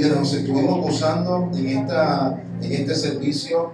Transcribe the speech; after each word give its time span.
Nos 0.00 0.32
estuvimos 0.32 0.80
gozando 0.80 1.50
en, 1.52 1.68
esta, 1.68 2.42
en 2.62 2.72
este 2.72 2.94
servicio 2.94 3.72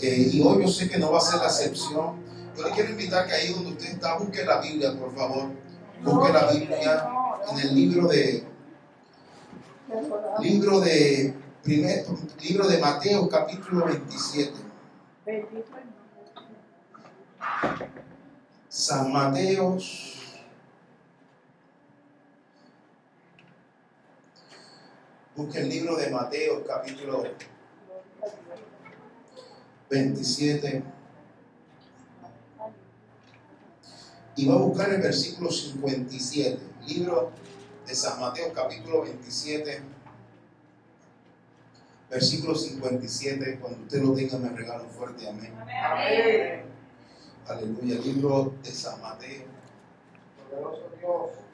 eh, 0.00 0.30
y 0.32 0.40
hoy 0.40 0.62
yo 0.62 0.68
sé 0.68 0.88
que 0.88 0.96
no 0.96 1.10
va 1.10 1.18
a 1.18 1.20
ser 1.20 1.40
la 1.40 1.46
excepción. 1.46 2.14
Yo 2.56 2.62
le 2.62 2.70
quiero 2.70 2.90
invitar 2.90 3.26
que 3.26 3.32
ahí 3.32 3.52
donde 3.52 3.70
usted 3.70 3.94
está, 3.94 4.16
busque 4.16 4.44
la 4.44 4.60
Biblia, 4.60 4.96
por 4.96 5.12
favor. 5.16 5.46
Busque 6.04 6.32
la 6.32 6.52
Biblia 6.52 7.08
en 7.50 7.58
el 7.58 7.74
libro 7.74 8.06
de 8.06 8.44
libro 10.40 10.80
de 10.80 11.34
primer, 11.64 12.06
libro 12.42 12.68
de 12.68 12.78
Mateo 12.78 13.28
capítulo 13.28 13.86
27. 13.86 14.52
San 18.68 19.12
Mateo 19.12 19.78
Busque 25.36 25.58
el 25.58 25.68
libro 25.68 25.96
de 25.96 26.08
Mateo, 26.08 26.64
capítulo 26.64 27.22
27. 29.90 30.82
Y 34.36 34.48
va 34.48 34.54
a 34.54 34.58
buscar 34.58 34.88
el 34.94 35.02
versículo 35.02 35.50
57. 35.50 36.58
Libro 36.86 37.32
de 37.86 37.94
San 37.94 38.18
Mateo, 38.18 38.50
capítulo 38.54 39.02
27. 39.02 39.82
Versículo 42.08 42.54
57. 42.54 43.58
Cuando 43.60 43.82
usted 43.82 44.02
lo 44.02 44.14
tenga, 44.14 44.38
me 44.38 44.48
regala 44.56 44.84
un 44.84 44.90
fuerte 44.90 45.28
amén. 45.28 45.52
amén. 45.60 46.62
Aleluya. 47.46 48.00
Libro 48.00 48.54
de 48.62 48.70
San 48.70 49.02
Mateo. 49.02 49.44
Poderoso 50.48 50.90
Dios. 50.98 51.46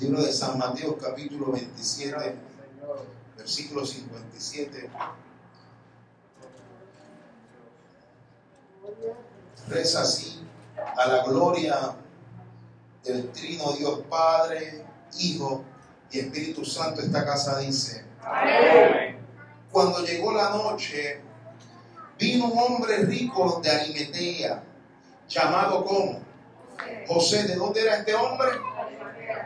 Libro 0.00 0.22
de 0.22 0.32
San 0.32 0.56
Mateo 0.56 0.96
capítulo 0.96 1.52
27, 1.52 2.34
versículo 3.36 3.84
57. 3.84 4.88
Reza 9.68 10.00
así, 10.00 10.42
a 10.96 11.06
la 11.06 11.24
gloria 11.24 11.96
del 13.04 13.30
trino 13.30 13.72
Dios 13.72 14.00
Padre, 14.08 14.86
Hijo 15.18 15.64
y 16.10 16.20
Espíritu 16.20 16.64
Santo, 16.64 17.02
esta 17.02 17.22
casa 17.22 17.58
dice. 17.58 18.02
Cuando 19.70 20.02
llegó 20.02 20.32
la 20.32 20.48
noche, 20.48 21.20
vino 22.18 22.46
un 22.46 22.58
hombre 22.58 23.04
rico 23.04 23.60
de 23.62 23.70
Arimetea, 23.70 24.62
llamado 25.28 25.84
como 25.84 26.20
José. 27.06 27.42
¿De 27.42 27.56
dónde 27.56 27.82
era 27.82 27.96
este 27.96 28.14
hombre? 28.14 28.48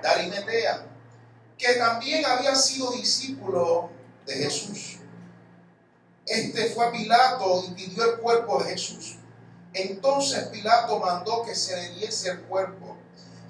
De 0.04 0.10
Arimetea, 0.10 0.86
que 1.56 1.74
también 1.74 2.26
había 2.26 2.54
sido 2.54 2.90
discípulo 2.92 3.88
de 4.26 4.34
Jesús. 4.34 4.98
Este 6.26 6.66
fue 6.66 6.86
a 6.86 6.92
Pilato 6.92 7.64
y 7.66 7.70
pidió 7.72 8.12
el 8.12 8.20
cuerpo 8.20 8.62
de 8.62 8.70
Jesús. 8.70 9.16
Entonces 9.72 10.48
Pilato 10.48 10.98
mandó 10.98 11.42
que 11.42 11.54
se 11.54 11.76
le 11.76 11.88
diese 12.00 12.30
el 12.30 12.40
cuerpo. 12.42 12.96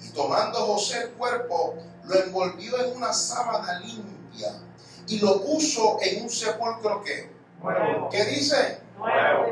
Y 0.01 0.09
tomando 0.09 0.59
José 0.65 1.03
el 1.03 1.09
cuerpo, 1.11 1.75
lo 2.05 2.23
envolvió 2.23 2.79
en 2.81 2.95
una 2.95 3.11
sábana 3.11 3.79
limpia 3.79 4.53
y 5.07 5.19
lo 5.19 5.41
puso 5.41 5.97
en 6.01 6.23
un 6.23 6.29
sepulcro 6.29 7.03
que. 7.03 7.35
¿Qué 8.11 8.25
dice? 8.25 8.79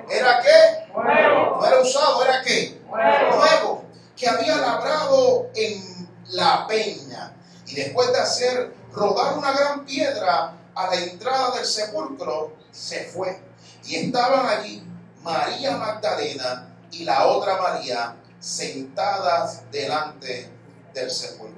¿Era 0.10 0.42
qué? 0.42 0.94
No 0.94 1.66
era 1.66 1.82
usado, 1.82 2.24
¿era 2.24 2.42
qué? 2.44 2.82
Nuevo. 2.90 3.84
Que 4.16 4.30
había 4.30 4.58
labrado 4.58 5.50
en 5.56 5.93
la 6.34 6.68
peña. 6.68 7.34
Y 7.66 7.76
después 7.76 8.12
de 8.12 8.20
hacer 8.20 8.74
rodar 8.92 9.38
una 9.38 9.52
gran 9.52 9.86
piedra 9.86 10.54
a 10.76 10.88
la 10.88 10.96
entrada 10.96 11.56
del 11.56 11.66
sepulcro, 11.66 12.54
se 12.72 13.06
fue. 13.06 13.40
Y 13.86 13.96
estaban 13.96 14.46
allí 14.46 14.84
María 15.22 15.78
Magdalena 15.78 16.76
y 16.92 17.04
la 17.04 17.28
otra 17.28 17.58
María 17.58 18.16
sentadas 18.40 19.72
delante 19.72 20.50
del 20.94 21.10
sepulcro. 21.10 21.54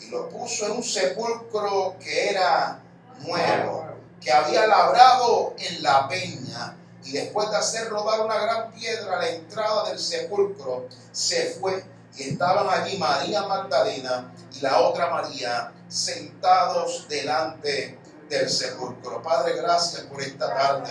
Y 0.00 0.10
lo 0.10 0.28
puso 0.28 0.66
en 0.66 0.72
un 0.72 0.82
sepulcro 0.82 1.96
que 1.98 2.30
era 2.30 2.80
nuevo, 3.20 3.86
que 4.20 4.32
había 4.32 4.66
labrado 4.66 5.54
en 5.58 5.82
la 5.82 6.08
peña. 6.08 6.76
Y 7.04 7.12
después 7.12 7.50
de 7.50 7.56
hacer 7.56 7.88
rodar 7.88 8.20
una 8.20 8.38
gran 8.38 8.72
piedra 8.72 9.16
a 9.16 9.22
la 9.22 9.28
entrada 9.28 9.88
del 9.88 9.98
sepulcro, 9.98 10.86
se 11.10 11.56
fue 11.60 11.84
y 12.16 12.22
estaban 12.24 12.68
allí 12.68 12.98
María 12.98 13.42
Magdalena 13.42 14.32
y 14.54 14.60
la 14.60 14.80
otra 14.80 15.10
María 15.10 15.72
sentados 15.88 17.06
delante 17.08 17.98
del 18.28 18.48
sepulcro. 18.48 19.22
Padre, 19.22 19.56
gracias 19.56 20.02
por 20.02 20.20
esta 20.20 20.54
tarde. 20.54 20.90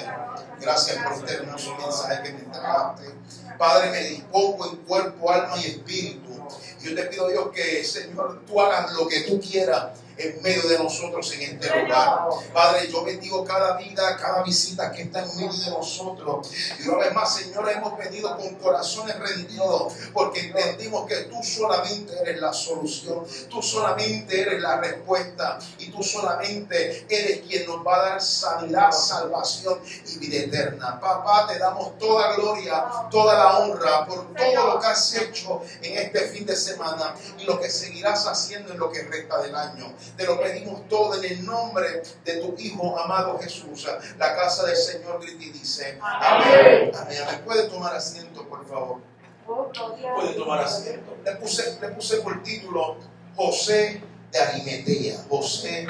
Gracias 0.60 0.98
por 1.04 1.14
este 1.14 1.34
hermoso 1.34 1.76
mensaje 1.76 2.24
que 2.24 2.34
me 2.34 2.40
entregaste. 2.40 3.16
Padre, 3.58 3.92
me 3.92 4.04
dispongo 4.04 4.70
en 4.70 4.76
cuerpo, 4.78 5.32
alma 5.32 5.58
y 5.58 5.68
espíritu. 5.68 6.48
Yo 6.82 6.96
te 6.96 7.04
pido, 7.06 7.30
Dios, 7.30 7.50
que, 7.54 7.84
Señor, 7.84 8.42
tú 8.46 8.60
hagas 8.60 8.92
lo 8.94 9.08
que 9.08 9.22
tú 9.22 9.40
quieras 9.40 9.88
en 10.22 10.42
medio 10.42 10.68
de 10.68 10.78
nosotros 10.80 11.32
en 11.34 11.42
este 11.42 11.82
lugar. 11.82 12.20
Padre, 12.54 12.90
yo 12.92 13.04
bendigo 13.04 13.44
cada 13.44 13.78
vida, 13.78 14.18
cada 14.18 14.44
visita 14.44 14.92
que 14.92 15.04
está 15.04 15.24
en 15.24 15.36
medio 15.36 15.54
de 15.54 15.72
nosotros. 15.72 16.50
Y 16.80 16.88
una 16.88 16.98
vez 16.98 17.14
más, 17.14 17.36
Señor, 17.36 17.70
hemos 17.70 17.98
venido 17.98 18.36
con 18.38 18.56
corazones 18.56 19.18
rendidos 19.20 19.94
porque 20.14 20.42
entendimos 20.42 21.08
que 21.08 21.16
tú 21.24 21.42
solamente 21.44 22.14
eres 22.22 22.40
la 22.40 22.54
solución, 22.54 23.26
tú 23.50 23.62
solamente 23.62 24.42
eres 24.42 24.62
la 24.62 24.78
respuesta 24.78 25.60
y 25.80 25.90
tú 25.92 26.04
solamente 26.04 27.06
eres 27.10 27.42
quien 27.48 27.66
nos 27.66 27.86
va 27.86 27.96
a 27.96 28.10
dar 28.10 28.22
sanidad, 28.22 28.92
salvación 28.92 29.80
y 30.08 30.18
vida 30.20 30.44
eterna. 30.44 31.00
Papá, 31.00 31.48
te 31.48 31.58
damos 31.58 31.98
toda 31.98 32.36
gloria, 32.36 32.86
toda 33.10 33.34
la 33.34 33.58
honra 33.60 34.06
por 34.06 34.34
todo 34.34 34.68
lo 34.68 34.80
que 34.80 34.88
has 34.88 35.16
hecho 35.16 35.62
en 35.82 35.98
este 35.98 36.20
fin 36.30 36.46
de 36.46 36.56
semana 36.56 37.16
y 37.38 37.44
lo 37.46 37.60
que 37.60 37.70
seguirás 37.70 38.28
haciendo 38.28 38.74
en 38.74 38.80
lo 38.80 38.92
que 38.92 39.04
resta 39.04 39.42
del 39.42 39.56
año. 39.56 39.94
Te 40.18 40.26
lo 40.26 40.40
pedimos 40.40 40.88
todo 40.88 41.16
en 41.16 41.32
el 41.32 41.46
nombre 41.46 42.04
de 42.26 42.34
tu 42.38 42.56
Hijo 42.58 43.00
amado 43.00 43.40
Jesús. 43.40 43.88
La 44.18 44.36
casa 44.36 44.66
del 44.66 44.76
Señor 44.76 45.22
grita 45.22 45.44
y 45.44 45.50
dice, 45.52 45.98
amén. 46.02 46.92
Amén. 46.96 47.42
¿Puede 47.46 47.68
tomar 47.70 47.96
asiento, 47.96 48.48
por 48.48 48.68
favor? 48.68 49.00
Puede 49.46 50.34
tomar 50.36 50.60
asiento. 50.60 51.18
Le 51.26 51.36
puse, 51.36 51.78
le 51.82 51.88
puse 51.90 52.18
por 52.18 52.42
título 52.44 52.98
José 53.36 54.02
de 54.32 54.40
Arimetea. 54.40 55.26
José 55.30 55.88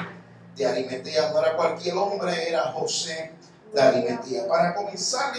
de 0.56 0.66
Arimetea. 0.66 1.30
No 1.30 1.40
era 1.40 1.56
cualquier 1.56 1.94
hombre, 1.96 2.48
era 2.48 2.72
José 2.72 3.32
de 3.72 3.82
Arimetea. 3.82 4.46
Para 4.48 4.74
comenzar 4.74 5.34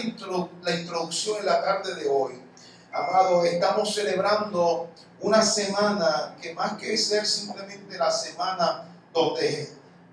la 0.62 0.74
introducción 0.74 1.38
en 1.38 1.46
la 1.46 1.62
tarde 1.62 1.94
de 1.94 2.08
hoy, 2.08 2.40
amado, 2.92 3.44
estamos 3.44 3.94
celebrando 3.94 4.88
una 5.24 5.40
semana 5.40 6.36
que 6.40 6.52
más 6.52 6.74
que 6.74 6.98
ser 6.98 7.24
simplemente 7.24 7.96
la 7.96 8.10
semana 8.10 8.84
donde 9.10 9.70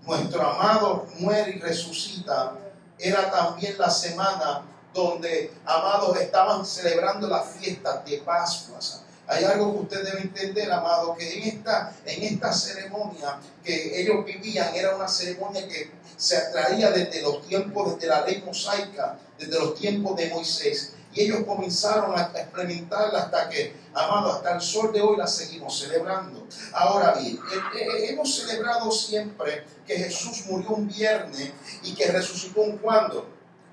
nuestro 0.08 0.42
amado 0.42 1.06
muere 1.20 1.52
y 1.52 1.60
resucita, 1.60 2.54
era 2.98 3.30
también 3.30 3.78
la 3.78 3.90
semana 3.90 4.62
donde, 4.94 5.52
amados, 5.66 6.18
estaban 6.18 6.66
celebrando 6.66 7.28
las 7.28 7.46
fiestas 7.58 8.06
de 8.06 8.20
Pascua. 8.20 8.80
Hay 9.28 9.44
algo 9.44 9.74
que 9.74 9.80
usted 9.82 10.04
debe 10.06 10.22
entender, 10.22 10.72
amado, 10.72 11.14
que 11.16 11.40
en 11.40 11.44
esta, 11.58 11.94
en 12.06 12.24
esta 12.24 12.54
ceremonia 12.54 13.38
que 13.64 14.02
ellos 14.02 14.26
vivían 14.26 14.74
era 14.74 14.96
una 14.96 15.10
ceremonia 15.10 15.68
que 15.68 15.92
se 16.16 16.40
traía 16.54 16.90
desde 16.90 17.22
los 17.22 17.46
tiempos, 17.46 17.96
desde 17.96 18.08
la 18.08 18.26
ley 18.26 18.42
mosaica, 18.46 19.18
desde 19.38 19.60
los 19.60 19.76
tiempos 19.76 20.16
de 20.16 20.30
Moisés. 20.30 20.94
Y 21.14 21.22
ellos 21.22 21.44
comenzaron 21.46 22.18
a 22.18 22.32
experimentarla 22.34 23.24
hasta 23.24 23.50
que, 23.50 23.76
amado, 23.94 24.34
hasta 24.34 24.56
el 24.56 24.62
sol 24.62 24.94
de 24.94 25.02
hoy 25.02 25.18
la 25.18 25.28
seguimos 25.28 25.78
celebrando. 25.78 26.48
Ahora 26.74 27.14
bien, 27.14 27.36
eh, 27.36 27.80
eh, 27.80 28.10
hemos 28.10 28.34
celebrado 28.36 28.90
siempre 28.92 29.66
que 29.86 29.98
Jesús 29.98 30.46
murió 30.48 30.70
un 30.70 30.88
viernes 30.88 31.52
y 31.84 31.94
que 31.94 32.08
resucitó 32.12 32.62
un 32.62 32.78
cuando? 32.78 33.28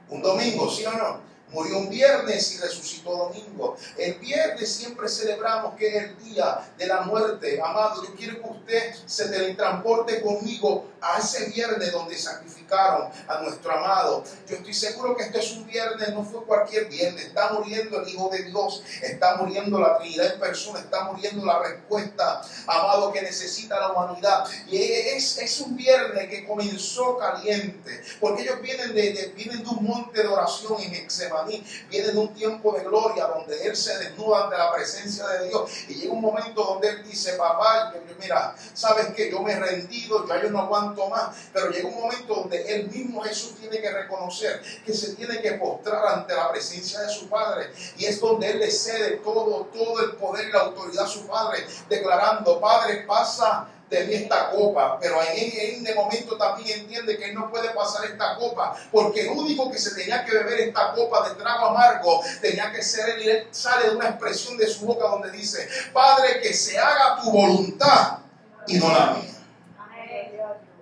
Un 0.08 0.23
domingo, 0.23 0.70
¿sí 0.70 0.85
o 0.87 0.93
no? 0.93 1.28
Murió 1.53 1.79
un 1.79 1.89
viernes 1.89 2.53
y 2.55 2.59
resucitó 2.59 3.17
domingo. 3.17 3.77
El 3.97 4.15
viernes 4.15 4.71
siempre 4.71 5.09
celebramos 5.09 5.75
que 5.77 5.89
es 5.89 6.05
el 6.05 6.19
día 6.19 6.61
de 6.77 6.87
la 6.87 7.03
muerte. 7.03 7.61
Amado, 7.62 8.05
yo 8.05 8.15
quiero 8.15 8.43
que 8.43 8.49
usted 8.50 8.95
se 9.06 9.29
teletransporte 9.29 10.21
conmigo 10.21 10.87
a 11.00 11.19
ese 11.19 11.47
viernes 11.47 11.93
donde 11.93 12.19
sacrificaron 12.19 13.09
a 13.27 13.41
nuestro 13.43 13.73
amado. 13.73 14.25
Yo 14.47 14.56
estoy 14.56 14.75
seguro 14.75 15.17
que 15.17 15.25
este 15.25 15.39
es 15.39 15.53
un 15.53 15.67
viernes, 15.67 16.12
no 16.12 16.23
fue 16.23 16.45
cualquier 16.45 16.87
viernes. 16.89 17.27
Está 17.27 17.53
muriendo 17.53 18.03
el 18.03 18.09
Hijo 18.09 18.29
de 18.29 18.43
Dios, 18.44 18.83
está 19.03 19.37
muriendo 19.37 19.79
la 19.79 19.99
Trinidad 19.99 20.35
en 20.35 20.41
persona, 20.41 20.81
está 20.81 21.05
muriendo 21.05 21.44
la 21.47 21.61
respuesta, 21.61 22.43
amado, 22.67 23.12
que 23.12 23.23
necesita 23.23 23.81
la 23.81 23.93
humanidad. 23.93 24.44
Y 24.67 24.83
es, 24.83 25.39
es 25.39 25.61
un 25.61 25.77
viernes 25.77 26.29
que 26.29 26.47
comenzó 26.47 27.17
caliente, 27.17 28.03
porque 28.21 28.43
ellos 28.43 28.61
vienen 28.61 28.94
de, 28.94 29.33
vienen 29.35 29.62
de 29.62 29.69
un 29.69 29.85
monte 29.85 30.23
de 30.23 30.29
oración 30.29 30.81
en 30.83 30.94
Exema 30.94 31.38
Getsemaní, 31.46 31.64
viene 31.90 32.08
de 32.08 32.19
un 32.19 32.35
tiempo 32.35 32.73
de 32.73 32.85
gloria 32.85 33.26
donde 33.26 33.67
él 33.67 33.76
se 33.76 33.99
desnuda 33.99 34.44
ante 34.44 34.56
la 34.56 34.73
presencia 34.73 35.26
de 35.29 35.49
Dios. 35.49 35.70
Y 35.88 35.94
llega 35.94 36.12
un 36.12 36.20
momento 36.20 36.62
donde 36.62 36.88
él 36.88 37.05
dice, 37.05 37.35
papá, 37.35 37.93
mira, 38.20 38.55
sabes 38.75 39.08
que 39.14 39.31
yo 39.31 39.40
me 39.43 39.52
he 39.52 39.61
rendido, 39.61 40.26
ya 40.26 40.43
yo 40.43 40.50
no 40.50 40.61
aguanto 40.61 41.08
más, 41.08 41.37
pero 41.52 41.70
llega 41.70 41.88
un 41.88 42.00
momento 42.00 42.35
donde 42.35 42.75
él 42.75 42.90
mismo 42.90 43.23
Jesús 43.23 43.56
tiene 43.61 43.81
que 43.81 43.90
reconocer 43.90 44.62
que 44.85 44.93
se 44.93 45.14
tiene 45.14 45.40
que 45.40 45.52
postrar 45.52 46.06
ante 46.06 46.35
la 46.35 46.50
presencia 46.50 47.00
de 47.00 47.11
su 47.11 47.29
Padre. 47.29 47.70
Y 47.96 48.06
es 48.06 48.20
donde 48.20 48.50
él 48.50 48.58
le 48.58 48.70
cede 48.70 49.19
todo, 49.19 49.67
todo 49.67 50.00
el 50.00 50.12
poder 50.17 50.49
y 50.49 50.52
la 50.52 50.61
autoridad 50.61 51.05
a 51.05 51.08
su 51.08 51.26
Padre, 51.26 51.67
declarando, 51.88 52.61
Padre, 52.61 53.05
pasa 53.06 53.69
de 53.90 54.05
mí 54.05 54.14
esta 54.14 54.50
copa, 54.50 54.99
pero 55.00 55.23
en, 55.23 55.76
en 55.76 55.85
de 55.85 55.94
momento 55.94 56.37
también 56.37 56.81
entiende 56.81 57.17
que 57.17 57.26
él 57.26 57.35
no 57.35 57.50
puede 57.50 57.70
pasar 57.70 58.05
esta 58.05 58.37
copa, 58.37 58.76
porque 58.93 59.23
el 59.23 59.29
único 59.29 59.70
que 59.70 59.79
se 59.79 59.94
tenía 59.94 60.25
que 60.25 60.32
beber 60.32 60.61
esta 60.61 60.93
copa 60.93 61.29
de 61.29 61.35
trago 61.37 61.67
amargo 61.67 62.20
tenía 62.40 62.70
que 62.70 62.82
ser 62.82 63.08
él, 63.11 63.23
y 63.23 63.31
él 63.31 63.49
sale 63.50 63.88
de 63.90 63.96
una 63.96 64.11
expresión 64.11 64.56
de 64.58 64.67
su 64.67 64.87
boca 64.87 65.08
donde 65.08 65.31
dice, 65.31 65.69
Padre, 65.93 66.40
que 66.43 66.52
se 66.52 66.79
haga 66.79 67.20
tu 67.23 67.31
voluntad 67.31 68.19
y 68.67 68.79
no 68.79 68.88
la 68.93 69.14
mía. 69.14 69.35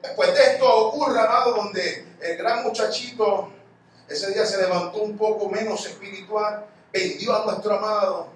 Después 0.03 0.35
de 0.35 0.53
esto 0.53 0.89
ocurre, 0.89 1.21
amado, 1.21 1.55
donde 1.55 2.07
el 2.21 2.37
gran 2.37 2.63
muchachito 2.63 3.53
ese 4.09 4.33
día 4.33 4.47
se 4.47 4.57
levantó 4.59 4.99
un 4.99 5.17
poco 5.17 5.49
menos 5.49 5.85
espiritual, 5.85 6.65
vendió 6.93 7.35
a 7.35 7.45
nuestro 7.45 7.77
amado 7.77 8.29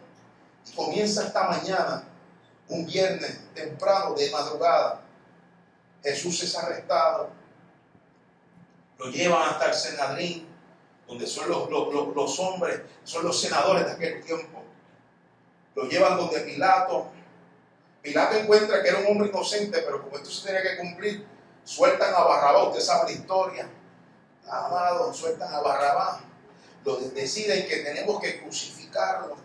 y 0.66 0.74
comienza 0.74 1.26
esta 1.26 1.44
mañana 1.44 2.09
un 2.70 2.86
viernes 2.86 3.38
temprano 3.54 4.14
de 4.14 4.30
madrugada, 4.30 5.02
Jesús 6.02 6.42
es 6.42 6.56
arrestado, 6.56 7.30
lo 8.98 9.06
llevan 9.10 9.48
hasta 9.48 9.66
el 9.66 9.74
Senadrín, 9.74 10.46
donde 11.06 11.26
son 11.26 11.48
los, 11.50 12.38
hombres, 12.38 12.80
son 13.02 13.24
los 13.24 13.40
senadores 13.40 13.84
de 13.84 13.92
aquel 13.92 14.24
tiempo. 14.24 14.62
Lo 15.74 15.84
llevan 15.84 16.16
donde 16.16 16.40
Pilato. 16.40 17.08
Pilato 18.02 18.36
encuentra 18.36 18.82
que 18.82 18.88
era 18.88 18.98
un 19.00 19.06
hombre 19.06 19.28
inocente, 19.28 19.82
pero 19.82 20.02
como 20.02 20.16
esto 20.16 20.30
se 20.30 20.46
tenía 20.46 20.62
que 20.62 20.78
cumplir, 20.78 21.26
sueltan 21.64 22.14
a 22.14 22.20
Barrabás, 22.20 22.68
usted 22.68 22.80
sabe 22.80 23.12
la 23.12 23.18
historia. 23.18 23.68
Amado, 24.46 25.12
sueltan 25.12 25.52
a 25.52 25.60
Barrabás. 25.60 26.20
Lo 26.84 26.96
deciden 26.96 27.66
que 27.66 27.78
tenemos 27.78 28.20
que 28.20 28.42
crucificarlo. 28.42 29.36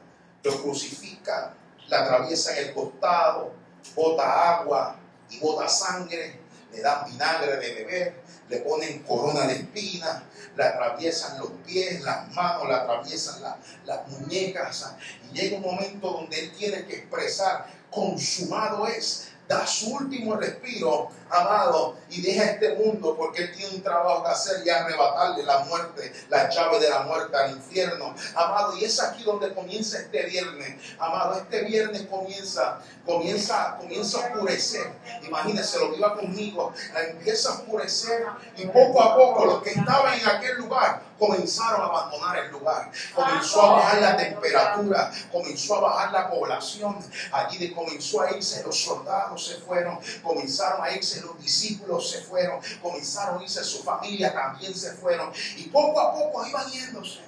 Lo 0.44 0.62
crucifican 0.62 1.54
la 1.88 2.02
atraviesa 2.02 2.58
en 2.58 2.68
el 2.68 2.74
costado, 2.74 3.54
bota 3.96 4.60
agua 4.60 4.98
y 5.30 5.40
bota 5.40 5.68
sangre, 5.68 6.40
le 6.72 6.82
dan 6.82 7.10
vinagre 7.10 7.58
de 7.58 7.74
beber, 7.74 8.24
le 8.50 8.58
ponen 8.58 9.04
corona 9.04 9.48
de 9.48 9.56
espinas, 9.56 10.24
le 10.56 10.64
atraviesan 10.64 11.40
los 11.40 11.50
pies, 11.66 12.02
las 12.02 12.30
manos, 12.34 12.68
le 12.68 12.76
atraviesan 12.76 13.42
las 13.86 14.08
muñecas. 14.08 14.94
Y 15.24 15.36
llega 15.36 15.58
un 15.58 15.64
momento 15.64 16.12
donde 16.12 16.40
él 16.40 16.52
tiene 16.58 16.86
que 16.86 16.98
expresar, 16.98 17.68
consumado 17.90 18.88
es, 18.88 19.30
da 19.48 19.66
su 19.68 19.94
último 19.94 20.36
respiro, 20.36 21.10
amado, 21.30 21.98
y 22.10 22.22
deja 22.22 22.46
este 22.46 22.76
mundo 22.76 23.16
porque 23.16 23.44
Él 23.44 23.56
tiene 23.56 23.76
un 23.76 23.84
trabajo 23.84 24.24
que 24.24 24.30
hacer 24.30 24.66
y 24.66 24.70
arrebatarle 24.70 25.44
la 25.44 25.60
muerte, 25.60 26.12
la 26.30 26.50
llave 26.50 26.80
de 26.80 26.90
la 26.90 27.02
muerte 27.02 27.36
al 27.36 27.52
infierno, 27.52 28.16
amado. 28.36 28.78
Y 28.78 28.86
es 28.86 29.02
aquí 29.02 29.24
donde 29.24 29.54
comienza 29.54 30.00
este 30.00 30.24
viernes, 30.24 30.76
amado. 31.00 31.38
Este 31.38 31.64
viernes 31.64 32.04
comienza, 32.10 32.82
comienza, 33.06 33.78
comienza 33.78 34.18
a 34.18 34.32
oscurecer. 34.32 34.94
Imagínense, 35.26 35.80
lo 35.80 35.92
que 35.92 35.98
iba 35.98 36.16
conmigo, 36.16 36.74
empieza 37.10 37.50
a 37.50 37.54
oscurecer 37.54 38.26
y 38.58 38.66
poco 38.68 39.02
a 39.02 39.16
poco 39.16 39.46
los 39.46 39.64
que 39.64 39.72
estaban 39.72 40.20
en 40.20 40.28
aquel 40.28 40.58
lugar 40.58 41.02
comenzaron 41.18 41.82
a 41.82 41.86
abandonar 41.86 42.38
el 42.38 42.52
lugar. 42.52 42.92
Comenzó 43.14 43.62
a 43.62 43.72
bajar 43.74 44.02
la 44.02 44.18
temperatura, 44.18 45.12
comenzó 45.32 45.76
a 45.76 45.82
bajar 45.82 46.12
la 46.12 46.30
población. 46.30 46.98
Allí 47.32 47.72
comenzó 47.74 48.22
a 48.22 48.32
irse 48.32 48.64
los 48.64 48.84
soldados, 48.84 49.46
se 49.46 49.56
fueron, 49.56 50.00
comenzaron 50.24 50.84
a 50.84 50.92
irse 50.92 51.22
los 51.22 51.40
discípulos, 51.40 52.10
se 52.10 52.22
fueron, 52.22 52.60
comenzaron 52.82 53.40
a 53.40 53.44
irse 53.44 53.64
su 53.64 53.84
familia, 53.84 54.34
también 54.34 54.74
se 54.74 54.94
fueron. 54.94 55.32
Y 55.58 55.70
poco 55.70 56.00
a 56.00 56.14
poco 56.14 56.46
iban 56.46 56.70
yéndose. 56.70 57.22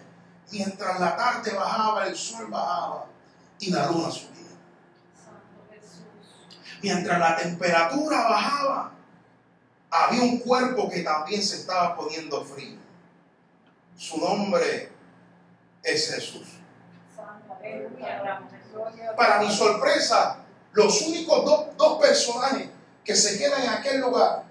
Mientras 0.51 0.99
la 0.99 1.15
tarde 1.15 1.51
bajaba, 1.53 2.07
el 2.07 2.15
sol 2.15 2.47
bajaba 2.49 3.05
y 3.59 3.71
la 3.71 3.87
luna 3.87 4.11
subía. 4.11 4.36
Mientras 6.81 7.19
la 7.19 7.35
temperatura 7.35 8.23
bajaba, 8.23 8.91
había 9.89 10.21
un 10.21 10.39
cuerpo 10.39 10.89
que 10.89 11.01
también 11.01 11.41
se 11.41 11.57
estaba 11.57 11.95
poniendo 11.95 12.43
frío. 12.43 12.77
Su 13.95 14.17
nombre 14.19 14.91
es 15.83 16.13
Jesús. 16.13 16.47
Para 19.15 19.39
mi 19.39 19.51
sorpresa, 19.51 20.39
los 20.73 21.01
únicos 21.01 21.75
dos, 21.77 21.99
personajes 21.99 22.69
que 23.03 23.15
se 23.15 23.37
quedan 23.39 23.63
en 23.63 23.69
aquel 23.69 24.01
lugar, 24.01 24.43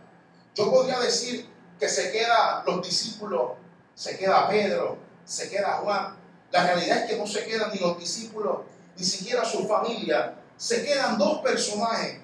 yo 0.55 0.71
podría 0.71 0.99
decir 0.99 1.49
que 1.79 1.89
se 1.89 2.11
quedan 2.11 2.65
los 2.67 2.83
discípulos, 2.83 3.53
se 3.95 4.19
queda 4.19 4.49
Pedro, 4.49 4.99
se 5.25 5.49
queda 5.49 5.75
Juan. 5.75 6.17
La 6.51 6.65
realidad 6.65 6.99
es 6.99 7.11
que 7.11 7.19
no 7.19 7.27
se 7.27 7.45
quedan 7.45 7.71
ni 7.73 7.79
los 7.79 7.99
discípulos, 7.99 8.61
ni 8.97 9.05
siquiera 9.05 9.45
su 9.45 9.69
familia. 9.69 10.35
Se 10.57 10.85
quedan 10.85 11.19
dos 11.19 11.41
personajes. 11.41 12.21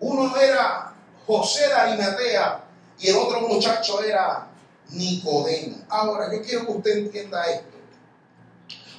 Uno 0.00 0.36
era 0.36 0.94
José 1.26 1.68
de 1.68 1.74
Arimatea 1.74 2.64
y 2.98 3.08
el 3.08 3.16
otro 3.16 3.42
muchacho 3.42 4.02
era 4.02 4.48
Nicodemo. 4.90 5.78
Ahora, 5.88 6.32
yo 6.32 6.42
quiero 6.42 6.66
que 6.66 6.72
usted 6.72 6.98
entienda 6.98 7.44
esto. 7.50 7.74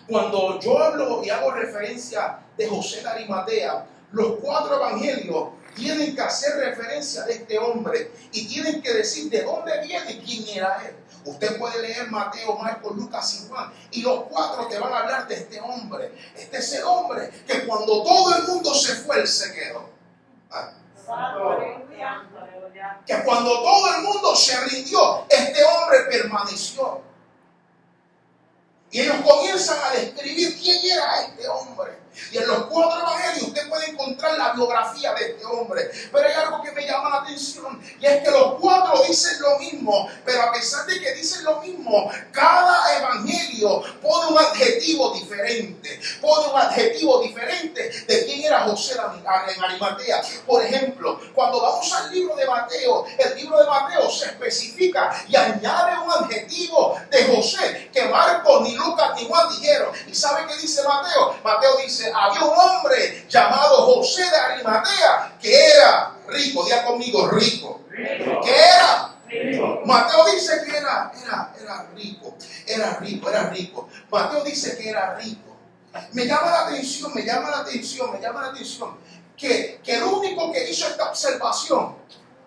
Cuando 0.07 0.59
yo 0.59 0.77
hablo 0.77 1.23
y 1.23 1.29
hago 1.29 1.51
referencia 1.51 2.39
de 2.57 2.67
José 2.67 3.01
de 3.01 3.09
Arimatea, 3.09 3.85
los 4.11 4.35
cuatro 4.41 4.75
evangelios 4.75 5.49
tienen 5.75 6.15
que 6.15 6.21
hacer 6.21 6.55
referencia 6.57 7.23
de 7.23 7.33
este 7.33 7.57
hombre 7.59 8.11
y 8.31 8.47
tienen 8.47 8.81
que 8.81 8.93
decir 8.93 9.29
de 9.29 9.43
dónde 9.43 9.81
viene 9.81 10.11
y 10.11 10.19
quién 10.19 10.57
era 10.57 10.81
él. 10.85 10.95
Usted 11.25 11.57
puede 11.57 11.81
leer 11.81 12.09
Mateo, 12.09 12.55
Marcos, 12.55 12.95
Lucas 12.95 13.33
y 13.41 13.49
Juan 13.49 13.73
y 13.91 14.01
los 14.01 14.23
cuatro 14.25 14.67
te 14.67 14.77
van 14.77 14.93
a 14.93 14.99
hablar 14.99 15.27
de 15.27 15.35
este 15.35 15.59
hombre. 15.59 16.13
Este 16.35 16.57
es 16.57 16.73
el 16.73 16.83
hombre 16.83 17.29
que 17.47 17.65
cuando 17.65 18.03
todo 18.03 18.35
el 18.35 18.43
mundo 18.43 18.73
se 18.73 18.95
fue, 18.95 19.19
él 19.19 19.27
se 19.27 19.53
quedó. 19.53 19.89
Ah 20.51 20.71
que 23.05 23.23
cuando 23.23 23.61
todo 23.61 23.95
el 23.95 24.01
mundo 24.01 24.35
se 24.35 24.59
rindió, 24.65 25.25
este 25.29 25.63
hombre 25.63 25.99
permaneció. 26.09 27.01
Y 28.91 29.01
ellos 29.01 29.17
comienzan 29.25 29.77
a 29.83 29.91
describir 29.91 30.59
quién 30.59 30.91
era 30.91 31.21
este 31.21 31.47
hombre. 31.47 32.04
Y 32.31 32.37
en 32.37 32.47
los 32.47 32.65
cuatro 32.67 32.99
evangelios 33.01 33.49
usted 33.49 33.69
puede 33.69 33.89
encontrar 33.89 34.37
la 34.37 34.53
biografía 34.53 35.13
de 35.13 35.31
este 35.31 35.45
hombre. 35.45 35.91
Pero 36.11 36.27
hay 36.27 36.33
algo 36.33 36.61
que 36.61 36.71
me 36.71 36.85
llama 36.85 37.09
la 37.09 37.15
atención 37.17 37.81
y 37.99 38.05
es 38.05 38.23
que 38.23 38.31
los 38.31 38.55
cuatro 38.59 39.01
dicen 39.07 39.39
lo 39.41 39.59
mismo, 39.59 40.09
pero 40.23 40.41
a 40.43 40.51
pesar 40.51 40.85
de 40.85 40.99
que 40.99 41.13
dicen 41.13 41.43
lo 41.43 41.59
mismo, 41.61 42.11
cada 42.31 42.97
evangelio 42.97 43.81
pone 44.01 44.31
un 44.31 44.37
adjetivo 44.37 45.13
diferente. 45.13 45.99
Pone 46.21 46.51
un 46.51 46.59
adjetivo 46.59 47.21
diferente 47.21 47.89
de 48.07 48.25
quién 48.25 48.43
era 48.43 48.61
José 48.61 48.95
en 48.95 49.63
Arimatea. 49.63 50.21
Por 50.45 50.63
ejemplo, 50.63 51.19
cuando 51.33 51.61
vamos 51.61 51.91
al 51.93 52.11
libro 52.11 52.35
de 52.35 52.45
Mateo, 52.45 53.05
el 53.17 53.35
libro 53.35 53.57
de 53.57 53.65
Mateo 53.65 54.09
se 54.09 54.25
especifica 54.25 55.23
y 55.27 55.35
añade 55.35 55.99
un 55.99 56.11
adjetivo 56.11 56.99
de 57.09 57.23
José 57.25 57.89
que 57.93 58.05
Marcos, 58.05 58.61
ni 58.61 58.75
Lucas, 58.75 59.11
ni 59.15 59.27
Juan 59.27 59.49
dijeron. 59.49 59.91
¿Y 60.07 60.15
sabe 60.15 60.45
qué 60.47 60.57
dice 60.57 60.83
Mateo? 60.83 61.35
Mateo 61.43 61.77
dice, 61.77 62.04
había 62.13 62.43
un 62.43 62.57
hombre 62.57 63.25
llamado 63.29 63.85
José 63.85 64.29
de 64.29 64.37
Arimatea 64.37 65.37
que 65.41 65.71
era 65.71 66.13
rico, 66.27 66.65
día 66.65 66.83
conmigo, 66.83 67.27
rico. 67.29 67.81
que 67.89 68.55
era? 68.55 69.11
Mateo 69.85 70.25
dice 70.33 70.61
que 70.65 70.77
era, 70.77 71.11
era, 71.23 71.53
era 71.59 71.87
rico, 71.95 72.35
era 72.65 72.97
rico, 72.97 73.29
era 73.29 73.49
rico. 73.49 73.89
Mateo 74.11 74.43
dice 74.43 74.77
que 74.77 74.89
era 74.89 75.15
rico. 75.15 75.55
Me 76.11 76.25
llama 76.25 76.51
la 76.51 76.61
atención, 76.67 77.13
me 77.13 77.23
llama 77.23 77.49
la 77.49 77.59
atención, 77.59 78.11
me 78.11 78.19
llama 78.19 78.41
la 78.41 78.47
atención 78.49 78.97
que, 79.37 79.81
que 79.83 79.95
el 79.95 80.03
único 80.03 80.51
que 80.51 80.69
hizo 80.69 80.87
esta 80.87 81.09
observación 81.09 81.95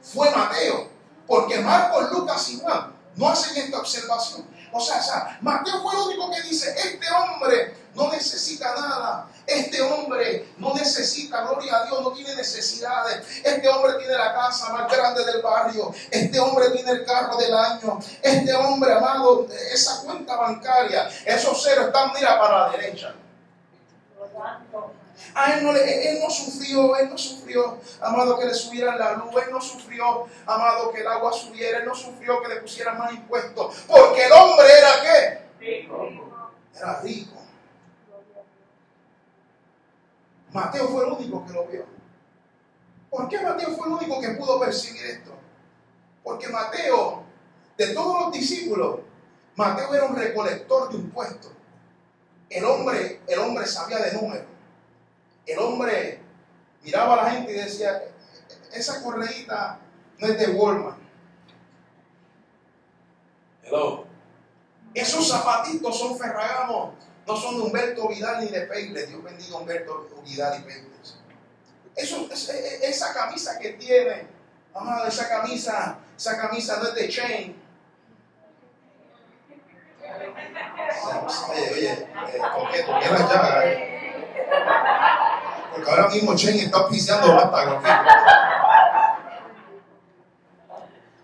fue 0.02 0.30
Mateo, 0.30 0.88
porque 1.26 1.60
Marcos, 1.60 2.10
Lucas 2.12 2.48
y 2.50 2.60
Juan 2.60 2.92
no 3.16 3.28
hacen 3.28 3.56
esta 3.56 3.78
observación. 3.78 4.46
O 4.72 4.80
sea, 4.80 5.38
Mateo 5.40 5.82
fue 5.82 5.94
el 5.94 6.00
único 6.00 6.30
que 6.30 6.42
dice, 6.42 6.74
este 6.76 7.06
hombre 7.10 7.74
no 7.94 8.10
necesita 8.10 8.74
nada. 8.74 9.28
Este 9.46 9.80
hombre 9.80 10.52
no 10.58 10.74
necesita, 10.74 11.42
gloria 11.42 11.78
a 11.78 11.86
Dios, 11.86 12.02
no 12.02 12.12
tiene 12.12 12.34
necesidades. 12.36 13.26
Este 13.42 13.68
hombre 13.68 13.94
tiene 13.94 14.12
la 14.14 14.34
casa 14.34 14.72
más 14.72 14.90
grande 14.92 15.24
del 15.24 15.40
barrio. 15.42 15.92
Este 16.10 16.38
hombre 16.38 16.70
tiene 16.70 16.90
el 16.92 17.04
carro 17.04 17.36
del 17.36 17.54
año. 17.54 17.98
Este 18.22 18.54
hombre, 18.54 18.92
amado, 18.92 19.48
esa 19.72 20.02
cuenta 20.02 20.36
bancaria, 20.36 21.08
esos 21.24 21.62
ceros 21.62 21.86
están, 21.86 22.12
mira, 22.14 22.38
para 22.38 22.68
la 22.68 22.76
derecha. 22.76 23.14
A 25.34 25.54
él 25.54 25.64
no, 25.64 25.74
él 25.74 26.18
no 26.20 26.30
sufrió, 26.30 26.96
él 26.96 27.10
no 27.10 27.18
sufrió, 27.18 27.78
amado, 28.00 28.38
que 28.38 28.46
le 28.46 28.54
subieran 28.54 28.98
la 28.98 29.14
luz, 29.14 29.30
él 29.44 29.52
no 29.52 29.60
sufrió, 29.60 30.26
amado, 30.46 30.92
que 30.92 31.00
el 31.00 31.06
agua 31.06 31.32
subiera, 31.32 31.78
él 31.78 31.86
no 31.86 31.94
sufrió 31.94 32.40
que 32.42 32.48
le 32.48 32.60
pusieran 32.60 32.98
más 32.98 33.12
impuestos, 33.12 33.84
porque 33.86 34.24
el 34.24 34.32
hombre 34.32 34.66
era 34.78 34.90
qué? 35.02 35.48
era 36.74 37.00
rico. 37.00 37.38
Mateo 40.52 40.88
fue 40.88 41.04
el 41.04 41.12
único 41.12 41.46
que 41.46 41.52
lo 41.52 41.66
vio. 41.66 41.84
¿Por 43.10 43.28
qué 43.28 43.40
Mateo 43.40 43.70
fue 43.76 43.86
el 43.86 43.92
único 43.94 44.20
que 44.20 44.28
pudo 44.30 44.60
percibir 44.60 45.04
esto? 45.04 45.32
Porque 46.22 46.48
Mateo, 46.48 47.24
de 47.76 47.88
todos 47.88 48.22
los 48.22 48.32
discípulos, 48.32 49.00
Mateo 49.56 49.94
era 49.94 50.04
un 50.04 50.16
recolector 50.16 50.90
de 50.90 50.96
impuestos. 50.96 51.52
El 52.48 52.64
hombre, 52.64 53.20
el 53.26 53.38
hombre 53.40 53.66
sabía 53.66 53.98
de 53.98 54.12
números. 54.12 54.46
El 55.48 55.58
hombre 55.60 56.20
miraba 56.82 57.14
a 57.14 57.24
la 57.24 57.30
gente 57.30 57.52
y 57.52 57.54
decía, 57.54 58.02
esa 58.70 59.02
correíta 59.02 59.78
no 60.18 60.26
es 60.26 60.38
de 60.38 60.48
Walmart. 60.48 60.98
Hello. 63.62 64.04
Esos 64.92 65.26
zapatitos 65.26 65.98
son 65.98 66.18
Ferragamo, 66.18 66.94
no 67.26 67.36
son 67.36 67.56
de 67.56 67.62
Humberto 67.62 68.08
Vidal 68.08 68.44
ni 68.44 68.50
de 68.50 68.60
Peiles. 68.62 69.08
Dios 69.08 69.24
bendiga 69.24 69.56
a 69.56 69.60
Humberto 69.60 70.06
Vidal 70.22 70.60
y 70.60 70.64
Peiles. 70.64 71.16
Eso, 71.96 72.28
esa 72.30 73.14
camisa 73.14 73.58
que 73.58 73.70
tiene, 73.70 74.26
amado, 74.74 75.06
esa 75.06 75.30
camisa, 75.30 75.98
esa 76.14 76.36
camisa 76.36 76.76
no 76.76 76.88
es 76.88 76.94
de 76.94 77.08
Chain. 77.08 77.62
Oye, 81.50 81.70
oye, 81.72 81.92
eh, 81.92 82.06
¿por 82.54 82.70
qué? 82.70 82.82
¿Por 82.82 83.00
qué 83.00 83.10
la 83.10 83.18
llaga? 83.18 83.98
Porque 85.78 85.90
ahora 85.92 86.08
mismo 86.08 86.34
Chain 86.34 86.58
está 86.58 86.78
auspiciando 86.78 87.34
basta, 87.34 87.80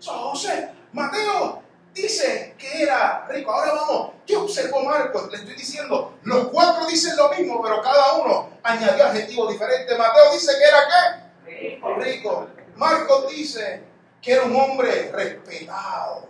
José, 0.01 0.69
Mateo, 0.93 1.61
dice 1.93 2.55
que 2.57 2.83
era 2.83 3.25
rico. 3.27 3.51
Ahora 3.51 3.73
vamos, 3.73 4.11
¿qué 4.25 4.37
observó 4.37 4.83
Marcos? 4.83 5.29
Le 5.29 5.37
estoy 5.37 5.55
diciendo, 5.55 6.17
los 6.23 6.47
cuatro 6.49 6.85
dicen 6.85 7.17
lo 7.17 7.29
mismo, 7.31 7.61
pero 7.61 7.81
cada 7.81 8.13
uno 8.13 8.49
añadió 8.63 9.05
adjetivos 9.07 9.51
diferentes. 9.51 9.97
Mateo 9.97 10.31
dice 10.31 10.53
que 10.57 10.63
era 10.63 10.77
qué? 10.87 11.51
Rico. 11.51 11.95
rico. 11.95 12.47
Marcos 12.75 13.29
dice 13.29 13.83
que 14.21 14.33
era 14.33 14.43
un 14.43 14.55
hombre 14.55 15.11
respetado. 15.11 16.29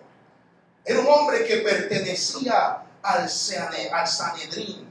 Era 0.84 1.00
un 1.00 1.08
hombre 1.08 1.46
que 1.46 1.58
pertenecía 1.58 2.82
al, 3.04 3.22
al 3.22 4.08
Sanedrín. 4.08 4.85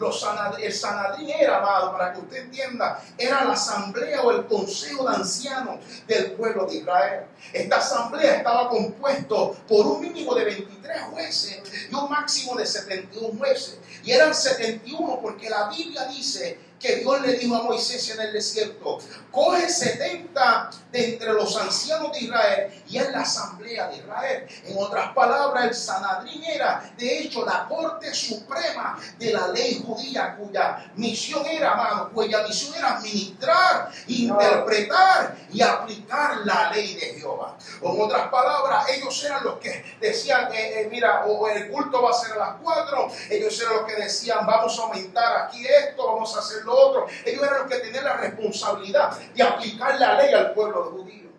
Los 0.00 0.26
el 0.58 0.72
Sanadrín 0.72 1.28
era, 1.28 1.58
amado, 1.58 1.92
para 1.92 2.14
que 2.14 2.20
usted 2.20 2.38
entienda, 2.38 3.04
era 3.18 3.44
la 3.44 3.52
asamblea 3.52 4.22
o 4.22 4.30
el 4.30 4.46
consejo 4.46 5.06
de 5.06 5.16
ancianos 5.16 5.76
del 6.06 6.32
pueblo 6.32 6.64
de 6.64 6.76
Israel. 6.76 7.24
Esta 7.52 7.76
asamblea 7.76 8.36
estaba 8.36 8.70
compuesto 8.70 9.54
por 9.68 9.86
un 9.86 10.00
mínimo 10.00 10.34
de 10.34 10.44
23 10.44 11.02
jueces 11.12 11.62
y 11.90 11.94
un 11.94 12.08
máximo 12.08 12.56
de 12.56 12.64
71 12.64 13.38
jueces. 13.38 13.78
Y 14.02 14.12
eran 14.12 14.34
71 14.34 15.18
porque 15.20 15.50
la 15.50 15.68
Biblia 15.68 16.06
dice 16.06 16.58
que 16.80 16.96
Dios 16.96 17.20
le 17.20 17.34
dijo 17.34 17.56
a 17.56 17.62
Moisés 17.62 18.10
en 18.10 18.20
el 18.20 18.32
desierto, 18.32 18.98
coge 19.30 19.68
70 19.68 20.70
de 20.90 21.14
entre 21.14 21.32
los 21.34 21.54
ancianos 21.56 22.10
de 22.12 22.20
Israel 22.20 22.82
y 22.88 22.96
es 22.96 23.10
la 23.10 23.20
asamblea 23.20 23.88
de 23.88 23.98
Israel. 23.98 24.46
En 24.64 24.76
otras 24.78 25.12
palabras, 25.12 25.66
el 25.66 25.74
Sanadrín 25.74 26.42
era, 26.42 26.90
de 26.96 27.18
hecho, 27.18 27.44
la 27.44 27.66
corte 27.68 28.12
suprema 28.14 28.98
de 29.18 29.32
la 29.32 29.48
ley 29.48 29.84
judía, 29.86 30.36
cuya 30.36 30.90
misión 30.96 31.44
era, 31.46 31.72
amado, 31.72 32.10
cuya 32.12 32.42
misión 32.44 32.74
era 32.74 32.96
administrar, 32.96 33.90
interpretar 34.06 35.36
y 35.52 35.60
aplicar 35.60 36.38
la 36.44 36.72
ley 36.72 36.94
de 36.94 37.20
Jehová. 37.20 37.56
En 37.82 38.00
otras 38.00 38.28
palabras, 38.28 38.86
ellos 38.88 39.22
eran 39.24 39.44
los 39.44 39.58
que 39.58 39.84
decían, 40.00 40.50
eh, 40.52 40.80
eh, 40.80 40.88
mira, 40.90 41.26
o 41.26 41.46
el 41.46 41.70
culto 41.70 42.02
va 42.02 42.10
a 42.10 42.14
ser 42.14 42.32
a 42.32 42.36
las 42.36 42.56
cuatro, 42.62 43.08
ellos 43.28 43.60
eran 43.60 43.76
los 43.76 43.84
que 43.84 43.96
decían, 43.96 44.46
vamos 44.46 44.78
a 44.78 44.82
aumentar 44.82 45.36
aquí 45.42 45.66
esto, 45.66 46.06
vamos 46.06 46.34
a 46.34 46.40
hacerlo 46.40 46.69
otro. 46.72 47.06
Ellos 47.24 47.42
eran 47.42 47.58
los 47.60 47.70
que 47.70 47.78
tenían 47.78 48.04
la 48.04 48.16
responsabilidad 48.16 49.18
de 49.34 49.42
aplicar 49.42 49.98
la 49.98 50.14
ley 50.14 50.34
al 50.34 50.52
pueblo 50.52 50.90
judío. 50.90 51.30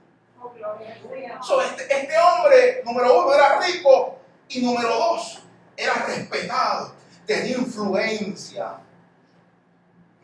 Este, 1.66 1.84
este, 1.84 2.14
hombre, 2.18 2.82
número 2.86 3.24
uno, 3.24 3.34
era 3.34 3.60
rico 3.60 4.20
y 4.48 4.62
número 4.62 4.90
dos, 4.90 5.40
era 5.76 5.94
respetado, 6.06 6.94
tenía 7.26 7.58
influencia, 7.58 8.78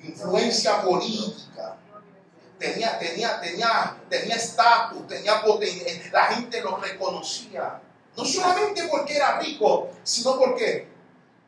influencia 0.04 0.82
política. 0.82 1.76
Tenía, 2.60 2.98
tenía, 2.98 3.40
tenía, 3.40 3.98
tenía 4.10 4.36
estatus, 4.36 5.08
tenía 5.08 5.44
potencia, 5.44 6.10
la 6.12 6.24
gente 6.26 6.60
lo 6.62 6.78
reconocía. 6.78 7.80
No 8.16 8.26
solamente 8.26 8.88
porque 8.90 9.16
era 9.16 9.40
rico, 9.40 9.92
sino 10.04 10.40
porque 10.40 10.88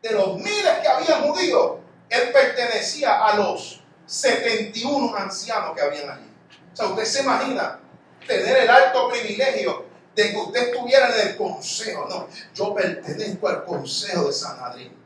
de 0.04 0.12
los 0.12 0.36
miles 0.36 0.80
que 0.82 0.88
había 0.88 1.22
judíos, 1.22 1.79
él 2.10 2.32
pertenecía 2.32 3.26
a 3.26 3.36
los 3.36 3.82
71 4.06 5.16
ancianos 5.16 5.76
que 5.76 5.82
habían 5.82 6.10
allí. 6.10 6.32
O 6.74 6.76
sea, 6.76 6.88
usted 6.88 7.06
se 7.06 7.22
imagina 7.22 7.80
tener 8.26 8.58
el 8.58 8.70
alto 8.70 9.10
privilegio 9.10 9.86
de 10.16 10.32
que 10.32 10.38
usted 10.38 10.70
estuviera 10.70 11.10
en 11.16 11.30
el 11.30 11.38
consejo. 11.38 12.08
No, 12.10 12.28
yo 12.54 12.74
pertenezco 12.74 13.48
al 13.48 13.64
consejo 13.64 14.26
de 14.26 14.34
San 14.34 14.60
Adrián. 14.60 15.00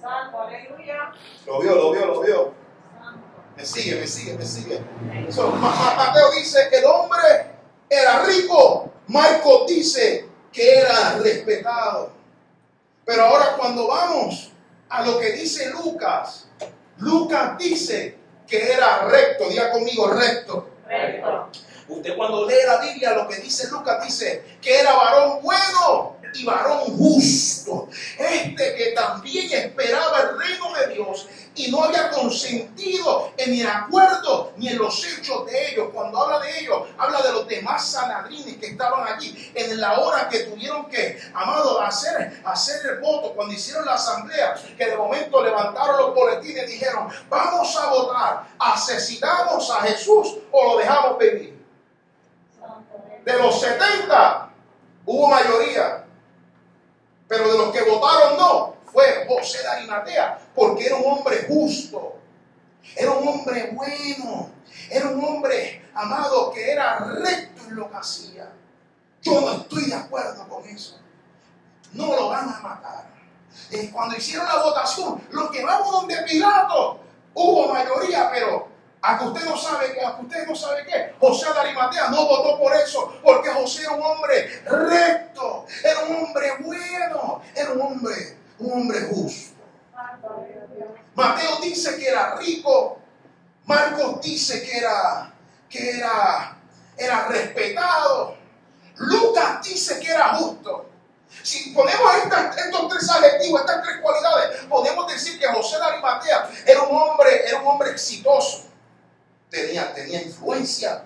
Santo, 0.00 0.40
aleluya. 0.40 1.12
Lo 1.46 1.60
vio, 1.60 1.74
lo 1.74 1.92
vio, 1.92 2.06
lo 2.06 2.20
vio. 2.20 2.54
Me 3.56 3.64
sigue, 3.64 4.00
me 4.00 4.06
sigue, 4.06 4.34
me 4.34 4.44
sigue. 4.44 4.80
Mateo 5.36 6.30
dice 6.38 6.68
que 6.70 6.78
el 6.78 6.84
hombre 6.86 7.52
era 7.88 8.24
rico. 8.24 8.90
Marcos 9.08 9.66
dice 9.66 10.28
que 10.50 10.78
era 10.78 11.18
respetado. 11.18 12.12
Pero 13.04 13.24
ahora 13.24 13.56
cuando 13.58 13.88
vamos 13.88 14.49
a 14.90 15.02
lo 15.02 15.18
que 15.18 15.32
dice 15.32 15.70
Lucas. 15.70 16.46
Lucas 16.98 17.56
dice 17.58 18.18
que 18.46 18.72
era 18.72 19.06
recto, 19.06 19.48
diga 19.48 19.70
conmigo 19.70 20.08
recto. 20.08 20.68
Recto. 20.86 21.50
Usted 21.88 22.16
cuando 22.16 22.46
lee 22.46 22.54
la 22.66 22.78
Biblia, 22.78 23.14
lo 23.14 23.26
que 23.26 23.36
dice 23.36 23.68
Lucas 23.70 24.04
dice 24.04 24.58
que 24.60 24.80
era 24.80 24.94
varón 24.94 25.40
bueno 25.42 26.16
y 26.34 26.44
varón 26.44 26.96
justo. 26.96 27.88
Este 28.18 28.74
que 28.74 28.92
también 28.92 29.50
esperaba 29.52 30.20
el 30.20 30.38
reino 30.38 30.72
de 30.74 30.94
Dios 30.94 31.28
y 31.60 31.70
no 31.70 31.84
había 31.84 32.10
consentido 32.10 33.32
en 33.36 33.60
el 33.60 33.66
acuerdo 33.66 34.52
ni 34.56 34.68
en 34.68 34.78
los 34.78 35.04
hechos 35.04 35.44
de 35.44 35.70
ellos. 35.70 35.88
Cuando 35.92 36.22
habla 36.22 36.40
de 36.40 36.60
ellos, 36.60 36.88
habla 36.96 37.20
de 37.20 37.32
los 37.32 37.46
demás 37.46 37.86
sanadrines 37.86 38.56
que 38.56 38.68
estaban 38.68 39.06
allí 39.06 39.52
en 39.54 39.78
la 39.78 40.00
hora 40.00 40.28
que 40.28 40.40
tuvieron 40.40 40.88
que, 40.88 41.20
amado, 41.34 41.80
hacer, 41.82 42.40
hacer 42.44 42.80
el 42.86 43.00
voto. 43.00 43.34
Cuando 43.34 43.52
hicieron 43.52 43.84
la 43.84 43.94
asamblea, 43.94 44.54
que 44.76 44.86
de 44.86 44.96
momento 44.96 45.44
levantaron 45.44 45.98
los 45.98 46.14
boletines 46.14 46.64
y 46.64 46.72
dijeron, 46.72 47.08
vamos 47.28 47.76
a 47.76 47.90
votar, 47.90 48.46
asesinamos 48.58 49.70
a 49.70 49.82
Jesús 49.82 50.38
o 50.50 50.64
lo 50.64 50.78
dejamos 50.78 51.18
vivir. 51.18 51.60
De 53.24 53.38
los 53.38 53.60
70 53.60 54.50
hubo 55.04 55.28
mayoría, 55.28 56.06
pero 57.28 57.52
de 57.52 57.58
los 57.58 57.70
que 57.70 57.82
votaron 57.82 58.38
no 58.38 58.79
fue 58.92 59.26
José 59.28 59.62
de 59.62 59.68
Arimatea, 59.68 60.38
porque 60.54 60.86
era 60.86 60.96
un 60.96 61.04
hombre 61.06 61.44
justo, 61.48 62.16
era 62.96 63.12
un 63.12 63.26
hombre 63.26 63.70
bueno, 63.72 64.50
era 64.90 65.08
un 65.08 65.24
hombre 65.24 65.88
amado 65.94 66.52
que 66.52 66.70
era 66.70 66.98
recto 66.98 67.62
en 67.68 67.76
lo 67.76 67.90
que 67.90 67.96
hacía. 67.96 68.50
Yo 69.22 69.40
no 69.40 69.52
estoy 69.52 69.86
de 69.86 69.94
acuerdo 69.94 70.48
con 70.48 70.64
eso. 70.66 70.98
No 71.92 72.06
lo 72.14 72.28
van 72.28 72.48
a 72.48 72.60
matar. 72.60 73.10
Eh, 73.70 73.90
cuando 73.92 74.16
hicieron 74.16 74.46
la 74.46 74.62
votación, 74.62 75.22
lo 75.30 75.50
llevamos 75.50 75.92
donde 75.92 76.16
Pilato. 76.22 77.00
Hubo 77.34 77.72
mayoría, 77.72 78.30
pero 78.32 78.68
a 79.02 79.18
que 79.18 79.24
usted 79.24 79.44
no 79.44 79.56
sabe 79.56 79.92
que, 79.92 80.04
a 80.04 80.16
que 80.16 80.22
usted 80.22 80.46
no 80.46 80.54
sabe 80.54 80.84
qué. 80.84 81.14
José 81.20 81.52
de 81.52 81.60
Arimatea 81.60 82.10
no 82.10 82.26
votó 82.26 82.58
por 82.58 82.74
eso, 82.74 83.14
porque 83.22 83.50
José 83.50 83.82
era 83.82 83.92
un 83.92 84.02
hombre 84.02 84.62
recto, 84.64 85.66
era 85.84 86.00
un 86.00 86.16
hombre 86.16 86.52
bueno, 86.60 87.42
era 87.54 87.72
un 87.72 87.80
hombre 87.80 88.39
un 88.60 88.72
hombre 88.72 89.00
justo. 89.02 89.60
Mateo 91.14 91.58
dice 91.62 91.98
que 91.98 92.08
era 92.08 92.36
rico. 92.36 92.98
Marcos 93.64 94.20
dice 94.20 94.62
que 94.62 94.78
era, 94.78 95.32
que 95.68 95.90
era, 95.98 96.56
era 96.96 97.26
respetado. 97.28 98.36
Lucas 98.96 99.62
dice 99.62 100.00
que 100.00 100.10
era 100.10 100.34
justo. 100.34 100.86
Si 101.42 101.70
ponemos 101.70 102.12
estos 102.16 102.88
tres 102.88 103.10
adjetivos, 103.10 103.60
estas 103.60 103.82
tres 103.82 103.96
cualidades, 104.02 104.64
podemos 104.68 105.06
decir 105.12 105.38
que 105.38 105.46
José 105.46 105.76
de 105.76 105.84
Arimatea 105.84 106.50
era 106.66 106.82
un 106.82 106.96
hombre, 106.96 107.48
era 107.48 107.60
un 107.60 107.68
hombre 107.68 107.90
exitoso. 107.90 108.64
Tenía, 109.48 109.92
tenía 109.94 110.22
influencia, 110.22 111.04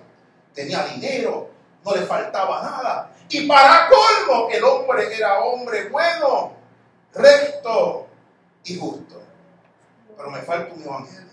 tenía 0.53 0.83
dinero, 0.85 1.49
no 1.83 1.95
le 1.95 2.05
faltaba 2.05 2.63
nada. 2.63 3.11
Y 3.29 3.47
para 3.47 3.87
colmo, 3.87 4.49
el 4.49 4.63
hombre 4.63 5.15
era 5.15 5.39
hombre 5.39 5.89
bueno 5.89 6.54
recto 7.15 8.07
y 8.63 8.77
justo. 8.77 9.21
Pero 10.15 10.31
me 10.31 10.41
falta 10.41 10.73
un 10.73 10.81
evangelio. 10.81 11.25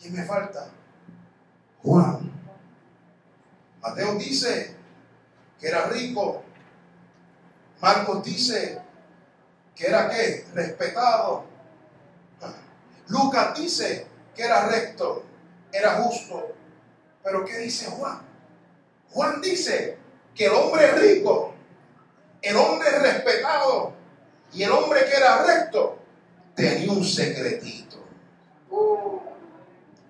¿Quién 0.00 0.14
me 0.14 0.24
falta? 0.24 0.68
Juan. 1.82 2.32
Mateo 3.80 4.14
dice 4.14 4.76
que 5.60 5.68
era 5.68 5.86
rico. 5.86 6.42
Marcos 7.80 8.24
dice 8.24 8.80
que 9.74 9.86
era 9.86 10.08
qué? 10.08 10.46
Respetado. 10.54 11.44
Lucas 13.08 13.58
dice 13.58 14.06
que 14.34 14.42
era 14.44 14.68
recto, 14.68 15.24
era 15.72 16.02
justo. 16.02 16.54
Pero 17.22 17.44
¿qué 17.44 17.58
dice 17.58 17.86
Juan? 17.86 18.20
Juan 19.10 19.40
dice 19.40 19.98
que 20.34 20.46
el 20.46 20.52
hombre 20.52 20.92
rico, 20.92 21.54
el 22.42 22.56
hombre 22.56 22.90
respetado 22.98 23.92
y 24.52 24.62
el 24.62 24.70
hombre 24.70 25.04
que 25.04 25.16
era 25.16 25.44
recto 25.44 25.98
tenía 26.54 26.92
un 26.92 27.04
secretito. 27.04 27.98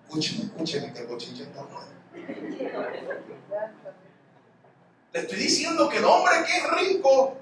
Escúcheme, 0.06 0.44
escúcheme 0.44 0.92
que 0.92 1.00
el 1.00 1.06
bochinche 1.06 1.42
está 1.42 1.62
mal. 1.64 1.88
Le 5.12 5.20
estoy 5.20 5.38
diciendo 5.38 5.88
que 5.88 5.98
el 5.98 6.04
hombre 6.04 6.32
que 6.46 6.56
es 6.56 6.88
rico, 6.88 7.36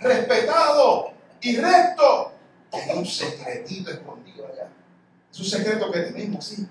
respetado 0.00 1.12
y 1.40 1.56
recto, 1.56 2.32
tiene 2.70 2.94
un 2.94 3.06
secretito 3.06 3.90
escondido 3.90 4.46
allá. 4.46 4.68
Es 5.30 5.38
un 5.38 5.46
secreto 5.46 5.90
que 5.90 6.00
tenemos, 6.00 6.44
sí. 6.44 6.66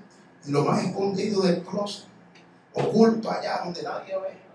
lo 0.48 0.64
más 0.64 0.84
escondido 0.84 1.42
del 1.42 1.64
closet, 1.64 2.06
oculto 2.74 3.32
allá 3.32 3.62
donde 3.64 3.84
nadie 3.84 4.18
ve. 4.18 4.46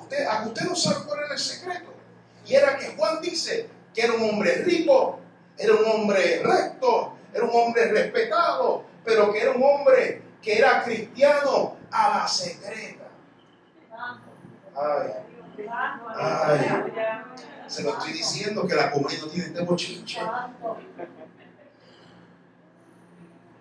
Usted, 0.00 0.26
usted 0.46 0.64
no 0.66 0.76
sabe 0.76 1.04
cuál 1.06 1.20
era 1.24 1.32
el 1.32 1.38
secreto. 1.38 1.97
Y 2.48 2.54
era 2.54 2.78
que 2.78 2.86
Juan 2.96 3.20
dice 3.20 3.68
que 3.94 4.00
era 4.00 4.14
un 4.14 4.22
hombre 4.22 4.62
rico, 4.62 5.20
era 5.58 5.74
un 5.74 5.84
hombre 5.84 6.42
recto, 6.42 7.12
era 7.34 7.44
un 7.44 7.50
hombre 7.52 7.92
respetado, 7.92 8.84
pero 9.04 9.30
que 9.30 9.42
era 9.42 9.50
un 9.50 9.62
hombre 9.62 10.22
que 10.40 10.58
era 10.58 10.82
cristiano 10.82 11.76
a 11.90 12.18
la 12.18 12.28
secreta. 12.28 13.04
Se 17.66 17.82
lo 17.82 17.98
estoy 17.98 18.12
diciendo 18.14 18.66
que 18.66 18.74
la 18.74 18.90
comunidad 18.90 19.22
no 19.22 19.28
tiene 19.28 19.46
este 19.48 19.60
bochinche. 19.60 20.20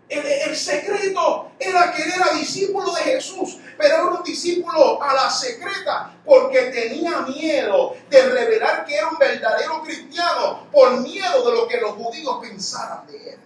El, 0.09 0.55
secreto 0.55 1.51
era 1.59 1.91
que 1.91 2.03
él 2.03 2.13
era 2.15 2.33
discípulo 2.33 2.93
de 2.93 3.01
Jesús, 3.01 3.57
pero 3.77 3.95
era 3.95 4.05
un 4.05 4.23
discípulo 4.23 5.03
a 5.03 5.13
la 5.13 5.29
secreta 5.29 6.13
porque 6.23 6.61
tenía 6.71 7.19
miedo 7.21 7.95
de 8.09 8.21
revelar 8.21 8.85
que 8.85 8.95
era 8.95 9.09
un 9.09 9.17
verdadero 9.17 9.83
cristiano 9.83 10.67
por 10.71 11.01
miedo 11.01 11.49
de 11.49 11.57
lo 11.57 11.67
que 11.67 11.81
los 11.81 11.91
judíos 11.91 12.37
pensaran 12.41 13.05
de 13.07 13.31
él. 13.31 13.39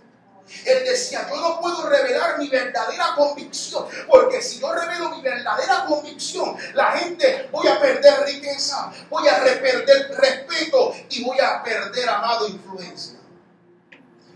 Él 0.65 0.83
decía, 0.85 1.27
yo 1.29 1.35
no 1.37 1.61
puedo 1.61 1.89
revelar 1.89 2.37
mi 2.37 2.47
verdadera 2.49 3.15
convicción, 3.15 3.85
porque 4.07 4.41
si 4.41 4.59
yo 4.59 4.71
revelo 4.71 5.09
mi 5.09 5.21
verdadera 5.21 5.85
convicción, 5.85 6.55
la 6.73 6.91
gente 6.91 7.49
voy 7.51 7.67
a 7.67 7.79
perder 7.79 8.25
riqueza, 8.25 8.91
voy 9.09 9.27
a 9.27 9.41
perder 9.41 10.11
respeto 10.15 10.93
y 11.09 11.23
voy 11.23 11.39
a 11.39 11.63
perder, 11.63 12.09
amado, 12.09 12.47
influencia. 12.47 13.17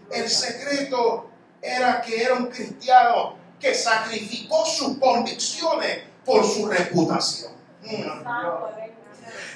El 0.10 0.30
secreto 0.30 1.35
era 1.66 2.02
que 2.02 2.24
era 2.24 2.36
un 2.36 2.48
cristiano 2.48 3.36
que 3.60 3.74
sacrificó 3.74 4.66
sus 4.66 4.98
convicciones 4.98 6.04
por 6.24 6.44
su 6.44 6.68
reputación. 6.68 7.54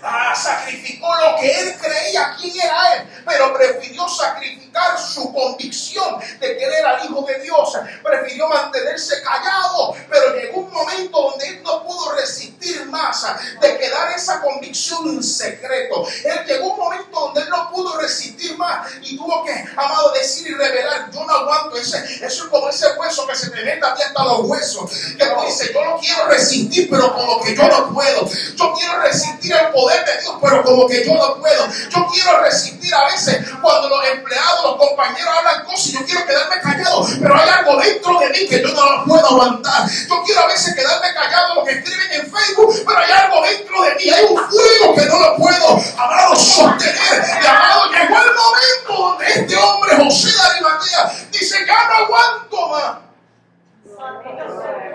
Ah, 0.02 0.34
sacrificó 0.36 1.14
lo 1.16 1.36
que 1.38 1.52
él 1.60 1.76
creía 1.80 2.36
quién 2.40 2.56
era 2.60 2.96
él, 2.96 3.10
pero 3.26 3.54
prefirió 3.54 4.08
sacrificar 4.08 4.98
su 4.98 5.34
convicción 5.34 6.20
de 6.40 6.58
que 6.58 6.64
él 6.64 6.74
era 6.74 6.98
el 6.98 7.06
hijo 7.06 7.22
de 7.24 7.40
Dios. 7.40 7.78
Prefirió 8.04 8.48
mantenerse 8.48 9.22
callado, 9.22 9.96
pero 10.10 10.36
llegó 10.36 10.62
un 10.62 10.72
momento 10.72 11.22
donde 11.22 11.48
él 11.48 11.64
no 11.64 11.84
pudo 11.84 12.14
resistir 12.14 12.86
más 12.86 13.26
de 13.60 13.78
quedar 13.78 14.12
esa 14.12 14.42
convicción 14.42 15.10
en 15.10 15.24
secreto. 15.24 16.08
Él 16.24 16.46
llegó 16.46 16.74
un 16.74 16.80
momento 16.80 17.20
donde 17.20 17.42
él 17.42 17.50
no 17.50 17.70
pudo 17.72 17.98
resistir 17.98 18.58
más 18.58 18.88
y 19.02 19.18
tuvo 19.18 19.44
que, 19.44 19.52
amado, 19.76 20.12
decir 20.14 20.48
y 20.48 20.54
revelar, 20.54 21.10
yo 21.12 21.26
no 21.26 21.34
aguanto 21.34 21.78
ese, 21.78 21.98
eso 22.26 22.44
es 22.44 22.50
como 22.50 22.70
ese 22.70 22.88
hueso 22.98 23.28
que 23.28 23.36
se 23.36 23.50
te 23.50 23.64
mete 23.64 23.86
a 23.86 23.96
ti 23.96 24.04
hasta 24.04 24.24
los 24.24 24.42
huesos, 24.42 24.92
que 25.18 25.26
tú 25.26 25.42
dices, 25.46 25.72
yo 25.74 25.84
no 25.84 25.98
quiero 26.00 26.26
resistir, 26.28 26.90
pero 26.90 27.14
como 27.14 27.42
que 27.44 27.56
yo 27.56 27.68
no 27.68 27.94
puedo. 27.94 28.30
Yo 28.56 28.74
quiero 28.74 29.00
resistir 29.02 29.54
el 29.60 29.72
poder 29.72 30.06
de 30.06 30.22
Dios, 30.22 30.36
pero 30.42 30.64
como 30.64 30.88
que 30.88 31.06
yo 31.06 31.14
no 31.14 31.36
puedo. 31.36 31.68
Yo 31.90 32.08
quiero 32.12 32.40
resistir 32.42 32.94
a 32.94 33.06
veces 33.06 33.46
cuando 33.62 33.90
los 33.90 34.06
empleados, 34.08 34.64
los 34.64 34.76
compañeros 34.78 35.34
hablan 35.38 35.66
cosas 35.66 35.88
y 35.88 35.94
yo 35.94 36.06
quiero 36.06 36.26
quedarme 36.26 36.62
callado, 36.62 37.08
pero 37.22 37.36
hay 37.36 37.50
algo 37.50 37.78
dentro 37.78 38.20
de 38.20 38.30
mí 38.30 38.48
que 38.48 38.62
yo 38.62 38.68
no 38.70 38.98
lo 38.98 39.06
puedo 39.06 39.26
aguantar. 39.26 39.90
Yo 40.08 40.24
quiero 40.24 40.42
a 40.42 40.48
veces 40.48 40.76
quedarme 40.76 41.14
callado 41.14 41.56
lo 41.56 41.64
que 41.64 41.72
escriben 41.72 42.12
en 42.12 42.32
Facebook, 42.32 42.76
pero 42.86 43.00
hay 43.00 43.12
algo 43.12 43.42
dentro 43.42 43.82
de 43.84 43.96
mí, 43.96 44.10
hay 44.10 44.26
un 44.26 44.38
fuego 44.38 44.96
que 44.96 45.06
no 45.06 45.20
lo 45.20 45.36
puedo, 45.38 45.84
amado, 45.98 46.36
sostener. 46.36 47.40
Y 47.42 47.46
amado, 47.46 47.92
llegó 47.92 48.18
el 48.18 48.36
momento 48.36 48.94
donde 48.94 49.26
este 49.28 49.56
hombre, 49.58 49.96
José 49.98 50.28
de 50.28 50.42
Arimatea, 50.42 51.12
dice, 51.32 51.66
ya 51.66 51.88
no 51.88 51.94
aguanto 52.06 52.68
más. 52.70 53.10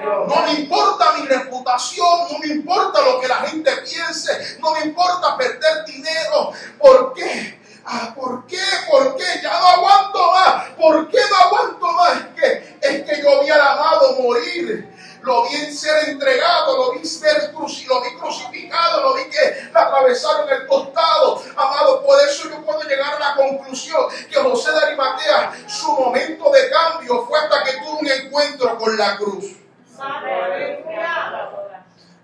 No 0.04 0.42
me 0.46 0.52
importa 0.52 1.12
mi 1.18 1.26
reputación, 1.26 2.28
no 2.30 2.38
me 2.38 2.46
importa 2.46 3.00
lo 3.02 3.20
que 3.20 3.28
la 3.28 3.36
gente 3.36 3.70
piense, 3.78 4.58
no 4.60 4.72
me 4.72 4.80
importa 4.80 5.36
perder 5.36 5.84
dinero. 5.86 6.52
¿Por 6.78 7.14
qué? 7.14 7.60
Ah, 7.86 8.14
¿Por 8.14 8.46
qué? 8.46 8.62
¿Por 8.90 9.16
qué? 9.16 9.24
Ya 9.42 9.58
no 9.58 9.66
aguanto 9.66 10.32
más. 10.32 10.70
¿Por 10.70 11.08
qué 11.08 11.18
no 11.30 11.36
aguanto 11.36 11.92
más? 11.92 12.16
Es 12.16 12.26
que, 12.34 12.78
es 12.80 13.02
que 13.04 13.22
yo 13.22 13.42
vi 13.42 13.50
al 13.50 13.60
amado 13.60 14.12
morir 14.20 14.94
lo 15.24 15.44
vi 15.44 15.72
ser 15.72 16.10
entregado, 16.10 16.76
lo 16.76 16.92
vi 16.92 17.06
ser 17.06 17.50
lo 17.54 18.00
vi 18.02 18.14
crucificado, 18.18 19.02
lo 19.02 19.14
vi 19.14 19.24
que 19.24 19.68
le 19.72 19.80
atravesaron 19.80 20.48
el 20.50 20.66
costado. 20.66 21.42
Amado, 21.56 22.04
por 22.04 22.20
eso 22.20 22.50
yo 22.50 22.62
puedo 22.64 22.82
llegar 22.82 23.14
a 23.14 23.18
la 23.18 23.34
conclusión 23.34 24.04
que 24.30 24.38
José 24.38 24.70
de 24.72 24.78
Arimatea, 24.78 25.52
su 25.66 25.92
momento 25.92 26.50
de 26.50 26.70
cambio 26.70 27.26
fue 27.26 27.38
hasta 27.38 27.64
que 27.64 27.78
tuvo 27.78 27.98
un 27.98 28.08
encuentro 28.08 28.78
con 28.78 28.96
la 28.96 29.16
cruz. 29.16 29.63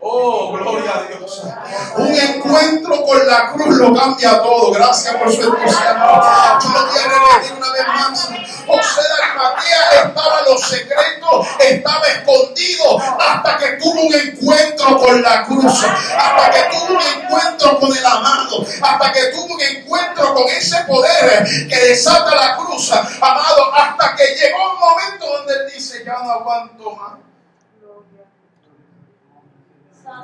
Oh, 0.03 0.53
gloria 0.53 0.97
a 0.97 1.03
Dios. 1.03 1.43
Un 1.97 2.15
encuentro 2.15 3.05
con 3.05 3.27
la 3.27 3.53
cruz 3.53 3.77
lo 3.77 3.95
cambia 3.95 4.43
todo. 4.43 4.73
Gracias 4.73 5.15
por 5.17 5.31
su 5.31 5.43
entusiasmo. 5.43 6.23
Yo 6.63 6.69
lo 6.71 6.87
voy 6.87 6.99
a 6.99 7.35
repetir 7.35 7.57
una 7.57 7.73
vez 7.73 7.87
más. 7.87 8.29
José 8.67 9.01
de 9.03 9.25
Arimatea 9.25 10.07
estaba 10.07 10.39
en 10.39 10.45
los 10.47 10.61
secretos, 10.63 11.47
estaba 11.59 12.07
escondido 12.07 12.99
hasta 13.19 13.59
que 13.59 13.67
tuvo 13.73 14.01
un 14.03 14.15
encuentro 14.15 14.99
con 14.99 15.23
la 15.23 15.45
cruz, 15.45 15.85
hasta 15.85 16.51
que 16.51 16.77
tuvo 16.77 16.97
un 16.97 17.03
encuentro 17.03 17.79
con 17.81 17.97
el 17.97 18.07
amado, 18.07 18.65
hasta 18.83 19.13
que 19.13 19.25
tuvo 19.27 19.55
un 19.55 19.61
encuentro 19.61 20.35
con 20.35 20.49
ese 20.49 20.83
poder 20.85 21.45
que 21.69 21.77
desata 21.77 22.35
la 22.35 22.57
cruz, 22.57 22.93
amado, 22.93 23.75
hasta 23.75 24.15
que 24.15 24.35
llegó 24.37 24.73
un 24.73 24.79
momento 24.79 25.27
donde 25.27 25.55
él 25.55 25.73
dice, 25.75 26.05
ya 26.05 26.19
no 26.23 26.31
aguanto 26.31 26.91
más. 26.93 27.30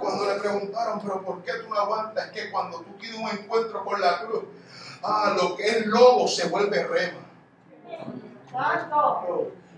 Cuando 0.00 0.26
le 0.26 0.40
preguntaron, 0.40 1.00
pero 1.00 1.22
¿por 1.22 1.42
qué 1.42 1.52
tú 1.54 1.68
no 1.68 1.78
aguantas? 1.78 2.26
Es 2.26 2.32
que 2.32 2.50
cuando 2.50 2.78
tú 2.78 2.92
tienes 2.98 3.18
un 3.18 3.28
encuentro 3.28 3.84
con 3.84 4.00
la 4.00 4.20
cruz, 4.20 4.44
ah, 5.02 5.34
lo 5.40 5.56
que 5.56 5.66
es 5.66 5.86
lobo 5.86 6.26
se 6.28 6.48
vuelve 6.48 6.84
rema. 6.84 7.20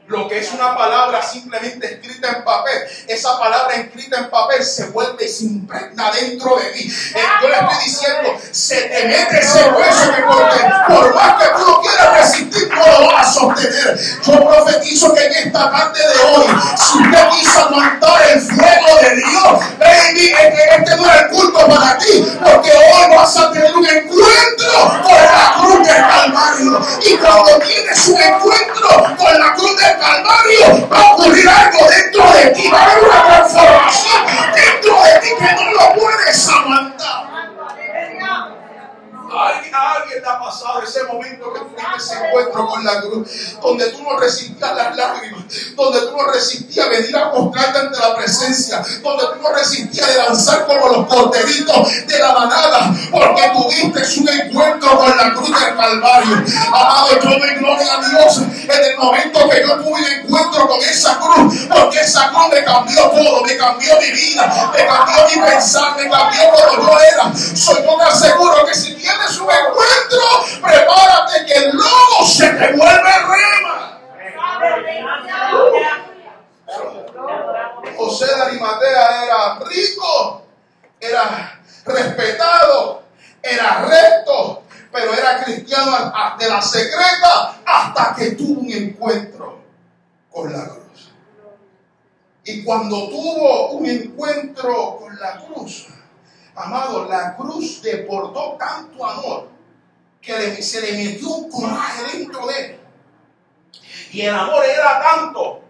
Lo 0.09 0.27
que 0.27 0.39
es 0.39 0.51
una 0.53 0.75
palabra 0.75 1.23
simplemente 1.23 1.87
escrita 1.87 2.29
en 2.29 2.43
papel, 2.43 2.79
esa 3.07 3.39
palabra 3.39 3.75
escrita 3.75 4.21
en 4.21 4.31
papel 4.31 4.65
se 4.65 4.87
vuelve 4.87 5.27
y 5.27 5.29
se 5.29 5.45
impregna 5.45 6.11
dentro 6.13 6.57
de 6.57 6.65
ti. 6.71 6.91
Eh, 7.15 7.21
yo 7.43 7.49
le 7.49 7.55
estoy 7.55 7.85
diciendo, 7.85 8.41
se 8.51 8.81
te 8.81 9.05
mete 9.07 9.39
ese 9.39 9.69
hueso 9.69 10.15
que 10.15 10.23
porque 10.23 10.65
por 10.89 11.15
más 11.15 11.35
que 11.35 11.49
tú 11.51 11.71
lo 11.71 11.83
quieras 11.83 12.21
resistir, 12.21 12.71
no 12.71 12.87
lo 12.87 13.13
vas 13.13 13.29
a 13.29 13.33
sostener. 13.33 14.01
Yo 14.23 14.49
profetizo 14.49 15.13
que 15.13 15.27
en 15.27 15.33
esta 15.47 15.71
tarde 15.71 16.01
de 16.01 16.25
hoy, 16.25 16.47
si 16.75 16.99
usted 17.03 17.29
quiso 17.29 17.61
aguantar 17.67 18.31
el 18.31 18.41
fuego 18.41 18.99
de 19.03 19.15
Dios, 19.15 19.61
baby, 19.79 20.35
este 20.79 20.97
no 20.97 21.05
es 21.05 21.21
el 21.21 21.29
culto 21.29 21.69
para 21.69 21.99
ti, 21.99 22.27
porque 22.43 22.71
hoy 22.71 23.15
vas 23.15 23.37
a 23.37 23.53
tener 23.53 23.77
un 23.77 23.87
encuentro 23.87 25.03
con 25.03 25.23
la 25.23 25.55
cruz 25.59 25.87
del 25.87 25.97
Calvario. 25.97 26.87
Y 27.03 27.17
cuando 27.19 27.59
tienes 27.59 28.09
un 28.09 28.21
encuentro 28.23 29.17
con 29.19 29.39
la 29.39 29.53
cruz 29.53 29.77
del 29.77 29.98
Calvario, 29.99 30.89
va 30.89 30.99
a 30.99 31.13
ocurrir 31.15 31.49
algo 31.49 31.79
dentro 31.89 32.33
de 32.33 32.51
ti, 32.51 32.71
va 32.71 32.79
a 32.79 32.85
haber 32.85 33.05
una 33.05 33.25
transformación 33.25 34.27
dentro 34.55 35.03
de 35.03 35.21
ti 35.21 35.29
que 35.39 35.55
no 35.55 35.73
lo 35.73 35.95
puedes 36.01 36.49
aguantar. 36.49 37.29
Alguien, 39.31 40.25
ha 40.27 40.41
pasado 40.41 40.83
ese 40.83 41.05
momento 41.05 41.53
que 41.53 41.61
tuviste 41.61 41.85
ese 41.97 42.15
encuentro 42.27 42.67
con 42.67 42.85
la 42.85 43.01
cruz, 43.01 43.57
donde 43.63 43.91
tú 43.91 44.03
no 44.03 44.19
resistías 44.19 44.75
las 44.75 44.97
lágrimas, 44.97 45.45
donde 45.77 46.01
tú 46.01 46.17
no 46.17 46.33
resistías 46.33 46.89
venir 46.89 47.17
a 47.17 47.31
mostrarte 47.33 47.79
ante 47.79 47.99
la 47.99 48.17
presencia, 48.17 48.83
donde 49.03 49.25
tú 49.25 49.43
no 49.43 49.53
resistías 49.53 50.09
de 50.09 50.17
lanzar 50.17 50.67
como 50.67 50.89
los 50.89 51.07
corderitos 51.07 52.07
de 52.07 52.19
la 52.19 52.33
manada, 52.33 52.95
porque 53.11 53.51
tuviste 53.53 54.21
un 54.21 54.29
encuentro 54.29 54.99
con 54.99 55.17
la 55.17 55.35
cruz 55.35 55.65
del 55.65 55.68
Calvario. 55.79 56.45
Amado, 56.67 57.21
yo 57.23 57.31
doy 57.39 57.55
gloria 57.55 57.95
a 57.95 58.09
Dios 58.09 58.39
en 58.39 58.85
el 58.85 58.99
momento 58.99 59.49
que 59.49 59.63
yo 59.63 59.77
tuve 59.77 59.93
un 59.93 60.05
encuentro 60.05 60.69
con 60.69 60.81
esa 60.81 61.19
cruz, 61.19 61.55
porque 61.69 62.01
esa 62.01 62.29
cruz 62.29 62.49
me 62.53 62.65
cambió 62.65 63.03
todo, 63.11 63.45
me 63.45 63.57
cambió 63.57 63.99
mi 64.01 64.11
vida, 64.11 64.73
me 64.73 64.85
cambió 64.85 65.15
mi 65.29 65.49
pensar, 65.49 65.97
me 65.97 66.11
cambió 66.11 66.41
como 66.51 66.83
yo 66.83 66.99
era. 67.01 67.33
Soy 67.35 67.83
yo 67.83 67.97
te 67.97 68.05
aseguro 68.05 68.67
que 68.67 68.75
si 68.75 68.95
tienes 68.95 69.39
un 69.39 69.49
encuentro, 69.51 70.61
prepárate 70.63 71.45
devuelve 72.53 73.13
rema. 73.29 74.01
José 77.97 78.27
de 78.27 78.43
Arimatea 78.43 79.25
era 79.25 79.59
rico, 79.61 80.43
era 81.01 81.61
respetado, 81.85 83.03
era 83.43 83.85
recto, 83.87 84.63
pero 84.93 85.13
era 85.13 85.43
cristiano 85.45 86.13
de 86.39 86.49
la 86.49 86.63
secreta 86.63 87.61
hasta 87.65 88.15
que 88.15 88.33
tuvo 88.33 88.61
un 88.61 88.73
encuentro 88.73 89.61
con 90.31 90.53
la 90.53 90.65
cruz. 90.65 91.13
Y 92.45 92.65
cuando 92.65 93.09
tuvo 93.09 93.73
un 93.73 93.87
encuentro 93.87 94.97
con 94.99 95.19
la 95.19 95.45
cruz, 95.45 95.89
amado, 96.55 97.07
la 97.07 97.37
cruz 97.37 97.83
deportó 97.83 98.57
tanto 98.59 99.05
amor 99.05 99.49
que 100.21 100.63
se 100.63 100.81
le 100.81 100.93
metió 100.93 101.29
un 101.29 101.51
coraje 101.51 102.19
dentro 102.19 102.47
de 102.47 102.61
él. 102.65 102.81
Y 104.13 104.23
el 104.23 104.35
amor 104.35 104.65
era 104.65 105.01
tanto 105.01 105.63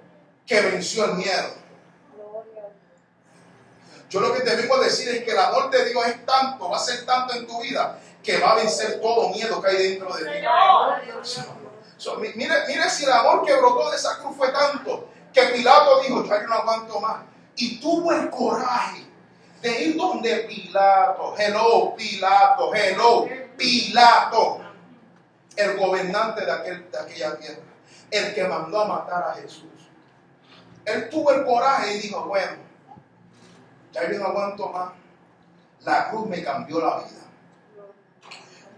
que 0.47 0.61
venció 0.61 1.05
el 1.07 1.15
miedo. 1.15 1.59
Yo 4.09 4.21
lo 4.21 4.33
que 4.33 4.41
te 4.41 4.57
vengo 4.57 4.77
a 4.77 4.85
decir 4.85 5.09
es 5.09 5.23
que 5.23 5.33
el 5.33 5.39
amor 5.39 5.71
de 5.71 5.91
Dios 5.91 6.07
es 6.07 6.25
tanto, 6.25 6.71
va 6.71 6.79
a 6.79 6.81
ser 6.81 7.05
tanto 7.05 7.35
en 7.35 7.47
tu 7.47 7.61
vida, 7.61 7.99
que 8.29 8.37
va 8.37 8.51
a 8.51 8.57
vencer 8.57 9.01
todo 9.01 9.31
miedo 9.31 9.59
que 9.63 9.69
hay 9.69 9.89
dentro 9.89 10.15
de 10.15 10.25
ti. 10.25 10.47
mire, 12.35 12.55
mire 12.69 12.91
si 12.91 13.05
el 13.05 13.13
amor 13.13 13.43
que 13.43 13.57
brotó 13.57 13.91
de 13.91 13.97
esa 13.97 14.19
cruz 14.19 14.37
fue 14.37 14.53
tanto, 14.53 15.09
que 15.33 15.47
Pilato 15.47 16.03
dijo, 16.03 16.23
ya 16.27 16.43
no 16.43 16.53
aguanto 16.53 17.01
más. 17.01 17.23
Y 17.57 17.81
tuvo 17.81 18.13
el 18.13 18.29
coraje 18.29 19.07
de 19.63 19.83
ir 19.83 19.97
donde 19.97 20.41
Pilato, 20.41 21.35
hello, 21.39 21.97
Pilato, 21.97 22.75
hello, 22.75 23.27
Pilato, 23.57 24.61
el 25.57 25.79
gobernante 25.79 26.45
de, 26.45 26.53
aquel, 26.53 26.91
de 26.91 26.99
aquella 26.99 27.35
tierra, 27.39 27.63
el 28.11 28.35
que 28.35 28.45
mandó 28.45 28.83
a 28.83 28.89
matar 28.89 29.23
a 29.23 29.35
Jesús. 29.37 29.89
Él 30.85 31.09
tuvo 31.09 31.33
el 31.33 31.47
coraje 31.47 31.95
y 31.95 32.01
dijo, 32.01 32.27
bueno, 32.27 32.59
ya 33.91 34.13
yo 34.13 34.19
no 34.19 34.27
aguanto 34.27 34.69
más. 34.69 34.93
La 35.81 36.11
cruz 36.11 36.29
me 36.29 36.45
cambió 36.45 36.79
la 36.83 36.99
vida. 36.99 37.28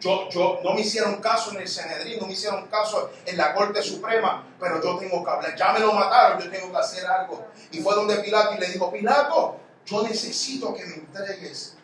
Yo, 0.00 0.30
yo, 0.30 0.60
no 0.64 0.72
me 0.72 0.80
hicieron 0.80 1.16
caso 1.16 1.50
en 1.52 1.58
el 1.58 1.68
Senedrín, 1.68 2.18
no 2.18 2.26
me 2.26 2.32
hicieron 2.32 2.66
caso 2.68 3.10
en 3.26 3.36
la 3.36 3.54
Corte 3.54 3.82
Suprema, 3.82 4.46
pero 4.58 4.82
yo 4.82 4.96
tengo 4.96 5.22
que 5.22 5.30
hablar. 5.30 5.54
Ya 5.54 5.72
me 5.74 5.80
lo 5.80 5.92
mataron, 5.92 6.40
yo 6.40 6.50
tengo 6.50 6.72
que 6.72 6.78
hacer 6.78 7.06
algo. 7.06 7.46
Y 7.70 7.80
fue 7.80 7.94
donde 7.94 8.16
Pilato 8.16 8.54
y 8.54 8.58
le 8.60 8.68
dijo, 8.68 8.90
Pilato, 8.90 9.56
yo 9.84 10.02
necesito 10.02 10.72
que 10.72 10.86
me 10.86 10.94
entregues 10.94 11.76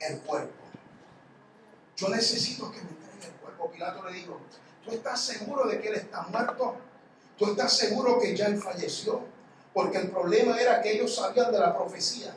el 0.00 0.18
cuerpo. 0.20 0.52
Yo 1.96 2.08
necesito 2.08 2.70
que 2.72 2.78
me 2.78 2.90
entregues 2.90 3.26
el 3.26 3.32
cuerpo. 3.34 3.70
Pilato 3.70 4.02
le 4.08 4.12
dijo, 4.12 4.40
¿tú 4.84 4.90
estás 4.90 5.20
seguro 5.20 5.68
de 5.68 5.80
que 5.80 5.88
él 5.88 5.94
está 5.94 6.22
muerto? 6.22 6.74
¿Tú 7.38 7.50
estás 7.50 7.76
seguro 7.76 8.18
que 8.18 8.36
ya 8.36 8.46
él 8.46 8.60
falleció? 8.60 9.20
Porque 9.72 9.98
el 9.98 10.10
problema 10.10 10.60
era 10.60 10.82
que 10.82 10.92
ellos 10.92 11.14
sabían 11.14 11.52
de 11.52 11.58
la 11.58 11.76
profecía. 11.76 12.34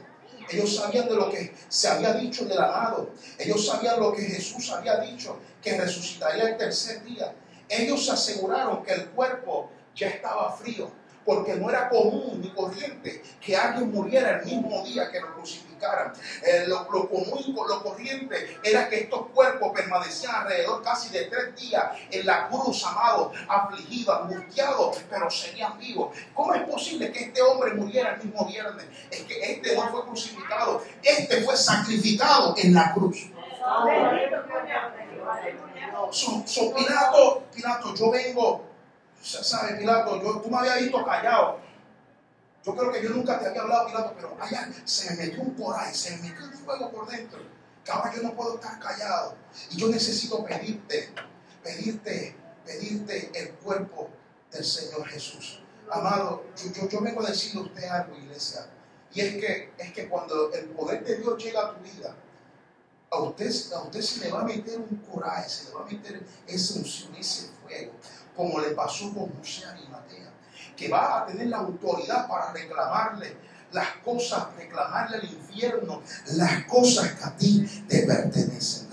Ellos 0.49 0.75
sabían 0.75 1.07
de 1.07 1.15
lo 1.15 1.29
que 1.29 1.53
se 1.67 1.87
había 1.87 2.13
dicho 2.13 2.45
del 2.45 2.59
amado. 2.59 3.09
Ellos 3.37 3.65
sabían 3.65 3.99
lo 3.99 4.13
que 4.13 4.23
Jesús 4.23 4.71
había 4.71 4.97
dicho, 4.97 5.39
que 5.61 5.77
resucitaría 5.77 6.49
el 6.49 6.57
tercer 6.57 7.03
día. 7.03 7.33
Ellos 7.67 8.07
aseguraron 8.09 8.83
que 8.83 8.93
el 8.93 9.05
cuerpo 9.07 9.69
ya 9.95 10.07
estaba 10.09 10.55
frío 10.55 10.91
porque 11.25 11.55
no 11.55 11.69
era 11.69 11.89
común 11.89 12.39
ni 12.41 12.49
corriente 12.49 13.21
que 13.41 13.57
alguien 13.57 13.91
muriera 13.91 14.39
el 14.39 14.45
mismo 14.45 14.83
día 14.83 15.11
que 15.11 15.19
lo 15.19 15.33
crucificaran. 15.33 16.13
Eh, 16.45 16.65
lo, 16.67 16.87
común 16.87 17.55
lo 17.67 17.83
corriente 17.83 18.57
era 18.63 18.87
que 18.87 19.01
estos 19.01 19.27
cuerpos 19.33 19.71
permanecían 19.73 20.35
alrededor 20.35 20.83
casi 20.83 21.09
de 21.09 21.25
tres 21.25 21.55
días 21.55 21.83
en 22.11 22.25
la 22.25 22.47
cruz, 22.47 22.85
amado, 22.85 23.31
afligido, 23.47 24.23
angustiado, 24.23 24.91
pero 25.09 25.29
serían 25.29 25.77
vivos. 25.79 26.15
¿Cómo 26.33 26.53
es 26.53 26.61
posible 26.63 27.11
que 27.11 27.25
este 27.25 27.41
hombre 27.41 27.73
muriera 27.73 28.15
el 28.15 28.23
mismo 28.23 28.45
viernes? 28.45 28.85
Es 29.09 29.21
que 29.23 29.51
este 29.51 29.75
no 29.75 29.89
fue 29.89 30.05
crucificado, 30.05 30.83
este 31.01 31.41
fue 31.41 31.57
sacrificado 31.57 32.53
en 32.57 32.73
la 32.73 32.93
cruz. 32.93 33.29
So, 36.11 36.73
Pilato, 36.73 37.43
Pilato, 37.53 37.95
yo 37.95 38.11
vengo 38.11 38.74
¿Sabe, 39.25 39.77
Pilato? 39.77 40.21
Yo, 40.21 40.39
tú 40.39 40.49
me 40.49 40.57
habías 40.59 40.81
visto 40.81 41.03
callado. 41.03 41.59
Yo 42.63 42.75
creo 42.75 42.91
que 42.91 43.03
yo 43.03 43.09
nunca 43.09 43.39
te 43.39 43.47
había 43.47 43.63
hablado, 43.63 43.87
Pilato, 43.87 44.13
pero 44.15 44.37
allá 44.39 44.69
se 44.85 45.09
me 45.11 45.25
metió 45.25 45.41
un 45.41 45.55
coraje, 45.55 45.93
se 45.95 46.17
me 46.17 46.29
metió 46.29 46.45
un 46.45 46.53
fuego 46.53 46.91
por 46.91 47.07
dentro. 47.07 47.39
Que 47.83 47.91
ahora 47.91 48.13
yo 48.15 48.21
no 48.21 48.35
puedo 48.35 48.55
estar 48.55 48.79
callado. 48.79 49.35
Y 49.71 49.77
yo 49.77 49.87
necesito 49.89 50.43
pedirte, 50.45 51.09
pedirte, 51.63 52.35
pedirte 52.65 53.31
el 53.33 53.49
cuerpo 53.55 54.09
del 54.51 54.63
Señor 54.63 55.07
Jesús. 55.07 55.59
Amado, 55.91 56.45
yo, 56.75 56.87
yo, 56.87 57.01
vengo 57.01 57.21
a 57.23 57.29
decirle 57.29 57.61
a 57.61 57.63
usted 57.63 57.83
algo, 57.85 58.15
iglesia. 58.17 58.67
Y 59.11 59.21
es 59.21 59.35
que, 59.37 59.73
es 59.77 59.93
que 59.93 60.07
cuando 60.07 60.51
el 60.53 60.65
poder 60.69 61.03
de 61.03 61.17
Dios 61.17 61.43
llega 61.43 61.61
a 61.61 61.75
tu 61.75 61.81
vida, 61.81 62.15
a 63.09 63.19
usted, 63.19 63.51
a 63.73 63.81
usted 63.81 64.01
se 64.01 64.19
le 64.25 64.31
va 64.31 64.41
a 64.41 64.43
meter 64.43 64.79
un 64.79 64.97
coraje, 64.97 65.49
se 65.49 65.65
le 65.65 65.75
va 65.75 65.81
a 65.81 65.85
meter 65.85 66.23
esa 66.47 66.79
unción, 66.79 67.15
ese 67.15 67.49
fuego 67.63 67.93
como 68.35 68.59
le 68.59 68.71
pasó 68.71 69.13
con 69.13 69.33
José 69.37 69.65
Arimatea, 69.65 70.31
que 70.75 70.89
va 70.89 71.19
a 71.19 71.25
tener 71.25 71.47
la 71.47 71.57
autoridad 71.57 72.27
para 72.27 72.51
reclamarle 72.51 73.35
las 73.75 73.89
cosas, 74.03 74.45
reclamarle 74.57 75.17
al 75.17 75.25
infierno 75.25 76.01
las 76.33 76.63
cosas 76.63 77.11
que 77.11 77.23
a 77.23 77.35
ti 77.35 77.83
te 77.87 77.99
pertenecen. 78.03 78.87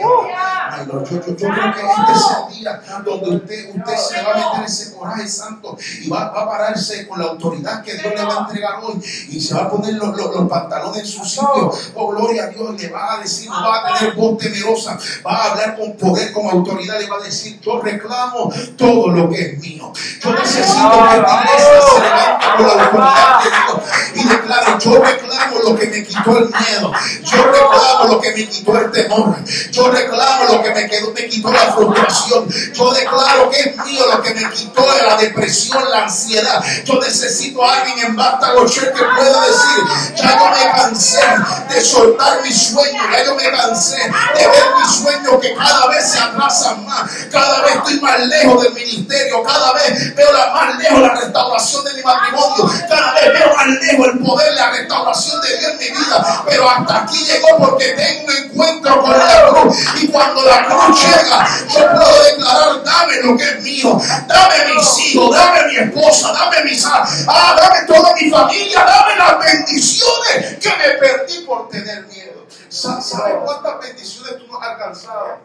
yo, 0.00 1.04
yo, 1.04 1.22
creo 1.22 1.36
que 1.36 1.80
este 1.80 2.12
es 2.12 2.26
el 2.38 2.54
día 2.54 2.82
donde 3.04 3.36
usted, 3.36 3.74
usted 3.74 3.96
se 3.96 4.22
va 4.22 4.32
a 4.32 4.52
meter 4.52 4.64
ese 4.64 4.94
coraje 4.94 5.28
santo 5.28 5.76
y 6.02 6.08
va, 6.08 6.30
va, 6.30 6.42
a 6.42 6.48
pararse 6.48 7.06
con 7.08 7.18
la 7.18 7.26
autoridad 7.26 7.82
que 7.82 7.94
Dios 7.94 8.14
le 8.14 8.24
va 8.24 8.36
a 8.36 8.38
entregar 8.40 8.80
hoy 8.82 9.02
y 9.28 9.40
se 9.40 9.54
va 9.54 9.62
a 9.62 9.70
poner 9.70 9.94
los, 9.94 10.16
los, 10.16 10.48
pantalones 10.48 11.00
en 11.00 11.06
su 11.06 11.24
sitio. 11.24 11.72
Oh, 11.94 12.08
gloria 12.08 12.44
a 12.44 12.46
Dios, 12.46 12.80
le 12.80 12.88
va 12.88 13.14
a 13.14 13.20
decir, 13.20 13.50
va 13.50 13.88
a 13.90 13.98
tener 13.98 14.14
voz 14.14 14.38
temerosa, 14.38 14.98
va 15.26 15.36
a 15.36 15.50
hablar 15.50 15.76
con 15.76 15.96
poder, 15.96 16.32
con 16.32 16.46
autoridad, 16.46 17.00
le 17.00 17.08
va 17.08 17.16
a 17.16 17.24
decir, 17.24 17.60
yo 17.60 17.80
reclamo 17.80 18.52
todo 18.76 19.08
lo 19.08 19.28
que 19.28 19.40
es 19.40 19.58
mío. 19.58 19.92
Yo 20.20 20.32
necesito 20.32 20.90
que 20.90 21.16
esta 21.16 21.42
iglesia 21.42 21.80
se 21.82 22.00
levante 22.00 22.46
con 22.56 22.66
la 22.66 22.84
autoridad 22.84 23.42
de 23.42 23.50
Dios 23.50 23.95
y 24.14 24.24
declaro, 24.24 24.78
yo 24.78 25.02
reclamo 25.02 25.58
lo 25.64 25.76
que 25.76 25.86
me 25.86 26.04
quitó 26.04 26.38
el 26.38 26.48
miedo, 26.48 26.92
yo 27.24 27.44
reclamo 27.44 28.04
lo 28.08 28.20
que 28.20 28.32
me 28.32 28.48
quitó 28.48 28.78
el 28.78 28.90
temor, 28.90 29.36
yo 29.70 29.90
reclamo 29.90 30.44
lo 30.52 30.62
que 30.62 30.70
me, 30.70 30.88
quedó, 30.88 31.12
me 31.12 31.28
quitó 31.28 31.50
la 31.50 31.72
frustración, 31.72 32.48
yo 32.72 32.92
declaro 32.92 33.50
que 33.50 33.60
es 33.60 33.76
mío 33.84 34.04
lo 34.12 34.22
que 34.22 34.34
me 34.34 34.50
quitó 34.50 34.86
la 35.06 35.16
depresión, 35.16 35.90
la 35.90 36.04
ansiedad. 36.04 36.62
Yo 36.84 36.94
necesito 37.00 37.64
a 37.64 37.80
alguien 37.80 38.06
en 38.06 38.16
Vástago 38.16 38.66
que 38.66 38.90
pueda 38.90 39.40
decir, 39.46 39.84
ya 40.16 40.38
yo 40.38 40.50
me 40.50 40.72
cansé 40.72 41.20
de 41.68 41.80
soltar 41.80 42.42
mi 42.42 42.52
sueño, 42.52 43.02
ya 43.12 43.24
yo 43.24 43.34
me 43.34 43.50
cansé 43.50 43.96
de 43.96 44.46
ver 44.46 44.64
mi 44.76 44.92
sueño 44.92 45.40
que 45.40 45.54
cada 45.54 45.88
vez 45.88 46.10
se 46.10 46.18
atrasan 46.18 46.84
más, 46.84 47.10
cada 47.30 47.62
vez 47.62 47.76
estoy 47.76 48.00
más 48.00 48.20
lejos 48.26 48.62
del 48.62 48.72
ministerio, 48.72 49.42
cada 49.42 49.72
vez 49.72 50.14
veo 50.14 50.32
la, 50.32 50.52
más 50.52 50.78
lejos 50.78 51.00
la 51.00 51.14
restauración 51.14 51.84
de 51.84 51.94
mi 51.94 52.02
matrimonio, 52.02 52.70
cada 52.88 53.14
vez 53.14 53.32
veo 53.32 53.54
más 53.54 53.66
el 53.82 54.18
poder, 54.18 54.54
la 54.54 54.70
restauración 54.70 55.40
de 55.40 55.58
Dios 55.58 55.72
en 55.72 55.78
mi 55.78 55.88
vida. 55.90 56.44
Pero 56.46 56.68
hasta 56.68 57.02
aquí 57.02 57.24
llegó 57.24 57.56
porque 57.58 57.92
tengo 57.92 58.26
un 58.26 58.44
encuentro 58.44 59.02
con 59.02 59.18
la 59.18 59.48
cruz. 59.48 59.76
Y 60.02 60.08
cuando 60.08 60.42
la 60.42 60.66
cruz 60.66 61.00
llega, 61.02 61.46
yo 61.68 61.90
puedo 61.92 62.24
declarar, 62.24 62.84
dame 62.84 63.22
lo 63.22 63.36
que 63.36 63.44
es 63.44 63.62
mío. 63.62 64.00
Dame 64.26 64.74
mis 64.74 64.98
hijos, 64.98 65.36
dame 65.36 65.66
mi 65.66 65.76
esposa, 65.76 66.32
dame 66.32 66.64
mis 66.64 66.86
ah, 66.86 67.56
dame 67.56 67.86
toda 67.86 68.14
mi 68.14 68.30
familia, 68.30 68.84
dame 68.84 69.16
las 69.16 69.38
bendiciones 69.38 70.56
que 70.60 70.68
me 70.68 70.90
perdí 70.98 71.38
por 71.44 71.68
tener 71.68 72.06
miedo. 72.06 72.46
¿Sabes 72.68 73.14
cuántas 73.44 73.80
bendiciones 73.80 74.38
tú 74.38 74.46
no 74.50 74.60
has 74.60 74.68
alcanzado? 74.68 75.38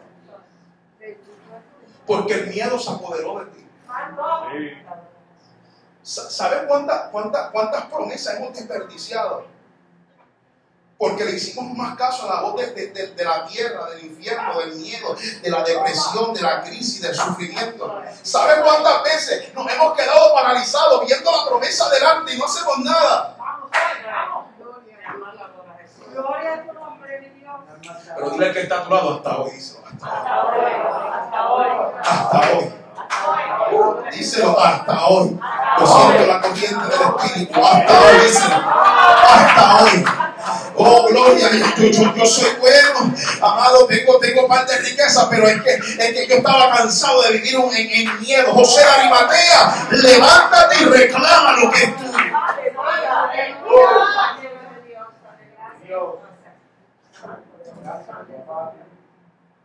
Porque 2.06 2.34
el 2.34 2.48
miedo 2.48 2.80
se 2.80 2.89
apoderó 2.89 3.39
de 3.39 3.46
ti. 3.46 3.67
¿Sabe 6.04 6.68
cuántas, 6.68 7.10
cuántas, 7.12 7.52
cuántas 7.52 7.86
promesas 7.86 8.38
hemos 8.38 8.54
desperdiciado? 8.54 9.46
Porque 10.98 11.26
le 11.26 11.32
hicimos 11.32 11.76
más 11.76 11.98
caso 11.98 12.32
a 12.32 12.36
la 12.36 12.42
voz 12.42 12.56
de, 12.56 13.14
la 13.24 13.46
tierra, 13.48 13.90
del 13.90 14.06
infierno, 14.06 14.60
del 14.60 14.76
miedo, 14.76 15.16
de 15.42 15.50
la 15.50 15.64
depresión, 15.64 16.34
de 16.34 16.42
la 16.42 16.62
crisis, 16.62 17.02
del 17.02 17.16
sufrimiento. 17.16 18.02
¿Sabe 18.22 18.62
cuántas 18.62 19.04
veces 19.04 19.54
nos 19.54 19.72
hemos 19.72 19.96
quedado 19.96 20.34
paralizados 20.36 21.06
viendo 21.06 21.32
la 21.32 21.46
promesa 21.48 21.90
delante 21.90 22.36
y 22.36 22.38
no 22.38 22.46
hacemos 22.46 22.80
nada? 22.80 23.36
Pero 28.16 28.30
dile 28.32 28.54
que 28.54 28.62
está 28.62 28.80
a 28.80 28.84
tu 28.84 28.90
lado 28.92 29.16
hasta 29.16 29.38
hoy. 29.38 29.52
Hasta 30.02 30.44
hoy. 30.44 30.72
Hasta 31.14 31.52
hoy. 31.52 31.68
Hasta 32.04 32.42
hoy. 32.52 32.82
Díselo 34.12 34.60
hasta 34.60 35.06
hoy. 35.08 35.40
Lo 35.82 35.88
siento 35.88 36.28
la 36.28 36.41
corriente 36.41 36.84
del 36.86 37.02
Espíritu. 37.02 37.65
Hasta 37.65 38.02
hoy. 38.02 38.28
Hasta 39.24 39.84
hoy. 39.84 40.06
Oh, 40.76 41.08
gloria, 41.08 41.50
yo, 41.52 41.86
yo, 41.88 42.15
yo 42.15 42.26
soy 42.26 42.50
bueno, 42.60 43.13
amado, 43.41 43.86
tengo, 43.86 44.17
tengo 44.20 44.48
parte 44.48 44.74
de 44.74 44.80
riqueza, 44.80 45.30
pero 45.30 45.48
es 45.48 45.62
que, 45.62 45.74
es 45.74 46.13
que 46.13 46.28
yo 46.28 46.36
estaba 46.36 46.72
cansado 46.72 47.22
de 47.24 47.32
vivir 47.34 47.56
en, 47.56 47.91
en 47.91 48.20
miedo. 48.22 48.52
José 48.54 48.84
Arimatea, 48.84 49.88
levántate 49.91 50.84
y 50.84 50.86
reclama 50.86 51.58
lo 51.58 51.72
que 51.72 51.84
es 51.84 51.98
tuyo. 51.98 52.12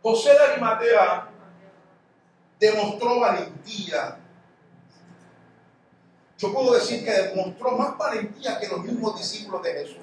José 0.03 0.29
de 0.33 0.39
Arimatea 0.39 1.27
demostró 2.59 3.19
valentía. 3.19 4.17
Yo 6.37 6.53
puedo 6.53 6.73
decir 6.73 7.03
que 7.03 7.11
demostró 7.11 7.71
más 7.71 7.97
valentía 7.97 8.59
que 8.59 8.67
los 8.67 8.83
mismos 8.83 9.17
discípulos 9.17 9.63
de 9.63 9.73
Jesús. 9.73 9.97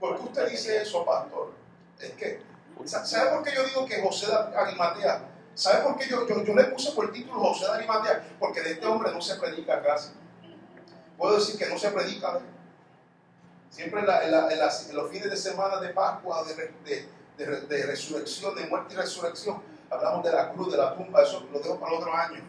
¿Por 0.00 0.16
qué 0.16 0.22
usted 0.22 0.48
dice 0.48 0.82
eso, 0.82 1.04
pastor? 1.04 1.52
Es 2.00 2.12
que, 2.12 2.40
¿sabe 2.86 3.30
por 3.30 3.42
qué 3.42 3.54
yo 3.54 3.64
digo 3.64 3.84
que 3.84 4.00
José 4.00 4.26
de 4.26 4.56
Arimatea? 4.56 5.28
¿Sabe 5.54 5.82
por 5.82 5.98
qué 5.98 6.08
yo, 6.08 6.26
yo, 6.26 6.54
le 6.54 6.64
puse 6.64 6.92
por 6.92 7.06
el 7.06 7.12
título 7.12 7.40
José 7.40 7.66
de 7.66 7.72
Arimatea? 7.72 8.24
Porque 8.38 8.62
de 8.62 8.72
este 8.72 8.86
hombre 8.86 9.12
no 9.12 9.20
se 9.20 9.34
predica 9.36 9.82
casi. 9.82 10.12
Puedo 11.18 11.34
decir 11.34 11.58
que 11.58 11.66
no 11.66 11.78
se 11.78 11.90
predica 11.90 12.32
de 12.34 12.40
Siempre 13.70 14.00
en, 14.00 14.96
los 14.96 15.10
fines 15.10 15.30
de 15.30 15.36
semana 15.36 15.78
de 15.80 15.90
Pascua, 15.90 16.42
de, 16.44 17.08
de, 17.36 17.86
resurrección, 17.86 18.54
de 18.56 18.66
muerte 18.66 18.94
y 18.94 18.96
resurrección, 18.96 19.62
hablamos 19.88 20.24
de 20.24 20.32
la 20.32 20.50
cruz, 20.50 20.72
de 20.72 20.78
la 20.78 20.94
tumba, 20.96 21.22
eso 21.22 21.46
lo 21.52 21.60
dejo 21.60 21.78
para 21.78 21.92
el 21.92 21.98
otro 21.98 22.12
año. 22.12 22.40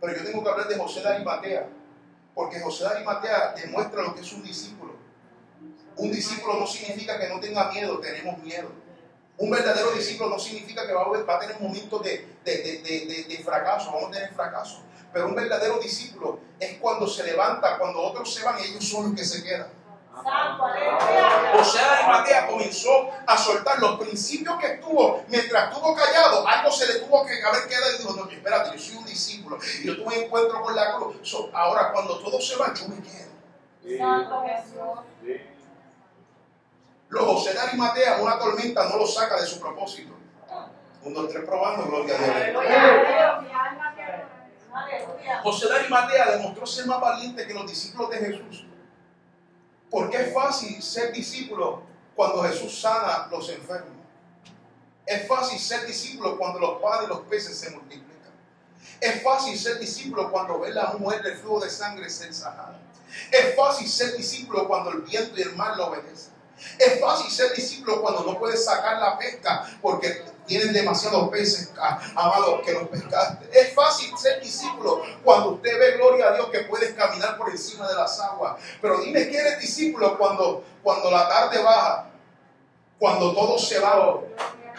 Pero 0.00 0.16
yo 0.16 0.24
tengo 0.24 0.42
que 0.42 0.50
hablar 0.50 0.68
de 0.68 0.78
José 0.78 1.00
de 1.00 1.08
Arimatea, 1.08 1.68
porque 2.34 2.60
José 2.60 2.84
de 2.84 2.90
Arimatea 2.90 3.54
demuestra 3.56 4.02
lo 4.02 4.14
que 4.14 4.22
es 4.22 4.32
un 4.32 4.42
discípulo. 4.42 4.92
Un 5.96 6.10
discípulo 6.10 6.54
no 6.54 6.66
significa 6.66 7.18
que 7.18 7.28
no 7.28 7.38
tenga 7.38 7.70
miedo, 7.70 7.98
tenemos 7.98 8.38
miedo. 8.38 8.70
Un 9.36 9.50
verdadero 9.50 9.90
discípulo 9.92 10.30
no 10.30 10.38
significa 10.38 10.86
que 10.86 10.92
va 10.92 11.02
a, 11.02 11.40
tener 11.40 11.60
momentos 11.60 12.02
de, 12.02 12.28
de, 12.44 13.42
fracaso, 13.44 13.92
vamos 13.92 14.08
a 14.08 14.12
tener 14.12 14.32
fracaso. 14.34 14.82
Pero 15.12 15.28
un 15.28 15.34
verdadero 15.34 15.78
discípulo 15.78 16.40
es 16.58 16.78
cuando 16.78 17.06
se 17.06 17.24
levanta, 17.24 17.78
cuando 17.78 18.00
otros 18.00 18.32
se 18.32 18.42
van 18.42 18.58
ellos 18.58 18.88
son 18.88 19.06
los 19.10 19.14
que 19.14 19.24
se 19.24 19.42
quedan. 19.42 19.68
José 21.54 21.78
de 21.78 21.84
Arimatea 21.84 22.46
comenzó 22.46 23.10
a 23.26 23.36
soltar 23.36 23.78
los 23.78 23.98
principios 23.98 24.58
que 24.58 24.74
estuvo 24.74 25.24
mientras 25.28 25.72
estuvo 25.72 25.94
callado. 25.94 26.46
Algo 26.46 26.70
se 26.70 26.86
le 26.86 27.00
tuvo 27.00 27.24
que 27.24 27.42
haber 27.42 27.66
quedado 27.66 27.94
y 27.94 27.98
dijo: 27.98 28.12
No, 28.14 28.30
espérate, 28.30 28.76
yo 28.76 28.78
soy 28.78 28.96
un 28.96 29.04
discípulo. 29.04 29.58
Y 29.80 29.86
yo 29.86 29.96
tuve 29.96 30.24
encuentro 30.24 30.60
con 30.60 30.76
la 30.76 30.96
cruz. 30.96 31.36
ahora, 31.52 31.92
cuando 31.92 32.18
todo 32.18 32.40
se 32.40 32.56
va, 32.56 32.72
yo 32.74 32.88
me 32.88 33.02
quedo. 33.02 33.32
Los 37.08 37.24
José 37.24 37.52
de 37.52 37.60
Arimatea, 37.60 38.18
una 38.22 38.38
tormenta 38.38 38.88
no 38.88 38.96
lo 38.96 39.06
saca 39.06 39.40
de 39.40 39.46
su 39.46 39.60
propósito. 39.60 40.14
Un, 41.02 41.14
dos, 41.14 41.28
tres, 41.28 41.44
probando, 41.44 41.84
gloria 41.86 42.14
a 42.14 42.18
Dios. 42.18 42.64
José 45.42 45.68
de 45.68 45.74
Arimatea 45.74 46.30
demostró 46.32 46.66
ser 46.66 46.86
más 46.86 47.00
valiente 47.00 47.46
que 47.46 47.52
los 47.52 47.66
discípulos 47.66 48.10
de 48.10 48.18
Jesús. 48.18 48.64
Porque 49.92 50.16
es 50.16 50.32
fácil 50.32 50.82
ser 50.82 51.12
discípulo 51.12 51.82
cuando 52.16 52.42
Jesús 52.44 52.80
sana 52.80 53.28
los 53.30 53.46
enfermos. 53.50 53.92
Es 55.04 55.28
fácil 55.28 55.58
ser 55.58 55.86
discípulo 55.86 56.38
cuando 56.38 56.58
los 56.58 56.80
panes 56.80 57.04
y 57.04 57.08
los 57.08 57.20
peces 57.26 57.58
se 57.58 57.68
multiplican. 57.70 58.32
Es 58.98 59.22
fácil 59.22 59.58
ser 59.58 59.78
discípulo 59.78 60.32
cuando 60.32 60.60
ve 60.60 60.70
la 60.70 60.94
mujer 60.94 61.22
del 61.22 61.36
flujo 61.36 61.60
de 61.60 61.68
sangre 61.68 62.08
ser 62.08 62.32
sanada. 62.32 62.80
Es 63.30 63.54
fácil 63.54 63.86
ser 63.86 64.16
discípulo 64.16 64.66
cuando 64.66 64.92
el 64.92 65.02
viento 65.02 65.38
y 65.38 65.42
el 65.42 65.54
mar 65.56 65.76
lo 65.76 65.88
obedecen. 65.88 66.32
Es 66.78 66.98
fácil 66.98 67.30
ser 67.30 67.52
discípulo 67.52 68.00
cuando 68.00 68.24
no 68.24 68.38
puedes 68.38 68.64
sacar 68.64 68.98
la 68.98 69.18
pesca 69.18 69.78
porque 69.82 70.24
tienen 70.52 70.74
demasiados 70.74 71.30
peces, 71.30 71.72
amados, 72.14 72.60
que 72.62 72.72
los 72.72 72.88
pescaste. 72.88 73.48
Es 73.58 73.74
fácil 73.74 74.10
ser 74.18 74.38
discípulo 74.42 75.00
cuando 75.24 75.52
usted 75.52 75.78
ve, 75.78 75.96
gloria 75.96 76.28
a 76.28 76.34
Dios, 76.34 76.50
que 76.50 76.60
puedes 76.60 76.92
caminar 76.92 77.38
por 77.38 77.48
encima 77.48 77.88
de 77.88 77.94
las 77.94 78.20
aguas. 78.20 78.60
Pero 78.82 79.00
dime 79.00 79.28
que 79.30 79.36
eres 79.38 79.58
discípulo 79.58 80.18
cuando, 80.18 80.62
cuando 80.82 81.10
la 81.10 81.26
tarde 81.26 81.62
baja, 81.62 82.10
cuando 82.98 83.32
todo 83.32 83.58
se 83.58 83.78
va, 83.78 84.20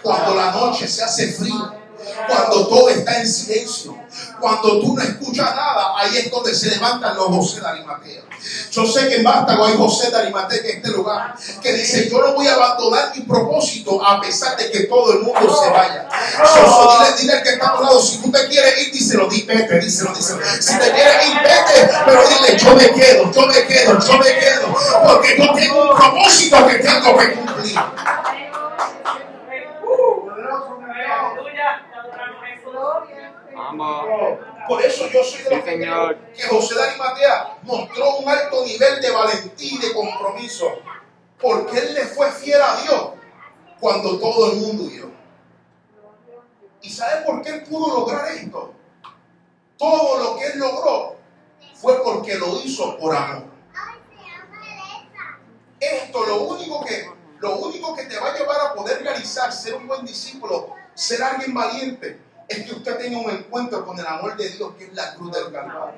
cuando 0.04 0.36
la 0.36 0.52
noche 0.52 0.88
se 0.88 1.04
hace 1.04 1.32
fría 1.32 1.83
cuando 2.28 2.68
todo 2.68 2.90
está 2.90 3.20
en 3.20 3.28
silencio, 3.28 3.96
cuando 4.40 4.80
tú 4.80 4.96
no 4.96 5.02
escuchas 5.02 5.56
nada, 5.56 5.94
ahí 5.98 6.18
es 6.18 6.32
donde 6.32 6.54
se 6.54 6.70
levantan 6.70 7.16
los 7.16 7.28
José 7.28 7.62
de 7.62 7.68
Arimatea. 7.68 8.22
Yo 8.72 8.86
sé 8.86 9.08
que 9.08 9.16
en 9.16 9.24
Vástago 9.24 9.66
hay 9.66 9.76
José 9.78 10.12
de 10.12 10.18
Arimatea 10.18 10.60
en 10.60 10.78
este 10.78 10.90
lugar 10.90 11.36
que 11.62 11.74
dice: 11.74 12.10
Yo 12.10 12.20
no 12.20 12.34
voy 12.34 12.48
a 12.48 12.56
abandonar 12.56 13.12
mi 13.16 13.22
propósito 13.22 14.06
a 14.06 14.20
pesar 14.20 14.58
de 14.58 14.70
que 14.70 14.82
todo 14.82 15.14
el 15.14 15.20
mundo 15.20 15.64
se 15.64 15.70
vaya. 15.70 16.08
dile, 17.00 17.18
dile 17.22 17.34
al 17.34 17.44
que 17.44 17.50
está 17.52 17.70
a 17.70 17.82
lado: 17.82 18.02
Si 18.02 18.18
tú 18.18 18.32
te 18.32 18.48
quieres 18.48 18.86
ir, 18.86 18.94
díselo, 18.94 19.28
di, 19.28 19.44
vete, 19.44 19.80
díselo, 19.80 20.14
díselo. 20.14 20.42
Si 20.60 20.78
te 20.78 20.92
quieres 20.92 21.28
ir, 21.28 21.38
vete, 21.42 21.94
pero 22.06 22.24
dile: 22.28 22.58
Yo 22.58 22.76
me 22.76 22.90
quedo, 22.92 23.32
yo 23.32 23.48
me 23.48 23.66
quedo, 23.66 24.00
yo 24.00 24.18
me 24.18 24.40
quedo, 24.40 24.76
porque 25.08 25.38
yo 25.38 25.54
tengo 25.54 25.92
un 25.92 25.98
propósito 25.98 26.68
que 26.68 26.76
tengo 26.76 27.18
que 27.18 27.34
cumplir. 27.34 27.80
Por 34.68 34.82
eso 34.82 35.08
yo 35.08 35.24
soy 35.24 35.44
de 35.44 35.50
los 35.50 35.64
que, 35.64 36.48
José 36.48 36.76
de 36.76 36.84
Arimatea 36.84 37.58
mostró 37.64 38.18
un 38.18 38.30
alto 38.30 38.66
nivel 38.66 39.02
de 39.02 39.12
valentía 39.12 39.74
y 39.74 39.78
de 39.78 39.94
compromiso. 39.94 40.68
Porque 41.42 41.78
él 41.78 41.94
le 41.94 42.06
fue 42.06 42.32
fiel 42.32 42.62
a 42.62 42.82
Dios 42.82 43.10
cuando 43.80 44.18
todo 44.20 44.52
el 44.52 44.60
mundo 44.60 44.84
huyó. 44.84 45.10
¿Y 46.82 46.90
sabe 46.90 47.26
por 47.26 47.42
qué 47.42 47.50
él 47.50 47.64
pudo 47.64 48.00
lograr 48.00 48.28
esto? 48.32 48.74
Todo 49.78 50.18
lo 50.24 50.38
que 50.38 50.46
él 50.48 50.60
logró 50.60 51.18
fue 51.76 52.02
porque 52.04 52.36
lo 52.36 52.62
hizo 52.62 52.98
por 52.98 53.16
amor. 53.16 53.44
Esto 55.80 56.26
lo 56.26 56.44
único 56.44 56.86
que 56.86 57.12
lo 57.44 57.58
único 57.58 57.94
que 57.94 58.04
te 58.06 58.18
va 58.18 58.30
a 58.30 58.38
llevar 58.38 58.56
a 58.62 58.74
poder 58.74 59.04
realizar 59.04 59.52
ser 59.52 59.76
un 59.76 59.86
buen 59.86 60.06
discípulo, 60.06 60.70
ser 60.94 61.22
alguien 61.22 61.54
valiente, 61.54 62.18
es 62.48 62.66
que 62.66 62.74
usted 62.74 62.98
tenga 62.98 63.20
un 63.20 63.30
encuentro 63.30 63.86
con 63.86 63.98
el 64.00 64.06
amor 64.06 64.36
de 64.36 64.50
Dios, 64.50 64.74
que 64.76 64.86
es 64.86 64.94
la 64.94 65.14
cruz 65.16 65.32
del 65.32 65.52
Calvario. 65.52 65.94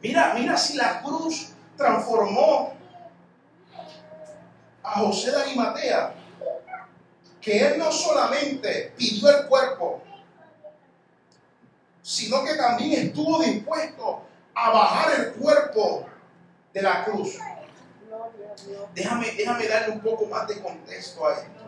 Mira, 0.00 0.34
mira 0.34 0.56
si 0.56 0.76
la 0.76 1.00
cruz 1.02 1.52
transformó 1.76 2.74
a 4.82 4.90
José 5.00 5.30
de 5.30 5.42
Arimatea, 5.42 6.14
que 7.40 7.66
él 7.66 7.78
no 7.78 7.90
solamente 7.90 8.92
pidió 8.96 9.28
el 9.30 9.46
cuerpo, 9.46 10.02
sino 12.02 12.44
que 12.44 12.54
también 12.54 13.06
estuvo 13.06 13.42
dispuesto 13.42 14.22
a 14.54 14.70
bajar 14.70 15.20
el 15.20 15.32
cuerpo 15.32 16.06
de 16.72 16.82
la 16.82 17.04
cruz. 17.04 17.38
Déjame, 18.94 19.32
déjame 19.32 19.66
darle 19.66 19.94
un 19.94 20.00
poco 20.00 20.26
más 20.26 20.46
de 20.46 20.60
contexto 20.62 21.26
a 21.26 21.34
esto 21.34 21.63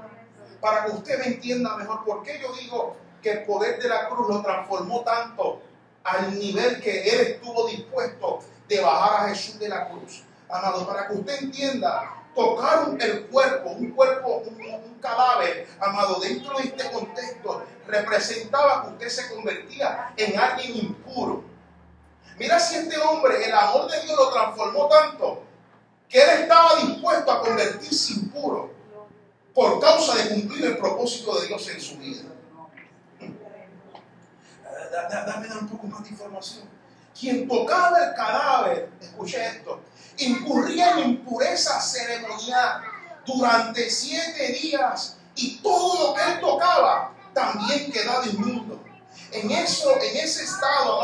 para 0.60 0.84
que 0.84 0.92
usted 0.92 1.18
me 1.18 1.26
entienda 1.26 1.76
mejor 1.76 2.04
por 2.04 2.22
qué 2.22 2.38
yo 2.40 2.52
digo 2.54 2.96
que 3.22 3.30
el 3.32 3.44
poder 3.44 3.80
de 3.80 3.88
la 3.88 4.08
cruz 4.08 4.28
lo 4.28 4.42
transformó 4.42 5.02
tanto 5.02 5.62
al 6.04 6.38
nivel 6.38 6.80
que 6.80 7.02
él 7.02 7.20
estuvo 7.32 7.66
dispuesto 7.66 8.40
de 8.68 8.80
bajar 8.80 9.24
a 9.24 9.28
Jesús 9.28 9.58
de 9.58 9.68
la 9.68 9.88
cruz. 9.88 10.22
Amado, 10.48 10.86
para 10.86 11.08
que 11.08 11.14
usted 11.14 11.42
entienda, 11.42 12.22
tocar 12.34 12.88
el 13.00 13.26
cuerpo, 13.26 13.70
un 13.70 13.90
cuerpo, 13.90 14.42
un, 14.46 14.96
cadáver, 15.00 15.68
amado, 15.80 16.20
dentro 16.20 16.56
de 16.58 16.64
este 16.64 16.90
contexto, 16.90 17.64
representaba 17.86 18.82
que 18.82 18.88
usted 18.90 19.08
se 19.08 19.34
convertía 19.34 20.12
en 20.16 20.38
alguien 20.38 20.76
impuro. 20.76 21.44
Mira 22.38 22.58
si 22.58 22.76
este 22.76 22.98
hombre, 22.98 23.44
el 23.44 23.54
amor 23.54 23.90
de 23.90 24.00
Dios 24.02 24.16
lo 24.18 24.32
transformó 24.32 24.88
tanto, 24.88 25.42
que 26.08 26.22
él 26.22 26.42
estaba 26.42 26.76
dispuesto 26.76 27.32
a 27.32 27.40
convertirse 27.40 28.14
impuro 28.14 28.75
por 29.56 29.80
causa 29.80 30.16
de 30.16 30.28
cumplir 30.28 30.66
el 30.66 30.76
propósito 30.76 31.40
de 31.40 31.46
Dios 31.46 31.66
en 31.70 31.80
su 31.80 31.96
vida. 31.96 32.24
Dame 35.26 35.48
un 35.58 35.66
poco 35.66 35.86
más 35.86 36.02
de 36.04 36.10
información. 36.10 36.68
Quien 37.18 37.48
tocaba 37.48 37.96
el 38.04 38.14
cadáver, 38.14 38.90
escuche 39.00 39.46
esto, 39.46 39.80
incurría 40.18 40.98
en 40.98 41.10
impureza 41.10 41.80
ceremonial 41.80 42.82
durante 43.24 43.88
siete 43.88 44.48
días 44.60 45.16
y 45.34 45.56
todo 45.62 46.08
lo 46.08 46.14
que 46.14 46.32
él 46.32 46.40
tocaba 46.40 47.14
también 47.32 47.90
quedaba 47.90 48.26
inmundo. 48.26 48.84
En 49.32 49.50
eso, 49.50 49.98
en 50.02 50.16
ese 50.18 50.44
estado, 50.44 51.02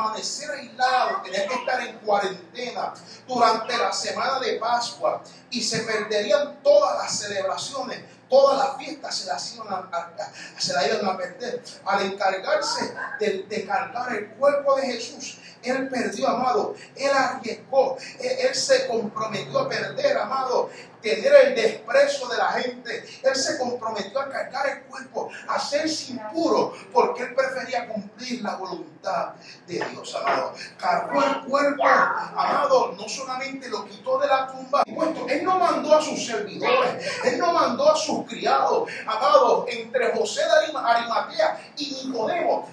permanecer 0.00 0.50
aislado, 0.50 1.22
tendría 1.22 1.46
que 1.46 1.54
estar 1.54 1.80
en 1.80 1.98
cuarentena 1.98 2.94
durante 3.26 3.76
la 3.76 3.92
semana 3.92 4.40
de 4.40 4.54
Pascua 4.54 5.22
y 5.50 5.62
se 5.62 5.80
perderían 5.80 6.62
todas 6.62 6.98
las 6.98 7.18
celebraciones 7.18 8.00
toda 8.30 8.56
la 8.56 8.78
fiesta 8.78 9.10
se 9.10 9.26
la, 9.26 10.86
iban 10.86 11.04
a, 11.04 11.16
perder. 11.16 11.62
Al 11.84 12.06
encargarse 12.06 12.94
de, 13.18 13.42
de 13.48 13.66
cargar 13.66 14.12
el 14.14 14.28
cuerpo 14.28 14.76
de 14.76 14.82
Jesús, 14.82 15.36
él 15.62 15.88
perdió, 15.88 16.28
amado. 16.28 16.74
Él 16.96 17.10
arriesgó. 17.12 17.96
Él, 18.18 18.54
se 18.54 18.86
comprometió 18.86 19.58
a 19.58 19.68
perder, 19.68 20.16
amado. 20.16 20.70
Tener 21.02 21.32
el 21.46 21.54
desprecio 21.54 22.28
de 22.28 22.36
la 22.36 22.52
gente. 22.52 23.20
Él 23.22 23.34
se 23.34 23.58
comprometió 23.58 24.20
a 24.20 24.28
cargar 24.28 24.66
el 24.68 24.82
cuerpo, 24.82 25.30
a 25.48 25.58
ser 25.58 25.86
impuro, 26.08 26.74
porque 26.92 27.22
él 27.22 27.34
prefería 27.34 27.88
cumplir 27.88 28.42
la 28.42 28.56
voluntad 28.56 29.34
de 29.66 29.74
Dios, 29.74 30.14
amado. 30.14 30.54
Cargó 30.78 31.22
el 31.22 31.40
cuerpo, 31.44 31.84
amado. 31.86 32.92
No 32.92 33.08
solamente 33.08 33.68
lo 33.68 33.86
quitó 33.86 34.18
de 34.18 34.26
la 34.26 34.46
tumba. 34.48 34.82
Él 35.28 35.44
no 35.44 35.58
mandó 35.58 35.96
a 35.96 36.02
sus 36.02 36.26
servidores. 36.26 37.06
Él 37.24 37.38
no 37.38 37.52
mandó 37.52 37.90
a 37.90 37.96
sus 37.96 38.26
criados, 38.26 38.90
amado. 39.06 39.66
Entre 39.68 40.12
José 40.12 40.42
de 40.42 40.78
Arimatea 40.78 41.72
y 41.76 42.06
Nicodemo 42.06 42.68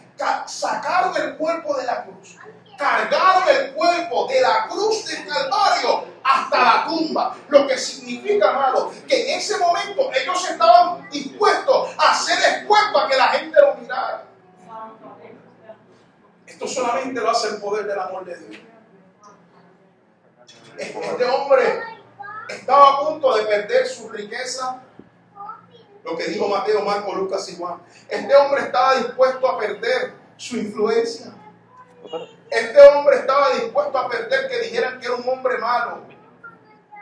sacaron 0.48 1.16
el 1.16 1.38
cuerpo 1.38 1.76
de 1.76 1.86
la 1.86 2.04
cruz 2.04 2.36
cargaron 2.78 3.44
el 3.50 3.74
cuerpo 3.74 4.28
de 4.28 4.42
la 4.42 4.68
cruz 4.68 5.06
del 5.06 5.28
Calvario 5.28 6.06
hasta 6.24 6.64
la 6.64 6.86
tumba. 6.86 7.36
Lo 7.50 7.68
que 7.68 7.78
significa, 7.78 8.50
amado, 8.50 8.92
que 9.08 9.34
en 9.34 9.40
ese 9.40 9.58
momento 9.58 10.12
ellos 10.14 10.50
estaban 10.50 11.10
dispuestos 11.10 11.90
a 11.98 12.12
hacer 12.12 12.38
esfuerzo 12.38 13.00
a 13.00 13.08
que 13.08 13.18
la 13.18 13.28
gente 13.30 13.60
lo 13.60 13.76
mirara. 13.76 14.24
Esto 16.46 16.68
solamente 16.68 17.20
lo 17.20 17.30
hace 17.30 17.50
el 17.50 17.58
poder 17.58 17.86
del 17.86 18.00
amor 18.00 18.26
de 18.26 18.38
Dios. 18.38 18.62
Este 20.78 21.26
hombre 21.26 21.84
estaba 22.48 22.94
a 22.94 23.00
punto 23.00 23.36
de 23.36 23.44
perder 23.44 23.88
su 23.88 24.10
riqueza. 24.10 24.82
Lo 26.04 26.16
que 26.16 26.26
dijo 26.26 26.48
Mateo, 26.48 26.82
Marco, 26.84 27.14
Lucas 27.14 27.50
y 27.50 27.58
Juan. 27.58 27.82
Este 28.08 28.36
hombre 28.36 28.62
estaba 28.62 28.96
dispuesto 28.96 29.48
a 29.48 29.58
perder 29.58 30.14
su 30.38 30.58
influencia. 30.58 31.34
Este 32.50 32.82
hombre 32.82 33.18
estaba 33.18 33.50
dispuesto 33.52 33.98
a 33.98 34.10
perder 34.10 34.50
que 34.50 34.60
dijeran 34.62 35.00
que 35.00 35.08
era 35.08 35.16
un 35.16 35.28
hombre 35.28 35.58
malo. 35.58 36.02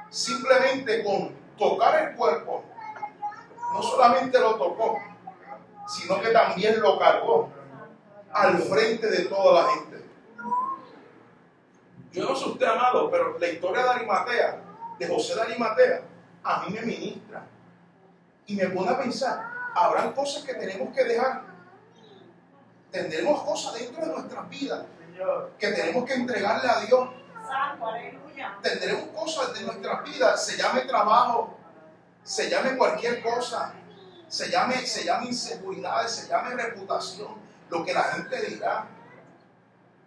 Simplemente 0.10 1.04
con 1.04 1.36
tocar 1.58 2.10
el 2.10 2.16
cuerpo, 2.16 2.64
no 3.74 3.84
solamente 3.84 4.40
lo 4.40 4.56
tocó, 4.56 5.00
sino 5.88 6.20
que 6.22 6.30
también 6.30 6.80
lo 6.80 6.98
cargó 6.98 7.50
al 8.32 8.58
frente 8.60 9.08
de 9.10 9.26
toda 9.26 9.62
la 9.62 9.70
gente. 9.72 10.06
Yo 12.12 12.30
no 12.30 12.36
sé 12.36 12.46
usted, 12.46 12.66
amado, 12.66 13.12
pero 13.12 13.38
la 13.38 13.48
historia 13.48 13.84
de 13.84 13.90
Arimatea, 13.90 14.62
de 14.98 15.08
José 15.08 15.36
de 15.36 15.42
Arimatea, 15.42 16.02
a 16.44 16.64
mí 16.64 16.74
me 16.74 16.82
ministra. 16.82 17.46
Y 18.48 18.56
me 18.56 18.68
pone 18.70 18.90
a 18.90 18.98
pensar, 18.98 19.52
habrán 19.74 20.14
cosas 20.14 20.44
que 20.44 20.54
tenemos 20.54 20.96
que 20.96 21.04
dejar. 21.04 21.44
Tendremos 22.92 23.44
cosas 23.44 23.74
dentro 23.74 24.06
de 24.06 24.14
nuestras 24.14 24.50
vidas 24.50 24.86
que 25.58 25.68
tenemos 25.70 26.06
que 26.06 26.14
entregarle 26.14 26.70
a 26.70 26.80
Dios. 26.82 27.10
Tendremos 28.62 29.10
cosas 29.10 29.54
de 29.54 29.66
nuestra 29.66 30.02
vida, 30.02 30.36
se 30.36 30.58
llame 30.58 30.82
trabajo, 30.82 31.58
se 32.24 32.50
llame 32.50 32.76
cualquier 32.78 33.22
cosa, 33.22 33.74
se 34.28 34.50
llame, 34.50 34.86
se 34.86 35.04
llame 35.04 35.28
inseguridades, 35.28 36.12
se 36.12 36.28
llame 36.28 36.56
reputación, 36.56 37.36
lo 37.70 37.86
que 37.86 37.94
la 37.94 38.04
gente 38.04 38.42
dirá, 38.42 38.88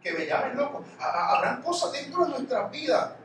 que 0.03 0.13
me 0.13 0.27
llamen 0.27 0.57
loco. 0.57 0.85
Habrán 1.01 1.63
cosas 1.63 1.93
dentro 1.93 2.25
de 2.25 2.31
nuestra 2.31 2.69
vida 2.69 3.17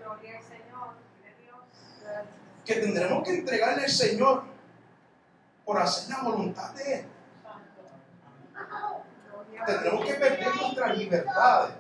que 2.66 2.76
tendremos 2.76 3.24
que 3.24 3.36
entregarle 3.36 3.84
al 3.84 3.90
Señor 3.90 4.44
por 5.66 5.80
hacer 5.80 6.10
la 6.10 6.24
voluntad 6.24 6.72
de 6.72 7.00
Él. 7.00 7.06
Tendremos 9.66 10.06
que 10.06 10.14
perder 10.16 10.56
nuestras 10.56 10.98
libertades. 10.98 11.76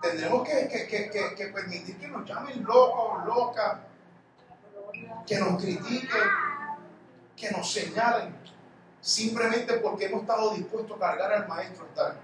Tendremos 0.00 0.46
que, 0.46 1.52
permitir 1.54 1.98
que 1.98 2.08
nos 2.08 2.28
llamen 2.28 2.62
locos, 2.64 3.24
locas, 3.24 3.78
que 5.26 5.38
nos 5.38 5.60
critiquen, 5.60 6.28
que 7.36 7.50
nos 7.50 7.72
señalen, 7.72 8.36
simplemente 9.00 9.74
porque 9.74 10.06
hemos 10.06 10.22
estado 10.22 10.54
dispuestos 10.54 10.96
a 10.96 11.00
cargar 11.00 11.32
al 11.32 11.48
maestro 11.48 11.86
hasta, 11.88 12.16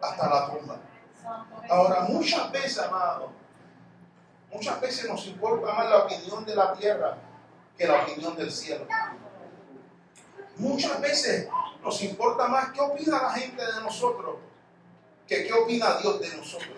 hasta 0.00 0.28
la 0.28 0.50
tumba. 0.50 0.80
Ahora, 1.68 2.00
muchas 2.02 2.50
veces, 2.50 2.78
amado, 2.78 3.30
muchas 4.52 4.80
veces 4.80 5.08
nos 5.08 5.26
importa 5.26 5.72
más 5.72 5.90
la 5.90 5.98
opinión 6.04 6.44
de 6.44 6.54
la 6.54 6.72
tierra 6.72 7.16
que 7.76 7.86
la 7.86 8.02
opinión 8.02 8.36
del 8.36 8.50
cielo. 8.50 8.86
Muchas 10.60 11.00
veces 11.00 11.48
nos 11.82 12.02
importa 12.02 12.46
más 12.46 12.70
qué 12.72 12.80
opina 12.80 13.22
la 13.22 13.32
gente 13.32 13.64
de 13.64 13.80
nosotros 13.82 14.36
que 15.26 15.46
qué 15.46 15.52
opina 15.52 15.96
Dios 16.02 16.20
de 16.20 16.36
nosotros. 16.36 16.76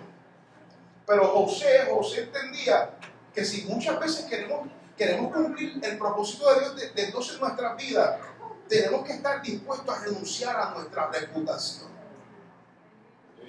Pero 1.06 1.26
José, 1.26 1.88
José 1.90 2.24
entendía 2.24 2.90
que 3.34 3.44
si 3.44 3.64
muchas 3.64 3.98
veces 3.98 4.26
queremos, 4.26 4.68
queremos 4.96 5.34
cumplir 5.34 5.80
el 5.82 5.98
propósito 5.98 6.52
de 6.52 6.60
Dios, 6.60 6.94
de, 6.94 7.06
Dios 7.06 7.32
en 7.32 7.40
nuestra 7.40 7.74
vida, 7.74 8.20
tenemos 8.68 9.06
que 9.06 9.14
estar 9.14 9.40
dispuestos 9.40 9.88
a 9.88 10.04
renunciar 10.04 10.56
a 10.56 10.70
nuestra 10.74 11.10
reputación. 11.10 11.90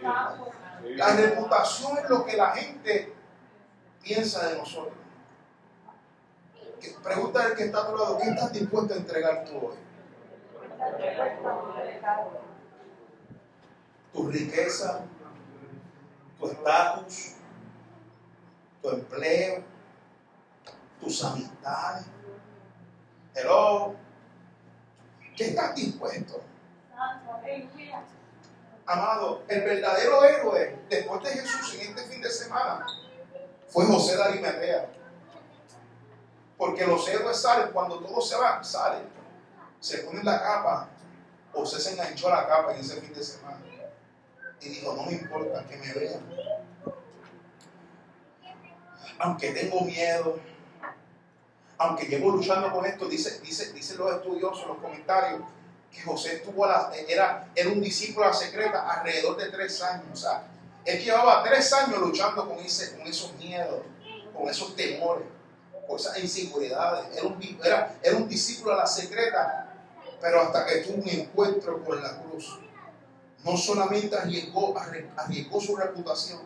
La 0.02 1.16
reputación 1.16 1.98
es 1.98 2.10
lo 2.10 2.26
que 2.26 2.38
la 2.38 2.52
gente 2.52 3.14
piensa 4.02 4.48
de 4.48 4.58
nosotros. 4.58 4.98
Pregunta 7.04 7.44
al 7.44 7.56
que 7.56 7.66
está 7.66 7.82
a 7.82 7.88
tu 7.88 7.98
lado, 7.98 8.18
¿qué 8.18 8.30
estás 8.30 8.54
dispuesto 8.54 8.94
a 8.94 8.98
entregar 8.98 9.46
tú 9.46 9.68
hoy? 9.68 9.93
Tu 14.12 14.28
riqueza, 14.30 15.06
tu 16.40 16.48
estatus, 16.48 17.36
tu 18.82 18.90
empleo, 18.90 19.64
tus 21.00 21.24
amistades. 21.24 22.06
Hello. 23.34 23.96
¿Qué 25.36 25.46
estás 25.46 25.76
dispuesto? 25.76 26.42
Amado, 28.86 29.44
el 29.48 29.62
verdadero 29.62 30.24
héroe 30.24 30.80
después 30.90 31.24
de 31.24 31.30
Jesús 31.30 31.74
en 31.76 31.90
este 31.90 32.04
fin 32.04 32.22
de 32.22 32.30
semana 32.30 32.86
fue 33.70 33.86
José 33.86 34.18
de 34.18 34.24
Arimatea. 34.24 34.90
Porque 36.58 36.86
los 36.86 37.08
héroes 37.08 37.42
salen 37.42 37.72
cuando 37.72 38.00
todos 38.00 38.30
se 38.30 38.36
van, 38.36 38.64
salen 38.64 39.13
se 39.84 39.98
pone 39.98 40.24
la 40.24 40.42
capa, 40.42 40.88
o 41.52 41.66
se 41.66 41.92
enganchó 41.92 42.30
a 42.30 42.42
la 42.42 42.48
capa 42.48 42.74
en 42.74 42.80
ese 42.80 43.02
fin 43.02 43.14
de 43.14 43.22
semana. 43.22 43.60
Y 44.62 44.70
dijo, 44.70 44.94
no 44.96 45.04
me 45.04 45.12
importa 45.12 45.66
que 45.68 45.76
me 45.76 45.94
vean. 45.94 46.22
Aunque 49.20 49.52
tengo 49.52 49.82
miedo, 49.82 50.40
aunque 51.78 52.06
llevo 52.06 52.32
luchando 52.32 52.72
con 52.72 52.86
esto, 52.86 53.10
dice, 53.10 53.42
dice, 53.42 53.74
dicen 53.74 53.98
los 53.98 54.16
estudiosos 54.16 54.66
los 54.68 54.78
comentarios, 54.78 55.42
que 55.92 56.02
José 56.02 56.36
estuvo 56.36 56.66
la, 56.66 56.90
era, 57.10 57.52
era 57.54 57.70
un 57.70 57.82
discípulo 57.82 58.26
a 58.26 58.30
la 58.30 58.34
secreta 58.34 58.90
alrededor 58.90 59.36
de 59.36 59.50
tres 59.50 59.82
años. 59.82 60.06
O 60.14 60.16
sea, 60.16 60.48
él 60.86 61.04
llevaba 61.04 61.44
tres 61.44 61.74
años 61.74 62.00
luchando 62.00 62.48
con, 62.48 62.58
ese, 62.60 62.96
con 62.96 63.06
esos 63.06 63.36
miedos, 63.36 63.82
con 64.34 64.48
esos 64.48 64.78
temores, 64.78 65.26
con 65.86 66.00
esas 66.00 66.18
inseguridades. 66.20 67.06
Era 67.18 67.36
era, 67.66 67.96
era 68.02 68.16
un 68.16 68.30
discípulo 68.30 68.76
a 68.76 68.78
la 68.78 68.88
secreta 68.88 69.72
pero 70.24 70.40
hasta 70.40 70.66
que 70.66 70.78
tuvo 70.78 71.04
un 71.04 71.10
encuentro 71.10 71.84
con 71.84 72.02
la 72.02 72.18
cruz, 72.22 72.58
no 73.44 73.58
solamente 73.58 74.18
arriesgó, 74.18 74.74
su 75.60 75.76
reputación, 75.76 76.40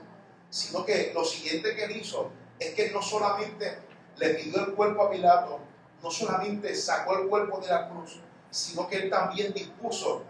sino 0.50 0.84
que 0.84 1.12
lo 1.14 1.24
siguiente 1.24 1.76
que 1.76 1.84
él 1.84 1.98
hizo 1.98 2.32
es 2.58 2.74
que 2.74 2.90
no 2.90 3.04
solamente 3.04 3.78
le 4.16 4.30
pidió 4.30 4.66
el 4.66 4.74
cuerpo 4.74 5.04
a 5.04 5.12
Pilato, 5.12 5.60
no 6.02 6.10
solamente 6.10 6.74
sacó 6.74 7.20
el 7.20 7.28
cuerpo 7.28 7.60
de 7.60 7.68
la 7.68 7.88
cruz, 7.88 8.20
sino 8.50 8.88
que 8.88 8.96
él 8.96 9.10
también 9.12 9.54
dispuso 9.54 10.24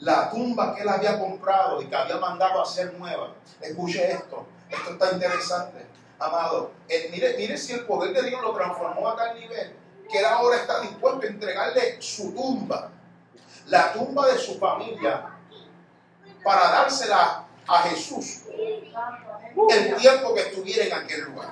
la 0.00 0.28
tumba 0.28 0.74
que 0.74 0.82
él 0.82 0.88
había 0.88 1.16
comprado 1.16 1.80
y 1.80 1.86
que 1.86 1.94
había 1.94 2.16
mandado 2.16 2.58
a 2.58 2.64
hacer 2.64 2.92
nueva. 2.94 3.34
Escuche 3.60 4.10
esto, 4.10 4.46
esto 4.68 4.90
está 4.90 5.12
interesante, 5.12 5.86
amado. 6.18 6.72
mire, 7.12 7.36
mire 7.36 7.56
si 7.56 7.72
el 7.72 7.86
poder 7.86 8.12
de 8.12 8.28
Dios 8.28 8.42
lo 8.42 8.52
transformó 8.52 9.10
a 9.10 9.14
tal 9.14 9.38
nivel 9.38 9.79
que 10.10 10.24
ahora 10.24 10.56
está 10.56 10.80
dispuesto 10.80 11.20
a 11.22 11.26
entregarle 11.26 12.00
su 12.00 12.32
tumba, 12.34 12.90
la 13.66 13.92
tumba 13.92 14.26
de 14.28 14.38
su 14.38 14.58
familia, 14.58 15.26
para 16.42 16.70
dársela 16.70 17.44
a 17.66 17.82
Jesús 17.82 18.42
el 19.70 19.96
tiempo 19.96 20.34
que 20.34 20.40
estuviera 20.40 20.84
en 20.84 21.04
aquel 21.04 21.20
lugar. 21.22 21.50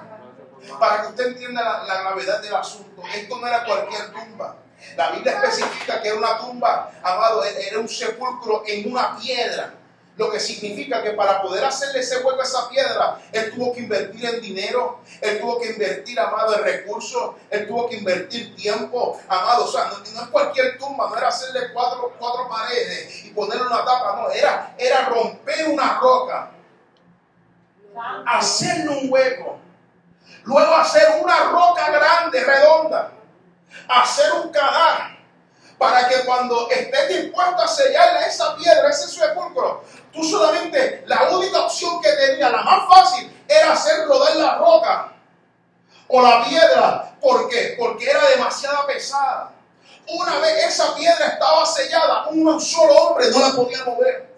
Para 0.78 1.03
que 1.03 1.09
usted 1.09 1.26
entienda 1.28 1.85
la, 1.87 2.03
gravedad 2.03 2.43
del 2.43 2.55
asunto, 2.55 3.03
esto 3.14 3.39
no 3.39 3.47
era 3.47 3.64
cualquier 3.64 4.12
tumba. 4.12 4.57
La 4.97 5.11
Biblia 5.11 5.43
especifica 5.43 6.01
que 6.01 6.09
era 6.09 6.18
una 6.18 6.39
tumba, 6.39 6.91
amado, 7.03 7.45
era 7.45 7.78
un 7.78 7.89
sepulcro 7.89 8.62
en 8.66 8.91
una 8.91 9.16
piedra. 9.16 9.74
Lo 10.19 10.33
que 10.33 10.41
significa 10.41 11.01
que 11.01 11.12
para 11.12 11.41
poder 11.41 11.64
hacerle 11.64 12.01
ese 12.01 12.19
hueco 12.25 12.41
a 12.41 12.45
esa 12.45 12.69
piedra, 12.69 13.21
él 13.31 13.53
tuvo 13.55 13.73
que 13.73 13.81
invertir 13.81 14.25
en 14.27 14.41
dinero, 14.41 14.99
él 15.21 15.41
tuvo 15.41 15.61
que 15.61 15.71
invertir, 15.71 16.19
amado, 16.19 16.57
en 16.57 16.64
recursos, 16.64 17.37
él 17.49 17.69
tuvo 17.69 17.89
que 17.89 17.99
invertir 17.99 18.57
tiempo, 18.57 19.16
amado. 19.29 19.64
O 19.64 19.69
sea, 19.69 19.85
no, 19.85 20.23
es 20.23 20.29
cualquier 20.29 20.77
tumba, 20.77 21.09
no 21.09 21.16
era 21.16 21.29
hacerle 21.29 21.73
cuatro, 21.73 22.12
cuatro 22.19 22.49
paredes 22.49 23.27
y 23.27 23.31
ponerle 23.31 23.69
una 23.69 23.85
tapa, 23.85 24.16
no, 24.16 24.31
era, 24.33 24.75
era 24.77 25.09
romper 25.09 25.69
una 25.69 26.01
roca, 26.01 26.51
hacerle 28.27 28.89
un 28.89 29.12
hueco, 29.12 29.61
luego 30.43 30.75
hacer 30.75 31.23
una 31.23 31.45
roca 31.45 31.93
grande, 31.93 32.43
redonda, 32.43 33.12
hacer 33.89 34.33
un 34.33 34.51
canal 34.51 35.18
para 35.79 36.09
que 36.09 36.24
cuando 36.24 36.68
estés 36.70 37.09
dispuesto 37.09 37.62
a 37.62 37.68
sellarle 37.68 38.26
esa 38.26 38.57
piedra, 38.57 38.91
ese 38.91 39.09
sepulcro, 39.09 39.85
tú 40.12 40.24
solamente, 40.24 41.05
la 41.07 41.29
única 41.31 41.61
opción 41.61 42.03
que 42.03 42.12
tenía, 42.12 42.51
la 42.51 42.62
más 42.62 42.89
fácil, 42.89 43.45
era 43.47 43.72
hacer 43.72 44.07
rodar 44.07 44.37
la 44.37 44.59
roca 44.59 45.12
o 46.09 46.20
la 46.20 46.45
piedra. 46.45 47.14
¿Por 47.20 47.49
qué? 47.49 47.76
Porque 47.79 48.11
era 48.11 48.29
demasiado 48.29 48.87
pesada. 48.87 49.53
Una 50.09 50.39
vez 50.39 50.66
esa 50.66 50.95
piedra 50.95 51.26
estaba 51.26 51.64
sellada, 51.64 52.29
un 52.29 52.61
solo 52.61 52.95
hombre 52.95 53.31
no 53.31 53.39
la 53.41 53.55
podía 53.55 53.85
mover. 53.85 54.29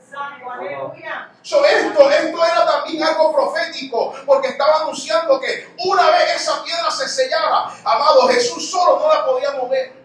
So, 1.42 1.64
esto, 1.64 2.10
esto 2.10 2.44
era 2.44 2.66
también 2.66 3.02
algo 3.02 3.32
profético, 3.32 4.12
porque 4.26 4.48
estaba 4.48 4.82
anunciando 4.82 5.40
que 5.40 5.74
una 5.78 6.10
vez 6.10 6.36
esa 6.36 6.62
piedra 6.64 6.90
se 6.90 7.08
sellara, 7.08 7.70
amado, 7.84 8.28
Jesús 8.28 8.70
solo 8.70 8.98
no 8.98 9.08
la 9.08 9.24
podía 9.24 9.52
mover. 9.52 9.99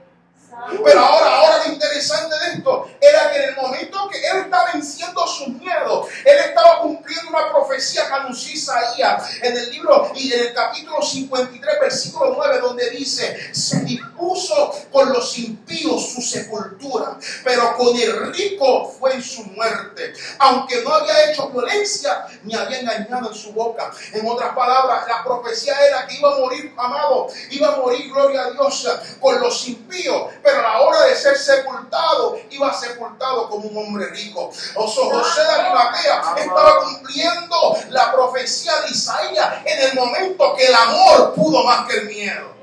Pero 0.84 1.00
ahora, 1.00 1.36
ahora 1.38 1.66
lo 1.66 1.74
interesante 1.74 2.36
de 2.40 2.54
esto 2.58 2.90
era 3.00 3.32
que 3.32 3.38
en 3.38 3.50
el 3.50 3.56
momento 3.56 4.08
que 4.10 4.18
él 4.18 4.38
estaba 4.46 4.72
venciendo 4.74 5.28
sus 5.28 5.50
miedos, 5.50 6.08
él 6.24 6.38
estaba 6.38 6.82
cumpliendo 6.82 7.30
una 7.30 7.52
profecía 7.52 8.08
que 8.08 8.14
anunció 8.14 8.54
Isaías 8.54 9.30
en 9.42 9.58
el 9.58 9.72
libro 9.72 10.12
y 10.16 10.32
en 10.34 10.40
el 10.40 10.54
capítulo 10.54 11.02
53, 11.02 11.80
versículo 11.80 12.34
9, 12.36 12.60
donde 12.60 12.90
dice, 12.92 13.54
se 13.54 13.82
dispuso 13.82 14.74
con 14.92 15.12
los 15.12 15.38
impíos 15.38 16.14
su 16.14 16.22
sepultura, 16.22 17.18
pero 17.44 17.76
con 17.78 17.96
el 17.96 18.34
rico 18.34 18.90
fue 19.00 19.22
su 19.22 19.44
muerte, 19.44 20.14
aunque 20.40 20.82
no 20.84 20.94
había 20.94 21.32
hecho 21.32 21.50
violencia 21.50 22.26
ni 22.44 22.56
había 22.56 22.80
engañado 22.80 23.30
en 23.30 23.36
su 23.36 23.52
boca. 23.54 23.92
En 24.14 24.28
otras 24.28 24.54
palabras, 24.56 25.08
la 25.08 25.24
profecía 25.24 25.74
era 25.86 26.08
que 26.08 26.16
iba 26.16 26.34
a 26.34 26.40
morir, 26.40 26.74
amado, 26.78 27.28
iba 27.52 27.68
a 27.74 27.78
morir, 27.78 28.12
gloria 28.12 28.44
a 28.44 28.52
Dios, 28.52 28.88
con 29.20 29.40
los 29.40 29.68
impíos 29.68 30.30
pero 30.46 30.60
a 30.60 30.62
la 30.62 30.82
hora 30.82 31.06
de 31.06 31.16
ser 31.16 31.36
sepultado, 31.36 32.38
iba 32.52 32.72
sepultado 32.72 33.50
como 33.50 33.68
un 33.68 33.76
hombre 33.76 34.06
rico. 34.10 34.52
Oso 34.76 35.10
José 35.10 35.42
de 35.42 35.50
Arimatea 35.50 36.22
estaba 36.38 36.84
cumpliendo 36.84 37.76
la 37.90 38.12
profecía 38.14 38.80
de 38.82 38.92
Isaías 38.92 39.66
en 39.66 39.90
el 39.90 39.96
momento 39.96 40.56
que 40.56 40.68
el 40.68 40.76
amor 40.76 41.34
pudo 41.34 41.64
más 41.64 41.88
que 41.88 41.98
el 41.98 42.06
miedo. 42.06 42.54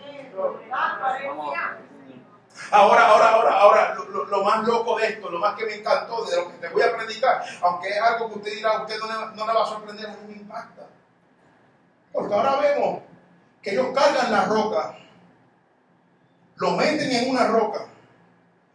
Ahora, 2.70 3.08
ahora, 3.08 3.30
ahora, 3.30 3.58
ahora, 3.58 3.94
lo, 3.94 4.44
más 4.44 4.64
loco 4.64 4.96
de 4.98 5.08
esto, 5.08 5.28
lo 5.28 5.40
más 5.40 5.56
que 5.56 5.66
me 5.66 5.74
encantó 5.74 6.24
de 6.24 6.36
lo 6.36 6.48
que 6.52 6.58
te 6.58 6.68
voy 6.68 6.82
a 6.82 6.96
predicar, 6.96 7.44
aunque 7.62 7.88
es 7.88 8.00
algo 8.00 8.28
que 8.28 8.38
usted 8.38 8.52
dirá, 8.52 8.80
usted 8.80 8.98
no 9.00 9.06
le, 9.06 9.36
no 9.36 9.46
le 9.46 9.52
va 9.52 9.62
a 9.64 9.66
sorprender, 9.66 10.06
a 10.06 10.10
mí 10.10 10.18
me 10.28 10.34
impacta. 10.34 10.86
Porque 12.12 12.32
ahora 12.32 12.56
vemos 12.56 13.00
que 13.60 13.72
ellos 13.72 13.88
cargan 13.92 14.30
la 14.30 14.44
roca 14.44 14.96
lo 16.56 16.70
meten 16.72 17.10
en 17.10 17.30
una 17.30 17.46
roca 17.46 17.86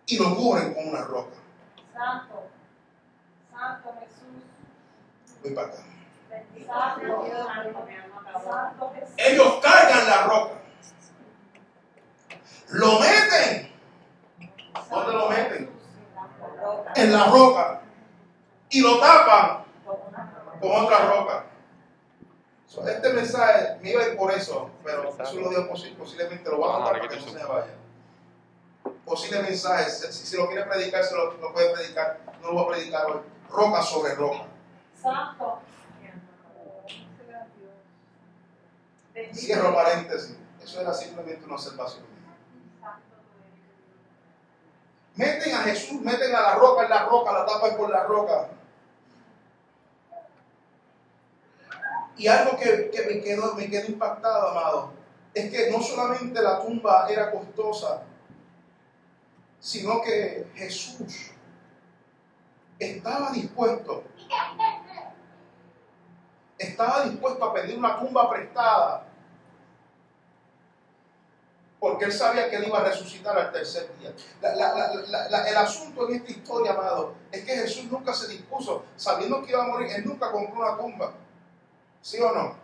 y 0.06 0.18
lo 0.18 0.36
cubren 0.36 0.74
con 0.74 0.90
una 0.90 1.02
roca. 1.02 1.38
Santo, 1.94 2.50
Santo 3.52 3.96
Jesús. 4.00 4.44
Voy 5.44 5.52
para 5.54 5.68
acá. 5.68 5.78
Ellos 9.18 9.60
cargan 9.62 10.08
la 10.08 10.24
roca. 10.24 10.54
Lo 12.70 13.00
meten. 13.00 13.72
¿Dónde 14.90 15.14
lo 15.14 15.30
meten? 15.30 15.70
En 16.96 17.14
la 17.14 17.26
roca. 17.26 17.82
Y 18.70 18.82
lo 18.82 19.00
tapan 19.00 19.64
con 20.60 20.72
otra 20.72 21.00
roca 21.08 21.46
este 22.68 23.14
mensaje 23.14 23.78
me 23.82 23.92
iba 23.92 24.04
a 24.04 24.08
ir 24.10 24.18
por 24.18 24.32
eso, 24.32 24.70
pero 24.84 25.10
eso 25.10 25.40
lo 25.40 25.50
digo 25.50 25.68
posiblemente 25.98 26.50
lo 26.50 26.60
va 26.60 26.78
a 26.78 26.84
para 26.84 27.08
que 27.08 27.16
no 27.16 27.22
se 27.22 27.44
vaya. 27.44 27.74
Posible 29.06 29.42
mensaje, 29.42 29.90
si, 29.90 30.36
lo 30.36 30.48
quiere 30.48 30.66
predicar, 30.66 31.04
se 31.04 31.16
lo, 31.16 31.54
puede 31.54 31.74
predicar. 31.74 32.20
No 32.42 32.48
lo 32.50 32.54
voy 32.54 32.64
a 32.64 32.78
predicar 32.78 33.06
hoy. 33.06 33.22
Roca 33.50 33.82
sobre 33.82 34.16
roca. 34.16 34.48
Santo. 35.02 35.62
Cierro 39.34 39.74
paréntesis. 39.74 40.38
Eso 40.62 40.82
era 40.82 40.94
simplemente 40.94 41.46
una 41.46 41.56
observación. 41.56 42.06
Meten 45.16 45.56
a 45.56 45.60
Jesús, 45.64 46.02
meten 46.02 46.36
a 46.36 46.42
la 46.42 46.56
roca 46.56 46.84
en 46.84 46.90
la 46.90 47.06
roca, 47.06 47.32
la 47.32 47.46
tapan 47.46 47.78
con 47.78 47.92
la 47.92 48.04
roca. 48.04 48.50
Y 52.18 52.28
algo 52.28 52.58
que, 52.58 52.92
me, 53.08 53.22
quedó, 53.22 53.54
me 53.54 53.66
impactado, 53.66 54.50
amado, 54.50 54.94
es 55.34 55.52
que 55.52 55.70
no 55.70 55.82
solamente 55.82 56.42
la 56.42 56.60
tumba 56.60 57.08
era 57.08 57.30
costosa, 57.30 58.04
sino 59.60 60.02
que 60.02 60.48
Jesús 60.56 61.32
estaba 62.80 63.32
dispuesto, 63.32 64.04
estaba 66.58 67.04
dispuesto 67.04 67.46
a 67.46 67.54
pedir 67.54 67.78
una 67.78 68.00
tumba 68.00 68.30
prestada, 68.32 69.04
porque 71.80 72.06
él 72.06 72.12
sabía 72.12 72.50
que 72.50 72.56
él 72.56 72.68
iba 72.68 72.80
a 72.80 72.86
resucitar 72.86 73.38
al 73.38 73.52
tercer 73.52 73.92
día. 74.00 74.12
el 74.42 75.58
asunto 75.58 76.10
en 76.10 76.16
esta 76.16 76.32
historia, 76.32 76.72
amado, 76.72 77.14
es 77.32 77.44
que 77.44 77.56
Jesús 77.56 77.92
nunca 77.92 78.12
se 78.12 78.28
dispuso, 78.28 78.86
sabiendo 78.96 79.44
que 79.44 79.52
iba 79.52 79.64
a 79.64 79.68
morir, 79.68 79.92
él 79.92 80.06
nunca 80.06 80.32
compró 80.32 80.62
una 80.62 80.76
tumba. 80.76 81.14
¿Sí 82.08 82.22
o 82.22 82.32
no? 82.32 82.56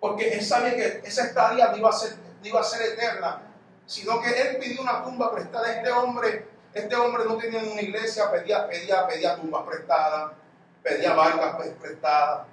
Porque 0.00 0.32
él 0.32 0.42
sabía 0.42 0.74
que 0.74 1.02
esa 1.04 1.26
estadía 1.26 1.68
no 1.68 1.76
iba 1.76 1.90
a 1.90 1.92
ser, 1.92 2.16
iba 2.42 2.58
a 2.58 2.64
ser 2.64 2.80
eterna, 2.94 3.42
sino 3.84 4.22
que 4.22 4.30
él 4.40 4.56
pidió 4.56 4.80
una 4.80 5.04
tumba 5.04 5.30
prestada. 5.30 5.70
Este 5.70 5.92
hombre, 5.92 6.48
este 6.72 6.96
hombre 6.96 7.26
no 7.26 7.36
tenía 7.36 7.60
una 7.60 7.82
iglesia, 7.82 8.30
pedía, 8.30 8.66
pedía, 8.66 9.06
pedía 9.06 9.36
tumbas 9.36 9.66
prestadas, 9.66 10.32
pedía 10.82 11.12
barcas 11.12 11.56
prestadas, 11.78 12.46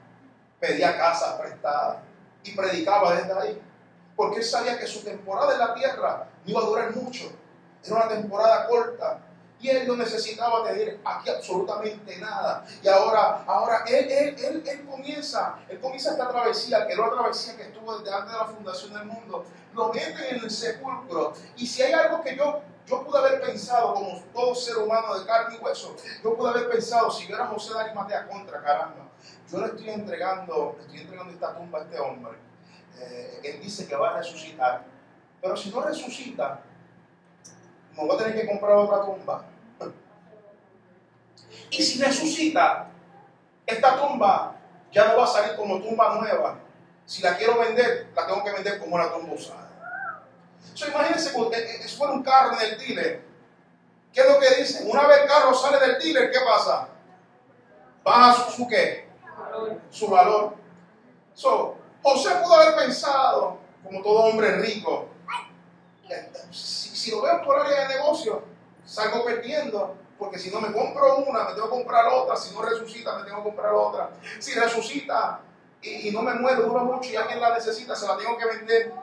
pedía 0.60 0.98
casas 0.98 1.40
prestadas 1.40 2.00
y 2.44 2.54
predicaba 2.54 3.16
desde 3.16 3.40
ahí. 3.40 3.62
Porque 4.18 4.40
él 4.40 4.44
sabía 4.44 4.78
que 4.78 4.86
su 4.86 5.02
temporada 5.02 5.54
en 5.54 5.60
la 5.60 5.74
tierra 5.74 6.28
no 6.44 6.52
iba 6.52 6.60
a 6.60 6.66
durar 6.66 6.94
mucho. 6.94 7.32
Era 7.86 7.96
una 7.96 8.10
temporada 8.10 8.68
corta 8.68 9.22
y 9.60 9.70
él 9.70 9.88
no 9.88 9.96
necesitaba 9.96 10.64
tener 10.64 11.00
aquí 11.04 11.30
absolutamente 11.30 12.18
nada. 12.18 12.66
Y 12.82 12.88
ahora, 12.88 13.44
ahora 13.48 13.84
él, 13.88 14.10
él, 14.10 14.64
él, 14.66 14.86
comienza, 14.86 15.58
él 15.68 15.80
comienza 15.80 16.12
esta 16.12 16.30
travesía, 16.30 16.86
que 16.86 16.94
era 16.94 17.08
la 17.08 17.14
travesía 17.14 17.58
que 17.58 17.64
estuvo 17.64 17.98
desde 17.98 18.16
antes 18.16 18.34
de 18.34 18.38
la 18.38 18.46
fundación 18.46 18.94
del 18.94 19.06
mundo. 19.06 19.46
Lo 19.74 19.92
mete 19.92 20.36
en 20.36 20.44
el 20.44 20.52
sepulcro. 20.52 21.34
Y 21.56 21.66
si 21.66 21.82
hay 21.82 21.94
algo 21.94 22.22
que 22.22 22.36
yo, 22.36 22.62
yo 22.86 23.04
pude 23.04 23.18
haber 23.18 23.42
pensado, 23.42 23.96
como 23.96 24.22
todo 24.34 24.54
ser 24.54 24.78
humano 24.78 25.18
de 25.18 25.26
carne 25.26 25.56
y 25.56 25.64
hueso, 25.64 25.96
yo 26.24 26.36
pude 26.36 26.50
haber 26.50 26.70
pensado, 26.70 27.10
si 27.10 27.28
yo 27.28 27.36
era 27.36 27.48
José 27.48 27.74
de 27.74 27.80
Arimatea 27.80 28.28
contra, 28.28 28.62
caramba, 28.62 29.08
yo 29.52 29.60
le 29.60 29.68
estoy 29.68 29.90
entregando, 29.90 30.76
le 30.78 30.84
estoy 30.84 31.00
entregando 31.02 31.34
esta 31.34 31.56
tumba 31.56 31.80
a 31.80 31.82
este 31.84 32.00
hombre. 32.00 32.38
Eh, 33.00 33.42
él 33.44 33.60
dice 33.62 33.88
que 33.88 33.96
va 33.96 34.12
a 34.12 34.18
resucitar. 34.18 34.86
Pero 35.42 35.56
si 35.56 35.70
no 35.70 35.82
resucita, 35.82 36.62
me 37.98 38.06
voy 38.06 38.16
a 38.16 38.20
tener 38.20 38.40
que 38.40 38.48
comprar 38.48 38.78
otra 38.78 39.02
tumba. 39.02 39.44
Y 41.72 41.84
si 41.84 42.02
resucita, 42.02 42.90
esta 43.66 43.98
tumba 43.98 44.56
ya 44.92 45.08
no 45.08 45.18
va 45.18 45.24
a 45.24 45.28
salir 45.28 45.56
como 45.56 45.82
tumba 45.82 46.16
nueva. 46.16 46.60
Si 47.06 47.22
la 47.22 47.36
quiero 47.36 47.60
vender, 47.60 48.12
la 48.16 48.28
tengo 48.28 48.44
que 48.44 48.52
vender 48.52 48.80
como 48.80 48.96
una 48.96 49.12
tumba 49.12 49.34
usada. 49.34 49.68
So, 50.74 50.88
imagínense 50.88 51.34
que 51.34 51.58
eh, 51.58 51.82
eh, 51.84 51.88
fuera 51.88 52.14
un 52.14 52.24
carro 52.24 52.56
en 52.60 52.72
el 52.72 52.78
dealer. 52.78 53.26
¿Qué 54.14 54.22
es 54.22 54.30
lo 54.30 54.40
que 54.40 54.56
dicen? 54.56 54.90
Una 54.90 55.08
vez 55.08 55.22
el 55.22 55.28
carro 55.28 55.54
sale 55.54 55.80
del 55.80 56.00
dealer, 56.00 56.32
¿qué 56.32 56.40
pasa? 56.46 56.90
Baja 58.04 58.34
su, 58.34 58.52
su 58.52 58.68
qué? 58.68 59.10
Su 59.90 60.08
valor. 60.08 60.56
So, 61.34 61.78
José 62.04 62.30
pudo 62.44 62.56
haber 62.56 62.76
pensado, 62.76 63.58
como 63.84 64.02
todo 64.02 64.26
hombre 64.26 64.58
rico, 64.58 65.10
si, 66.52 67.12
lo 67.12 67.22
veo 67.22 67.42
por 67.44 67.60
área 67.60 67.88
de 67.88 67.96
negocio, 67.96 68.44
salgo 68.86 69.26
perdiendo. 69.26 69.96
Porque 70.18 70.40
si 70.40 70.50
no 70.50 70.60
me 70.60 70.72
compro 70.74 71.18
una, 71.18 71.44
me 71.44 71.54
tengo 71.54 71.70
que 71.70 71.76
comprar 71.76 72.08
otra. 72.08 72.36
Si 72.36 72.54
no 72.54 72.62
resucita, 72.64 73.18
me 73.18 73.24
tengo 73.24 73.38
que 73.38 73.44
comprar 73.44 73.74
otra. 73.74 74.10
Si 74.40 74.54
resucita 74.54 75.42
y, 75.82 76.10
no 76.12 76.24
me 76.24 76.34
mueve, 76.34 76.64
dura 76.64 76.84
mucho 76.84 77.12
y 77.12 77.16
alguien 77.16 77.40
la 77.40 77.54
necesita, 77.54 77.96
se 77.96 78.08
la 78.08 78.18
tengo 78.18 78.36
que 78.38 78.46
vender. 78.46 78.94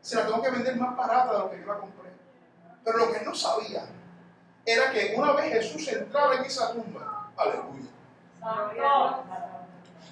Se 0.00 0.16
la 0.16 0.26
tengo 0.26 0.42
que 0.42 0.50
vender 0.50 0.76
más 0.76 0.96
barata 0.96 1.32
de 1.32 1.38
lo 1.38 1.50
que 1.50 1.60
yo 1.60 1.66
la 1.66 1.78
compré. 1.78 2.10
Pero 2.84 2.98
lo 2.98 3.12
que 3.12 3.20
no 3.20 3.34
sabía 3.34 3.86
era 4.66 4.90
que 4.90 5.14
una 5.16 5.32
vez 5.32 5.52
Jesús 5.52 5.88
entraba 5.88 6.34
en 6.34 6.44
esa 6.44 6.72
tumba, 6.72 7.30
aleluya. 7.36 7.90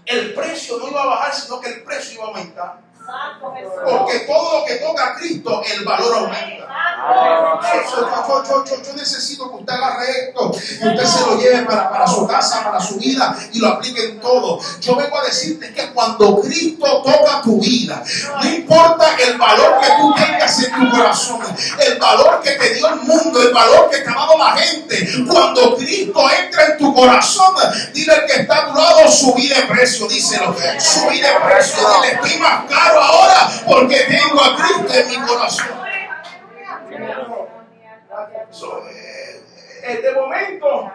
El 0.05 0.34
precio 0.34 0.78
no 0.78 0.88
iba 0.88 1.03
a 1.03 1.07
bajar, 1.07 1.34
sino 1.34 1.61
que 1.61 1.68
el 1.70 1.82
precio 1.82 2.14
iba 2.14 2.24
a 2.24 2.28
aumentar. 2.28 2.80
Porque 3.84 4.20
todo 4.20 4.61
lo 4.61 4.66
que 4.66 4.76
toca 4.76 5.09
a 5.09 5.14
Cristo, 5.16 5.62
el 5.64 5.84
valor 5.84 6.14
aumenta. 6.14 6.62
Yo, 8.49 8.95
necesito 8.95 9.51
que 9.51 9.57
usted 9.57 9.73
agarre 9.73 10.29
esto, 10.29 10.51
que 10.51 10.89
usted 10.89 11.05
se 11.05 11.20
lo 11.20 11.39
lleve 11.39 11.62
para, 11.62 11.91
para 11.91 12.07
su 12.07 12.27
casa, 12.27 12.62
para 12.64 12.81
su 12.81 12.97
vida 12.97 13.37
y 13.53 13.59
lo 13.59 13.68
aplique 13.68 14.05
en 14.05 14.20
todo. 14.20 14.61
Yo 14.81 14.97
vengo 14.97 15.18
a 15.18 15.25
decirte 15.25 15.73
que 15.73 15.93
cuando 15.93 16.41
Cristo 16.41 17.03
toca 17.03 17.43
tu 17.43 17.61
vida, 17.61 18.03
no 18.41 18.49
importa 18.49 19.16
el 19.27 19.39
valor 19.39 19.81
que 19.81 19.89
tú 20.01 20.14
tengas 20.14 20.62
en 20.62 20.73
tu 20.73 20.91
corazón, 20.91 21.41
el 21.79 21.99
valor 21.99 22.41
que 22.43 22.53
te 22.53 22.75
dio 22.75 22.89
el 22.89 23.01
mundo, 23.01 23.43
el 23.43 23.53
valor 23.53 23.91
que 23.91 23.99
te 23.99 24.11
ha 24.11 24.14
dado 24.14 24.39
la 24.39 24.57
gente, 24.57 25.09
cuando 25.29 25.77
Cristo 25.77 26.25
entra 26.31 26.64
en 26.66 26.79
tu 26.79 26.95
corazón, 26.95 27.55
dile 27.93 28.12
al 28.12 28.27
que 28.27 28.41
está 28.43 28.59
a 28.59 28.73
tu 28.73 28.79
lado, 28.79 29.11
subí 29.11 29.49
de 29.49 29.62
precio, 29.62 30.07
díselo, 30.09 30.55
subí 30.79 31.20
de 31.20 31.33
precio, 31.45 31.79
dile, 31.97 32.14
estoy 32.14 32.39
más 32.41 32.64
caro 32.68 33.01
ahora 33.01 33.51
porque 33.66 33.97
tengo 34.01 34.41
a 34.43 34.57
Cristo 34.57 34.95
en 34.95 35.09
mi 35.09 35.27
corazón. 35.27 35.82
So, 38.53 38.86
eh, 38.88 39.42
eh, 39.82 40.12
momento, 40.14 40.92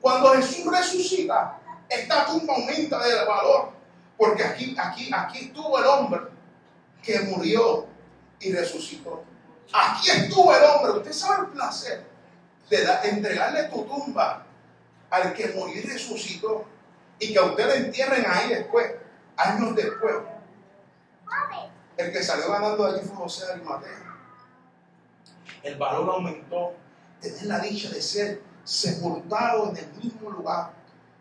cuando 0.00 0.32
Jesús 0.34 0.66
resucita, 0.72 1.58
esta 1.88 2.24
tumba 2.26 2.54
aumenta 2.54 3.04
de 3.04 3.24
valor. 3.24 3.72
Porque 4.16 4.42
aquí, 4.44 4.74
aquí, 4.78 5.10
aquí 5.14 5.46
estuvo 5.46 5.78
el 5.78 5.84
hombre 5.84 6.20
que 7.02 7.20
murió 7.20 7.86
y 8.40 8.52
resucitó. 8.52 9.22
Aquí 9.72 10.10
estuvo 10.10 10.54
el 10.56 10.64
hombre. 10.64 10.92
Usted 10.92 11.12
sabe 11.12 11.46
el 11.46 11.52
placer 11.52 12.04
de 12.70 12.84
da- 12.84 13.02
entregarle 13.02 13.64
tu 13.64 13.84
tumba 13.84 14.46
al 15.10 15.34
que 15.34 15.48
murió 15.48 15.82
y 15.82 15.86
resucitó. 15.86 16.64
Y 17.18 17.32
que 17.32 17.38
a 17.38 17.42
usted 17.44 17.66
le 17.66 17.76
entierren 17.86 18.24
ahí 18.26 18.48
después, 18.48 18.90
años 19.36 19.74
después. 19.76 20.14
El 21.96 22.12
que 22.12 22.22
salió 22.22 22.50
ganando 22.52 22.84
de 22.90 22.98
allí 22.98 23.06
fue 23.08 23.16
José 23.16 23.52
Arimatea. 23.52 24.05
El 25.66 25.76
valor 25.76 26.08
aumentó. 26.10 26.74
Tener 27.20 27.44
la 27.46 27.58
dicha 27.60 27.90
de 27.90 28.00
ser 28.00 28.42
sepultado 28.62 29.70
en 29.70 29.76
el 29.78 29.86
mismo 29.94 30.30
lugar 30.30 30.72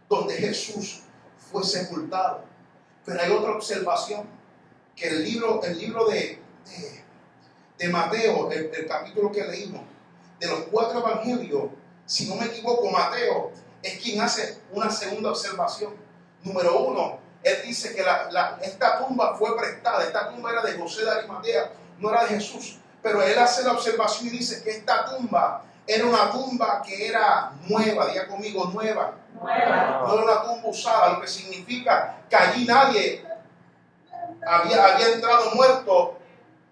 donde 0.09 0.35
Jesús 0.35 1.01
fue 1.51 1.63
sepultado. 1.63 2.43
Pero 3.05 3.21
hay 3.21 3.31
otra 3.31 3.51
observación, 3.51 4.27
que 4.95 5.07
el 5.07 5.23
libro, 5.23 5.63
el 5.63 5.77
libro 5.77 6.05
de, 6.07 6.39
de, 7.77 7.89
Mateo, 7.89 8.51
el, 8.51 8.71
el 8.73 8.87
capítulo 8.87 9.31
que 9.31 9.43
leímos, 9.45 9.81
de 10.39 10.47
los 10.47 10.59
cuatro 10.71 10.99
evangelios, 10.99 11.69
si 12.05 12.27
no 12.27 12.35
me 12.35 12.45
equivoco, 12.45 12.89
Mateo 12.91 13.51
es 13.81 13.99
quien 13.99 14.21
hace 14.21 14.59
una 14.71 14.89
segunda 14.89 15.31
observación. 15.31 15.93
Número 16.43 16.79
uno, 16.79 17.19
él 17.43 17.57
dice 17.65 17.95
que 17.95 18.03
la- 18.03 18.29
la- 18.31 18.59
esta 18.61 18.99
tumba 18.99 19.35
fue 19.37 19.55
prestada, 19.57 20.03
esta 20.03 20.29
tumba 20.29 20.51
era 20.51 20.61
de 20.61 20.77
José 20.77 21.03
de 21.03 21.11
Arimatea, 21.11 21.71
no 21.99 22.09
era 22.09 22.23
de 22.23 22.29
Jesús, 22.29 22.79
pero 23.05 23.21
él 23.21 23.37
hace 23.37 23.61
la 23.61 23.73
observación 23.73 24.25
y 24.25 24.29
dice 24.31 24.63
que 24.63 24.71
esta 24.71 25.05
tumba 25.05 25.61
era 25.85 26.05
una 26.07 26.31
tumba 26.31 26.81
que 26.83 27.07
era 27.07 27.51
nueva, 27.67 28.07
diga 28.07 28.25
conmigo, 28.25 28.65
nueva, 28.73 29.13
Nueva. 29.39 29.99
no 30.07 30.13
era 30.15 30.23
una 30.23 30.41
tumba 30.41 30.69
usada, 30.69 31.09
lo 31.13 31.21
que 31.21 31.27
significa 31.27 32.17
que 32.27 32.35
allí 32.35 32.65
nadie 32.65 33.23
había, 34.47 34.85
había 34.85 35.07
entrado 35.13 35.51
muerto, 35.51 36.17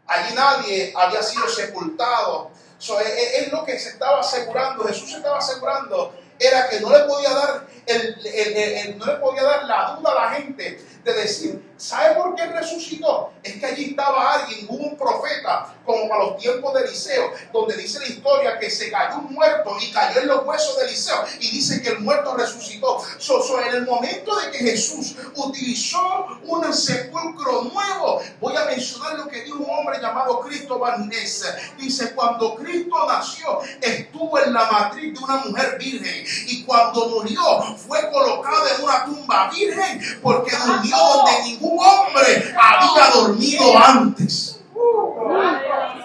allí 0.08 0.34
nadie 0.34 0.92
había 0.96 1.22
sido 1.22 1.48
sepultado. 1.48 2.50
So, 2.80 3.00
es, 3.00 3.08
es- 3.08 3.34
es 3.44 3.52
lo 3.52 3.64
que 3.64 3.78
se 3.78 3.90
estaba 3.90 4.20
asegurando, 4.22 4.84
Jesús 4.86 5.12
se 5.12 5.18
estaba 5.18 5.38
asegurando, 5.38 6.16
era 6.40 6.68
que 6.68 6.80
no 6.82 6.90
le 6.90 7.04
podía 7.04 7.30
dar, 7.30 7.68
el, 7.86 8.02
el- 8.26 8.58
el- 8.58 8.58
el- 8.88 8.98
no 8.98 9.06
le 9.06 9.14
podía 9.18 9.44
dar 9.44 9.66
la 9.66 9.96
duda 9.96 10.12
a 10.12 10.16
la 10.16 10.30
gente 10.32 10.84
de 11.04 11.14
decir, 11.14 11.74
¿sabe 11.78 12.16
por 12.16 12.36
qué 12.36 12.46
resucitó? 12.46 13.32
Es 13.44 13.54
que 13.56 13.66
allí 13.66 13.86
estaba 13.92 14.34
alguien, 14.34 14.66
hubo 14.70 14.84
un 14.86 14.98
profeta, 14.98 15.76
como 15.86 16.08
para 16.08 16.24
los 16.24 16.38
tiempos 16.38 16.74
de 16.74 16.82
Eliseo, 16.82 17.34
donde 17.52 17.76
dice 17.76 18.00
la 18.00 18.08
historia 18.08 18.60
que 18.60 18.70
se 18.70 18.90
cayó 18.90 19.18
un 19.18 19.34
muerto 19.34 19.76
y 19.82 19.92
cayó 19.92 20.22
en 20.22 20.28
los 20.28 20.46
huesos 20.46 20.78
de 20.78 20.86
Eliseo 20.86 21.26
y 21.40 21.52
dice 21.52 21.82
que 21.82 21.90
el 21.90 22.00
muerto 22.00 22.36
resucitó. 22.36 23.04
So, 23.18 23.44
en 23.60 23.76
el 23.76 23.86
momento 23.86 24.36
de 24.38 24.52
que 24.52 24.60
Jesús 24.60 25.16
utilizó 25.36 26.28
un 26.46 26.74
sepulcro 26.74 27.64
nuevo, 27.64 28.22
voy 28.40 28.56
a 28.56 28.66
mencionar 28.66 29.18
lo 29.18 29.28
que 29.28 29.44
dijo 29.44 29.58
un 29.58 29.70
hombre 29.70 30.00
llamado 30.02 30.40
Cristo 30.40 30.82
Ness. 31.00 31.46
Dice, 31.78 32.14
cuando 32.14 32.56
Cristo 32.56 32.96
nació, 33.08 33.60
estuvo 33.82 34.40
en 34.40 34.54
la 34.54 34.72
matriz 34.72 35.14
de 35.14 35.24
una 35.24 35.38
mujer 35.38 35.78
virgen 35.78 36.26
y 36.48 36.64
cuando 36.64 37.10
murió 37.10 37.76
fue 37.76 38.10
colocado 38.12 38.68
en 38.76 38.84
una 38.84 39.06
tumba 39.06 39.50
virgen 39.50 40.02
porque 40.22 40.56
durmió 40.56 40.93
donde 40.98 41.44
ningún 41.44 41.80
hombre 41.80 42.54
había 42.60 43.12
dormido 43.14 43.78
antes. 43.78 44.60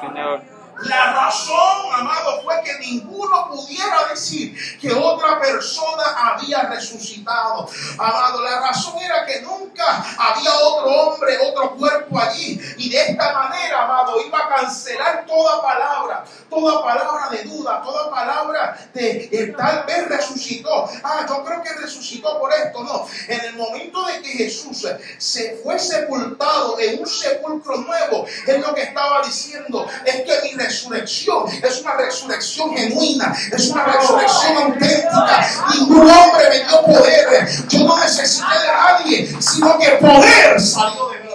Señor. 0.01 0.58
La 0.83 1.12
razón, 1.12 1.93
amado, 1.93 2.41
fue 2.43 2.61
que 2.62 2.79
ninguno 2.79 3.49
pudiera 3.49 4.05
decir 4.11 4.57
que 4.81 4.93
otra 4.93 5.41
persona 5.41 6.05
había 6.16 6.62
resucitado. 6.62 7.68
Amado, 7.99 8.43
la 8.43 8.61
razón 8.61 8.97
era 8.99 9.26
que 9.26 9.43
nunca 9.43 10.05
había 10.18 10.55
otro 10.57 10.89
hombre, 10.89 11.37
otro 11.39 11.74
cuerpo 11.76 12.18
allí. 12.18 12.61
Y 12.76 12.91
de 12.91 13.11
esta 13.11 13.33
manera, 13.33 13.85
amado, 13.85 14.20
iba 14.24 14.39
a 14.39 14.49
cancelar 14.49 15.26
toda 15.26 15.61
palabra, 15.61 16.24
toda 16.49 16.83
palabra 16.83 17.29
de 17.31 17.43
duda, 17.45 17.83
toda 17.83 18.11
palabra 18.11 18.79
de 18.95 19.29
eh, 19.33 19.55
tal 19.57 19.85
vez 19.85 20.09
resucitó. 20.09 20.89
Ah, 21.03 21.26
yo 21.29 21.45
creo 21.45 21.62
que 21.62 21.72
resucitó 21.72 22.39
por 22.39 22.53
esto. 22.53 22.85
No, 22.85 23.07
en 23.26 23.41
el 23.47 23.57
momento 23.57 24.05
de 24.07 24.22
que 24.22 24.29
Jesús 24.29 24.87
se 25.18 25.61
fue 25.62 25.79
sepultado 25.79 26.79
en 26.79 27.01
un 27.01 27.07
sepulcro 27.07 27.79
nuevo, 27.79 28.26
es 28.47 28.61
lo 28.64 28.74
que 28.74 28.83
estaba 28.83 29.22
diciendo. 29.22 29.85
Es 30.05 30.22
que 30.22 30.41
mi 30.45 30.55
es 30.69 31.81
una 31.83 31.95
resurrección 31.97 32.77
genuina, 32.77 33.35
es 33.53 33.71
una 33.71 33.85
resurrección 33.85 34.57
auténtica. 34.57 35.49
Ningún 35.75 36.11
hombre 36.11 36.49
me 36.49 36.64
dio 36.64 36.83
poder. 36.83 37.49
Yo 37.69 37.85
no 37.85 37.99
necesité 37.99 38.59
de 38.61 38.66
nadie, 38.69 39.37
sino 39.41 39.79
que 39.79 39.89
poder 39.93 40.61
salió 40.61 41.09
de 41.09 41.21
mí. 41.21 41.31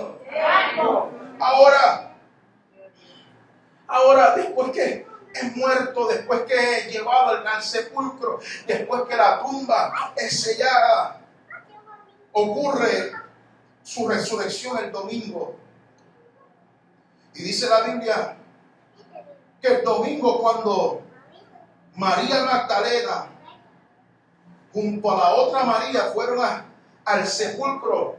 Ahora, 1.40 2.16
ahora, 3.88 4.36
después 4.36 4.72
que 4.72 5.08
es 5.34 5.56
muerto, 5.56 6.08
después 6.08 6.42
que 6.44 6.78
es 6.78 6.88
llevado 6.92 7.44
al 7.46 7.64
sepulcro, 7.64 8.40
después 8.68 9.02
que 9.10 9.16
la 9.16 9.42
tumba 9.42 10.14
es 10.16 10.42
sellada, 10.42 11.20
ocurre 12.32 13.12
su 13.84 14.08
resurrección 14.08 14.78
el 14.78 14.92
domingo. 14.92 15.58
Y 17.36 17.44
dice 17.44 17.68
la 17.68 17.82
Biblia 17.82 18.38
que 19.64 19.70
el 19.76 19.84
domingo 19.84 20.42
cuando 20.42 21.02
María 21.96 22.44
Magdalena 22.44 23.30
junto 24.74 25.10
a 25.12 25.18
la 25.18 25.36
otra 25.36 25.64
María 25.64 26.02
fueron 26.14 26.44
a- 26.44 26.66
al 27.06 27.26
sepulcro 27.26 28.18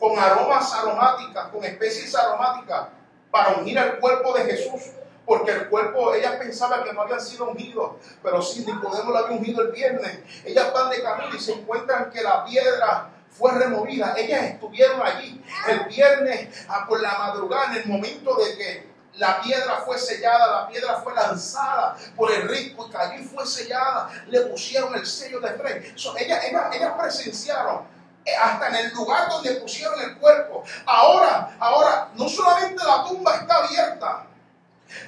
con 0.00 0.18
aromas 0.18 0.74
aromáticas, 0.74 1.48
con 1.50 1.62
especies 1.64 2.12
aromáticas 2.16 2.88
para 3.30 3.52
ungir 3.58 3.78
el 3.78 3.98
cuerpo 4.00 4.32
de 4.34 4.44
Jesús. 4.44 4.90
Porque 5.24 5.52
el 5.52 5.68
cuerpo, 5.68 6.14
ellas 6.14 6.34
pensaban 6.34 6.82
que 6.82 6.92
no 6.92 7.02
habían 7.02 7.20
sido 7.20 7.48
ungidos, 7.50 7.92
pero 8.20 8.42
sí, 8.42 8.66
Nicodemo 8.66 9.12
lo 9.12 9.18
había 9.18 9.36
ungido 9.38 9.62
el 9.62 9.70
viernes. 9.70 10.18
Ellas 10.44 10.72
van 10.72 10.90
de 10.90 11.00
camino 11.00 11.32
y 11.32 11.38
se 11.38 11.52
encuentran 11.52 12.10
que 12.10 12.22
la 12.22 12.44
piedra 12.44 13.08
fue 13.30 13.52
removida. 13.52 14.14
Ellas 14.16 14.42
estuvieron 14.42 15.00
allí 15.00 15.40
el 15.68 15.84
viernes 15.84 16.66
por 16.88 17.00
la 17.00 17.16
madrugada, 17.18 17.66
en 17.66 17.82
el 17.82 17.86
momento 17.86 18.34
de 18.34 18.56
que 18.56 18.91
la 19.14 19.40
piedra 19.40 19.82
fue 19.84 19.98
sellada, 19.98 20.62
la 20.62 20.68
piedra 20.68 21.00
fue 21.02 21.14
lanzada 21.14 21.96
por 22.16 22.32
el 22.32 22.48
rico 22.48 22.86
y 22.86 22.90
que 22.90 22.96
allí 22.96 23.24
fue 23.24 23.46
sellada, 23.46 24.10
le 24.28 24.40
pusieron 24.42 24.94
el 24.94 25.06
sello 25.06 25.40
de 25.40 25.52
rey. 25.52 25.92
So, 25.96 26.16
ellas, 26.16 26.44
ellas, 26.44 26.74
ellas 26.74 26.92
presenciaron 26.98 27.82
eh, 28.24 28.34
hasta 28.34 28.68
en 28.68 28.76
el 28.76 28.92
lugar 28.92 29.28
donde 29.28 29.52
pusieron 29.56 30.00
el 30.00 30.16
cuerpo. 30.18 30.64
Ahora, 30.86 31.56
ahora, 31.58 32.08
no 32.14 32.28
solamente 32.28 32.82
la 32.84 33.04
tumba 33.04 33.36
está 33.36 33.56
abierta, 33.56 34.26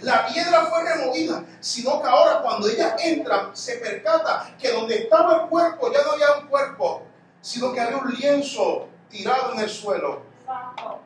la 0.01 0.27
piedra 0.27 0.67
fue 0.67 0.83
removida, 0.83 1.45
sino 1.61 2.01
que 2.01 2.09
ahora 2.09 2.41
cuando 2.43 2.69
ellas 2.69 2.95
entran 2.99 3.55
se 3.55 3.77
percata 3.77 4.55
que 4.59 4.73
donde 4.73 5.03
estaba 5.03 5.43
el 5.43 5.49
cuerpo 5.49 5.93
ya 5.93 6.03
no 6.03 6.13
había 6.13 6.33
un 6.41 6.49
cuerpo, 6.49 7.03
sino 7.41 7.73
que 7.73 7.81
había 7.81 7.99
un 7.99 8.11
lienzo 8.15 8.89
tirado 9.09 9.53
en 9.53 9.61
el 9.61 9.71
suelo. 9.71 10.23
Santo. 10.45 11.01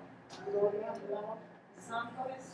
Santo 1.88 2.26
Jesús. 2.28 2.47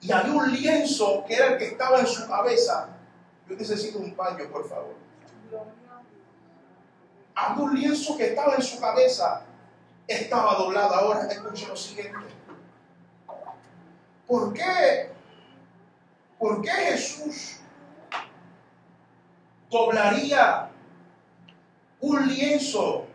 Y 0.00 0.12
había 0.12 0.32
un 0.32 0.52
lienzo 0.52 1.24
que 1.26 1.34
era 1.34 1.46
el 1.52 1.58
que 1.58 1.66
estaba 1.68 2.00
en 2.00 2.06
su 2.06 2.26
cabeza. 2.28 2.88
Yo 3.48 3.56
necesito 3.56 3.98
un 3.98 4.14
paño, 4.14 4.48
por 4.50 4.68
favor. 4.68 4.94
Había 7.34 7.64
un 7.64 7.74
lienzo 7.74 8.16
que 8.16 8.28
estaba 8.28 8.54
en 8.54 8.62
su 8.62 8.80
cabeza. 8.80 9.42
Estaba 10.06 10.54
doblado. 10.54 10.94
Ahora 10.94 11.26
escuche 11.26 11.66
lo 11.66 11.76
siguiente. 11.76 12.26
¿Por 14.26 14.52
qué? 14.52 15.10
¿Por 16.38 16.62
qué 16.62 16.70
Jesús 16.70 17.56
doblaría 19.70 20.70
un 22.00 22.28
lienzo 22.28 23.06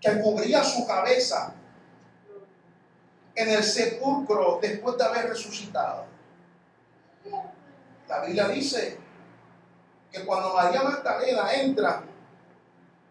que 0.00 0.20
cubría 0.20 0.64
su 0.64 0.86
cabeza 0.86 1.54
en 3.40 3.48
el 3.50 3.64
sepulcro 3.64 4.58
después 4.60 4.96
de 4.98 5.04
haber 5.04 5.28
resucitado. 5.30 6.04
La 8.08 8.24
Biblia 8.24 8.48
dice 8.48 8.98
que 10.12 10.24
cuando 10.24 10.54
María 10.54 10.82
Magdalena 10.82 11.52
entra, 11.54 12.02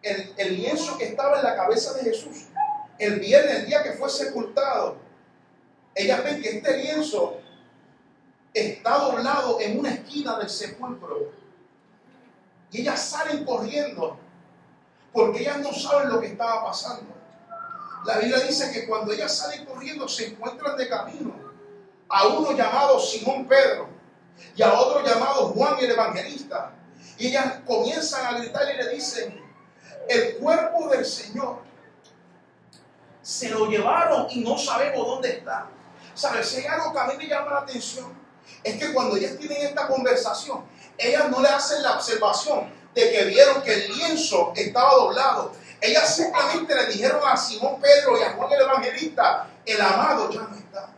el, 0.02 0.34
el 0.38 0.56
lienzo 0.56 0.98
que 0.98 1.06
estaba 1.06 1.38
en 1.38 1.44
la 1.44 1.56
cabeza 1.56 1.94
de 1.94 2.04
Jesús, 2.04 2.46
el 3.00 3.20
viernes, 3.20 3.60
el 3.60 3.66
día 3.66 3.82
que 3.82 3.94
fue 3.94 4.10
sepultado, 4.10 4.98
ellas 5.96 6.24
ven 6.24 6.42
que 6.42 6.58
este 6.58 6.78
lienzo 6.78 7.40
está 8.54 8.98
doblado 8.98 9.60
en 9.60 9.80
una 9.80 9.92
esquina 9.92 10.38
del 10.38 10.50
sepulcro. 10.50 11.32
Y 12.72 12.82
ellas 12.82 13.02
salen 13.02 13.46
corriendo 13.46 14.18
porque 15.12 15.40
ellas 15.40 15.60
no 15.60 15.74
saben 15.74 16.10
lo 16.10 16.22
que 16.22 16.28
estaba 16.28 16.66
pasando. 16.66 17.19
La 18.06 18.18
Biblia 18.18 18.40
dice 18.40 18.72
que 18.72 18.88
cuando 18.88 19.12
ellas 19.12 19.36
salen 19.36 19.66
corriendo 19.66 20.08
se 20.08 20.28
encuentran 20.28 20.78
de 20.78 20.88
camino 20.88 21.34
a 22.08 22.28
uno 22.28 22.54
llamado 22.54 23.00
Simón 23.00 23.48
Pedro 23.48 23.90
y 24.56 24.62
a 24.62 24.74
otro 24.74 25.06
llamado 25.06 25.50
Juan 25.50 25.76
el 25.80 25.92
Evangelista. 25.92 26.72
Y 27.18 27.28
ellas 27.28 27.60
comienzan 27.66 28.26
a 28.26 28.40
gritar 28.40 28.64
y 28.74 28.78
le 28.78 28.90
dicen, 28.90 29.40
el 30.08 30.38
cuerpo 30.38 30.88
del 30.88 31.06
Señor 31.06 31.60
se 33.22 33.50
lo 33.50 33.68
llevaron 33.68 34.28
y 34.30 34.42
no 34.42 34.58
sabemos 34.58 35.06
dónde 35.06 35.30
está. 35.30 35.68
¿Sabes? 36.16 36.48
Si 36.48 36.58
hay 36.58 36.66
algo 36.66 36.92
que 36.92 37.00
a 37.00 37.06
mí 37.06 37.14
me 37.18 37.28
llama 37.28 37.52
la 37.52 37.60
atención, 37.60 38.18
es 38.64 38.78
que 38.78 38.94
cuando 38.94 39.16
ellas 39.18 39.38
tienen 39.38 39.68
esta 39.68 39.88
conversación, 39.88 40.66
ellas 40.98 41.30
no 41.30 41.42
le 41.42 41.50
hacen 41.50 41.84
la 41.84 41.94
observación 41.94 42.72
de 42.94 43.12
que 43.12 43.26
vieron 43.26 43.62
que 43.62 43.74
el 43.74 43.98
lienzo 43.98 44.52
estaba 44.56 44.96
doblado. 44.96 45.54
Ellas 45.82 46.16
simplemente 46.16 46.76
le 46.76 46.88
dijeron 46.88 47.22
a 47.26 47.38
Simón 47.38 47.80
Pedro 47.80 48.18
y 48.18 48.24
a 48.24 48.32
Juan 48.32 48.52
el 48.52 48.62
Evangelista, 48.62 49.48
el 49.66 49.82
amado 49.82 50.30
ya 50.30 50.42
no 50.42 50.56
está. 50.56 50.90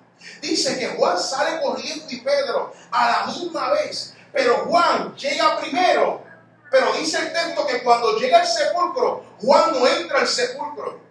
Dice 0.42 0.78
que 0.80 0.88
Juan 0.90 1.18
sale 1.20 1.62
corriendo 1.62 2.06
y 2.10 2.22
Pedro 2.22 2.74
a 2.92 3.12
la 3.12 3.26
misma 3.28 3.72
vez, 3.72 4.16
pero 4.32 4.66
Juan 4.66 5.16
llega 5.16 5.60
primero. 5.60 6.24
Pero 6.72 6.94
dice 6.94 7.20
el 7.20 7.34
texto 7.34 7.68
que 7.68 7.84
cuando 7.84 8.18
llega 8.18 8.40
al 8.40 8.48
sepulcro, 8.48 9.26
Juan 9.42 9.72
no 9.74 9.86
entra 9.86 10.20
al 10.20 10.28
sepulcro. 10.28 11.02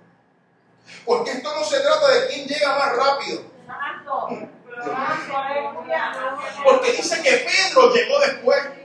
Porque 1.04 1.32
esto 1.32 1.54
no 1.54 1.64
se 1.64 1.80
trata 1.80 2.08
de 2.08 2.28
quién 2.28 2.46
llega 2.46 2.78
más 2.78 2.96
rápido. 2.96 3.42
Porque 6.64 6.92
dice 6.92 7.22
que 7.22 7.46
Pedro 7.46 7.92
llegó 7.92 8.18
después. 8.20 8.79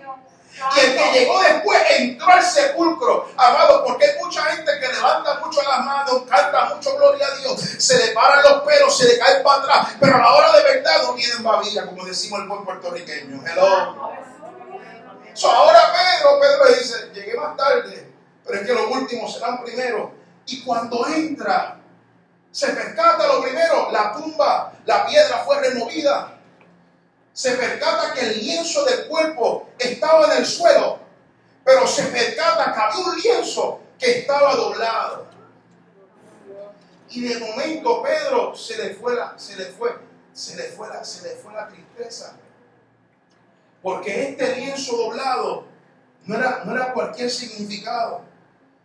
Y 0.56 0.80
el 0.80 0.96
que 0.96 1.12
llegó 1.12 1.42
después 1.42 1.82
entró 1.90 2.28
al 2.32 2.44
sepulcro, 2.44 3.30
amado, 3.36 3.84
porque 3.84 4.06
hay 4.06 4.24
mucha 4.24 4.42
gente 4.44 4.72
que 4.80 4.88
levanta 4.88 5.40
mucho 5.40 5.62
las 5.62 5.80
manos, 5.84 6.24
canta 6.30 6.74
mucho 6.74 6.96
gloria 6.96 7.28
a 7.28 7.36
Dios, 7.36 7.60
se 7.60 7.98
le 7.98 8.14
paran 8.14 8.42
los 8.42 8.62
pelos, 8.64 8.98
se 8.98 9.06
le 9.06 9.20
caen 9.20 9.44
para 9.44 9.62
atrás, 9.62 9.88
pero 10.00 10.16
a 10.16 10.20
la 10.20 10.34
hora 10.34 10.54
de 10.54 10.64
verdad 10.64 11.04
no 11.04 11.14
vienen 11.14 11.44
babilla, 11.44 11.86
como 11.86 12.06
decimos 12.06 12.40
el 12.40 12.48
buen 12.48 12.64
puertorriqueño. 12.64 13.44
Hello. 13.46 14.14
So, 15.34 15.52
ahora 15.52 15.92
Pedro, 15.92 16.40
Pedro 16.40 16.78
dice, 16.78 17.12
llegué 17.14 17.36
más 17.36 17.58
tarde, 17.58 18.14
pero 18.46 18.62
es 18.62 18.66
que 18.66 18.74
los 18.74 18.88
últimos 18.90 19.34
serán 19.34 19.62
primero. 19.62 20.14
Y 20.46 20.64
cuando 20.64 21.06
entra, 21.08 21.82
se 22.50 22.68
percata 22.70 23.28
lo 23.28 23.42
primero, 23.42 23.92
la 23.92 24.14
tumba, 24.14 24.72
la 24.86 25.06
piedra 25.06 25.40
fue 25.40 25.60
removida. 25.60 26.35
Se 27.36 27.52
percata 27.58 28.14
que 28.14 28.22
el 28.22 28.40
lienzo 28.40 28.86
del 28.86 29.08
cuerpo 29.08 29.68
estaba 29.78 30.26
en 30.32 30.38
el 30.38 30.46
suelo, 30.46 31.00
pero 31.66 31.86
se 31.86 32.04
percata 32.04 32.74
que 32.74 32.80
había 32.80 33.06
un 33.06 33.20
lienzo 33.20 33.82
que 34.00 34.20
estaba 34.20 34.56
doblado. 34.56 35.28
Y 37.10 37.28
de 37.28 37.38
momento 37.38 38.02
Pedro 38.02 38.56
se 38.56 38.78
le 38.78 38.96
fue 38.96 39.16
la, 39.16 39.38
se 39.38 39.58
le 39.58 39.66
fue, 39.66 40.00
se 40.32 40.56
le 40.56 40.64
fue 40.64 40.88
la, 40.88 41.04
se 41.04 41.28
le 41.28 41.36
fue 41.36 41.54
la 41.54 41.68
tristeza. 41.68 42.38
Porque 43.82 44.30
este 44.30 44.56
lienzo 44.56 44.96
doblado 44.96 45.66
no 46.28 46.38
era, 46.38 46.64
no 46.64 46.74
era 46.74 46.94
cualquier 46.94 47.30
significado. 47.30 48.22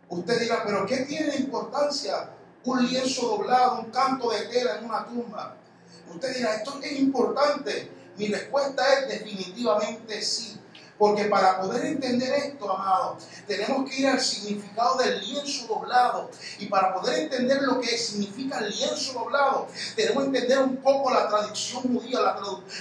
Usted 0.09 0.41
dirá, 0.41 0.63
pero 0.65 0.85
¿qué 0.85 0.97
tiene 0.97 1.37
importancia 1.37 2.31
un 2.65 2.85
lienzo 2.85 3.29
doblado, 3.29 3.79
un 3.79 3.91
canto 3.91 4.29
de 4.29 4.41
tela 4.47 4.77
en 4.77 4.83
una 4.83 5.05
tumba? 5.05 5.55
Usted 6.13 6.35
dirá, 6.35 6.55
¿esto 6.55 6.81
es 6.83 6.99
importante? 6.99 8.00
Mi 8.21 8.27
respuesta 8.27 8.83
es 8.99 9.07
definitivamente 9.07 10.21
sí. 10.21 10.55
Porque 10.95 11.23
para 11.25 11.59
poder 11.59 11.85
entender 11.85 12.31
esto, 12.33 12.71
amado, 12.71 13.17
tenemos 13.47 13.89
que 13.89 14.01
ir 14.01 14.07
al 14.07 14.21
significado 14.21 14.95
del 14.97 15.19
lienzo 15.21 15.65
doblado. 15.65 16.29
Y 16.59 16.67
para 16.67 16.93
poder 16.93 17.23
entender 17.23 17.63
lo 17.63 17.81
que 17.81 17.97
significa 17.97 18.59
el 18.59 18.69
lienzo 18.69 19.13
doblado, 19.13 19.67
tenemos 19.95 20.21
que 20.21 20.27
entender 20.27 20.59
un 20.59 20.77
poco 20.77 21.09
la 21.09 21.29
tradición 21.29 21.81
judía. 21.81 22.19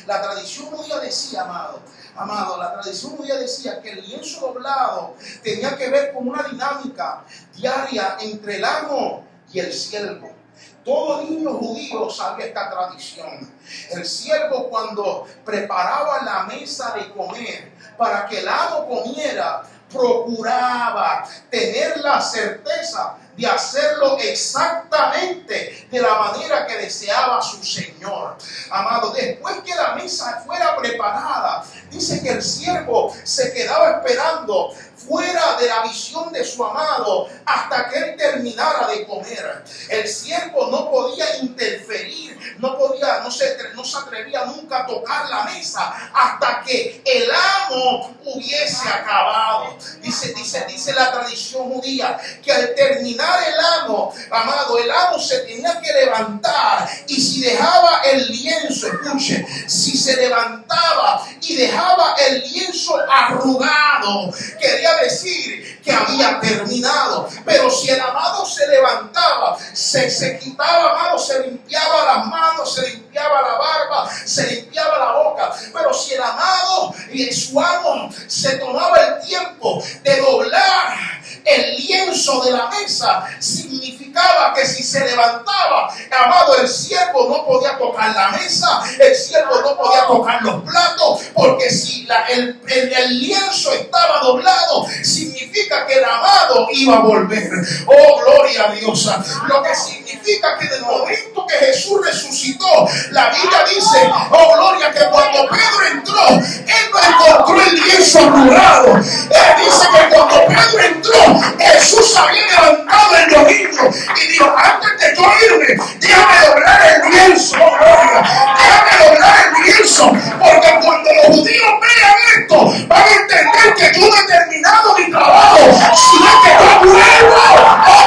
La, 0.06 0.20
tradición 0.20 0.66
judía 0.66 0.98
decía, 0.98 1.40
amado, 1.40 1.80
amado, 2.14 2.58
la 2.58 2.74
tradición 2.74 3.16
judía 3.16 3.36
decía 3.36 3.80
que 3.80 3.92
el 3.92 4.06
lienzo 4.06 4.40
doblado 4.40 5.14
tenía 5.42 5.74
que 5.78 5.88
ver 5.88 6.12
con 6.12 6.28
una 6.28 6.42
dinámica 6.42 7.24
diaria 7.56 8.18
entre 8.20 8.56
el 8.56 8.64
amo 8.66 9.24
y 9.50 9.60
el 9.60 9.72
siervo. 9.72 10.39
Todo 10.84 11.22
niño 11.22 11.54
judío 11.54 12.08
sabía 12.10 12.46
esta 12.46 12.70
tradición. 12.70 13.50
El 13.90 14.04
siervo 14.04 14.68
cuando 14.68 15.26
preparaba 15.44 16.22
la 16.24 16.44
mesa 16.44 16.94
de 16.96 17.10
comer 17.10 17.72
para 17.96 18.26
que 18.26 18.40
el 18.40 18.48
amo 18.48 18.88
comiera, 18.88 19.62
procuraba 19.92 21.28
tener 21.50 21.98
la 22.00 22.20
certeza 22.20 23.16
de 23.36 23.46
hacerlo 23.46 24.16
exactamente 24.18 25.79
de 25.90 26.00
la 26.00 26.14
manera 26.14 26.66
que 26.66 26.76
deseaba 26.76 27.42
su 27.42 27.62
Señor. 27.64 28.36
Amado, 28.70 29.10
después 29.10 29.56
que 29.64 29.74
la 29.74 29.94
mesa 29.94 30.42
fuera 30.46 30.76
preparada, 30.76 31.64
dice 31.90 32.22
que 32.22 32.30
el 32.30 32.42
siervo 32.42 33.14
se 33.24 33.52
quedaba 33.52 33.90
esperando 33.98 34.72
fuera 35.06 35.56
de 35.58 35.66
la 35.66 35.82
visión 35.82 36.32
de 36.32 36.44
su 36.44 36.64
amado 36.64 37.28
hasta 37.44 37.88
que 37.88 37.98
él 37.98 38.16
terminara 38.16 38.86
de 38.88 39.06
comer. 39.06 39.64
El 39.88 40.06
siervo 40.06 40.68
no 40.70 40.90
podía 40.90 41.38
interferir, 41.38 42.38
no 42.58 42.76
podía, 42.76 43.20
no 43.20 43.30
se, 43.30 43.56
no 43.74 43.84
se 43.84 43.98
atrevía 43.98 44.44
nunca 44.44 44.80
a 44.80 44.86
tocar 44.86 45.28
la 45.28 45.44
mesa 45.44 46.10
hasta 46.12 46.62
que 46.62 47.02
el 47.04 47.30
amo 47.30 48.14
hubiese 48.24 48.88
acabado. 48.88 49.76
Dice, 50.00 50.34
dice, 50.34 50.64
dice 50.68 50.92
la 50.92 51.10
tradición 51.10 51.70
judía 51.70 52.18
que 52.42 52.52
al 52.52 52.74
terminar 52.74 53.40
el 53.48 53.82
amo, 53.82 54.12
amado, 54.30 54.78
el 54.78 54.90
amo 54.90 55.18
se 55.18 55.40
tenía 55.40 55.79
que 55.80 55.92
levantar 55.92 56.88
y 57.06 57.20
si 57.20 57.40
dejaba 57.40 58.02
el 58.04 58.26
lienzo, 58.30 58.86
escuche, 58.88 59.46
si 59.66 59.96
se 59.96 60.16
levantaba 60.16 61.24
y 61.40 61.56
dejaba 61.56 62.14
el 62.28 62.42
lienzo 62.42 62.96
arrugado, 63.10 64.32
quería 64.60 64.96
decir 64.96 65.80
que 65.82 65.92
había 65.92 66.40
terminado. 66.40 67.28
Pero 67.44 67.70
si 67.70 67.90
el 67.90 68.00
amado 68.00 68.44
se 68.44 68.66
levantaba, 68.68 69.58
se, 69.72 70.10
se 70.10 70.38
quitaba, 70.38 70.92
amado, 70.92 71.18
se 71.18 71.40
limpiaba 71.46 72.04
las 72.04 72.26
manos, 72.26 72.74
se 72.74 72.88
limpiaba 72.88 73.42
la 73.42 73.58
barba, 73.58 74.10
se 74.24 74.46
limpiaba 74.46 74.98
la 74.98 75.12
boca. 75.12 75.52
Pero 75.72 75.92
si 75.94 76.14
el 76.14 76.22
amado 76.22 76.94
y 77.12 77.32
su 77.32 77.60
amo 77.60 78.12
se 78.26 78.56
tomaba 78.58 78.96
el 78.98 79.26
tiempo 79.26 79.82
de 80.02 80.16
doblar 80.20 81.19
el 81.44 81.76
lienzo 81.76 82.40
de 82.44 82.52
la 82.52 82.66
mesa, 82.68 83.24
significaba 83.38 84.52
que 84.54 84.66
si 84.66 84.82
se 84.82 85.00
levantaba, 85.04 85.92
amado, 86.24 86.56
el 86.60 86.68
siervo 86.68 87.28
no 87.28 87.44
podía 87.46 87.78
tocar 87.78 88.14
la 88.14 88.28
mesa, 88.30 88.82
el 88.98 89.14
siervo 89.14 89.60
no 89.62 89.76
podía 89.76 90.06
tocar 90.06 90.42
los 90.42 90.62
platos, 90.64 91.20
porque 91.34 91.70
si 91.70 92.04
la- 92.06 92.24
el, 92.26 92.60
el- 92.68 92.92
el 92.92 93.18
lienzo 93.20 93.72
estaba 93.72 94.20
doblado, 94.20 94.86
significa 95.02 95.86
que 95.86 95.94
el 95.94 96.04
amado 96.04 96.66
iba 96.72 96.96
a 96.96 97.00
volver. 97.00 97.50
Oh, 97.86 98.20
gloria 98.20 98.68
a 98.68 98.72
Dios. 98.72 99.08
Lo 99.48 99.62
que 99.62 99.74
significa 99.74 100.58
que 100.58 100.66
en 100.66 100.72
el 100.74 100.82
momento 100.82 101.46
que 101.46 101.66
Jesús 101.66 102.00
resucitó, 102.04 102.86
la 103.10 103.30
Biblia 103.30 103.64
dice, 103.74 104.10
oh, 104.30 104.54
gloria, 104.54 104.92
que 104.92 105.04
cuando 105.10 105.48
Pedro 105.48 105.86
entró, 105.92 106.28
él 106.28 106.90
no 106.92 106.98
encontró 107.34 107.60
el 107.62 107.74
lienzo 107.80 108.18
arrugado. 108.18 108.96
Él 108.96 109.64
dice 109.64 109.86
que 109.92 110.14
cuando 110.14 110.46
Pedro 110.46 110.84
entró, 110.84 111.19
Jesús 111.58 112.16
había 112.16 112.46
levantado 112.46 113.16
el 113.16 113.30
domingo 113.30 113.90
y 114.16 114.26
dijo, 114.28 114.54
antes 114.56 114.90
de 115.00 115.16
yo 115.16 115.24
irme, 115.46 115.84
déjame 116.00 116.46
doblar 116.46 116.80
el 116.82 117.10
lienzo, 117.10 117.56
oh, 117.60 117.76
gloria, 117.78 118.22
déjame 118.56 119.04
doblar 119.04 119.36
el 119.46 119.64
lienzo, 119.64 120.12
porque 120.38 120.70
cuando 120.82 121.10
los 121.14 121.26
judíos 121.26 121.72
vean 121.80 122.18
esto, 122.36 122.86
van 122.88 123.02
a 123.02 123.12
entender 123.12 123.74
que 123.76 124.00
yo 124.00 124.06
he 124.06 124.26
terminado 124.26 124.98
mi 124.98 125.10
trabajo, 125.10 125.58
sino 125.94 126.42
que 126.42 126.50
yo 126.50 126.90
vuelvo 126.90 127.42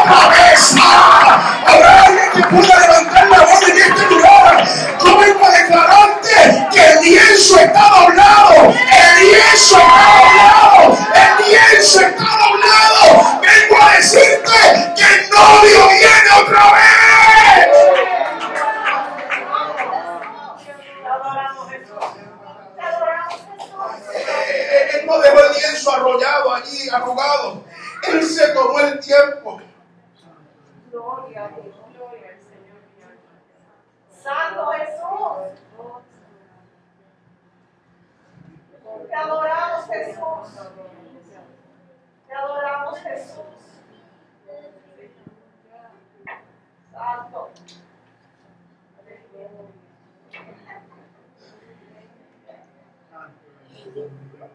otra 0.01 0.30
vez. 0.30 0.76
Habrá 1.66 2.03
alguien 2.03 2.32
que 2.34 2.43
pueda 2.43 2.80
levantar 2.80 3.30
la 3.30 3.39
voz 3.41 3.61
en 3.68 3.78
este 3.78 4.05
lugar. 4.09 4.66
Yo 5.03 5.18
vengo 5.18 5.45
a 5.45 5.51
declararte 5.51 6.68
que 6.72 6.86
el 6.86 7.01
lienzo 7.01 7.59
está 7.59 7.89
doblado, 7.89 8.74
el 8.74 9.28
lienzo 9.28 9.78
Gloria. 31.04 31.49
Gloria 31.49 32.30
al 32.30 32.39
Señor. 32.39 32.80
Santo 34.10 34.72
Jesús. 34.72 35.60
Te 39.10 39.16
adoramos 39.16 39.86
Jesús. 39.88 40.70
Te 42.28 42.34
adoramos 42.34 42.99
Jesús. 42.99 43.43
Santo. 46.93 47.49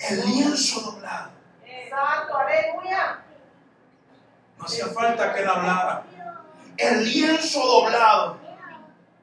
El 0.00 0.20
lienzo 0.26 0.80
doblado. 0.80 1.30
Santo, 1.90 2.36
aleluya. 2.38 3.22
No 4.56 4.64
hacía 4.64 4.86
falta 4.86 5.34
que 5.34 5.42
él 5.42 5.48
hablara. 5.48 6.04
El 6.78 7.04
lienzo 7.04 7.66
doblado 7.66 8.38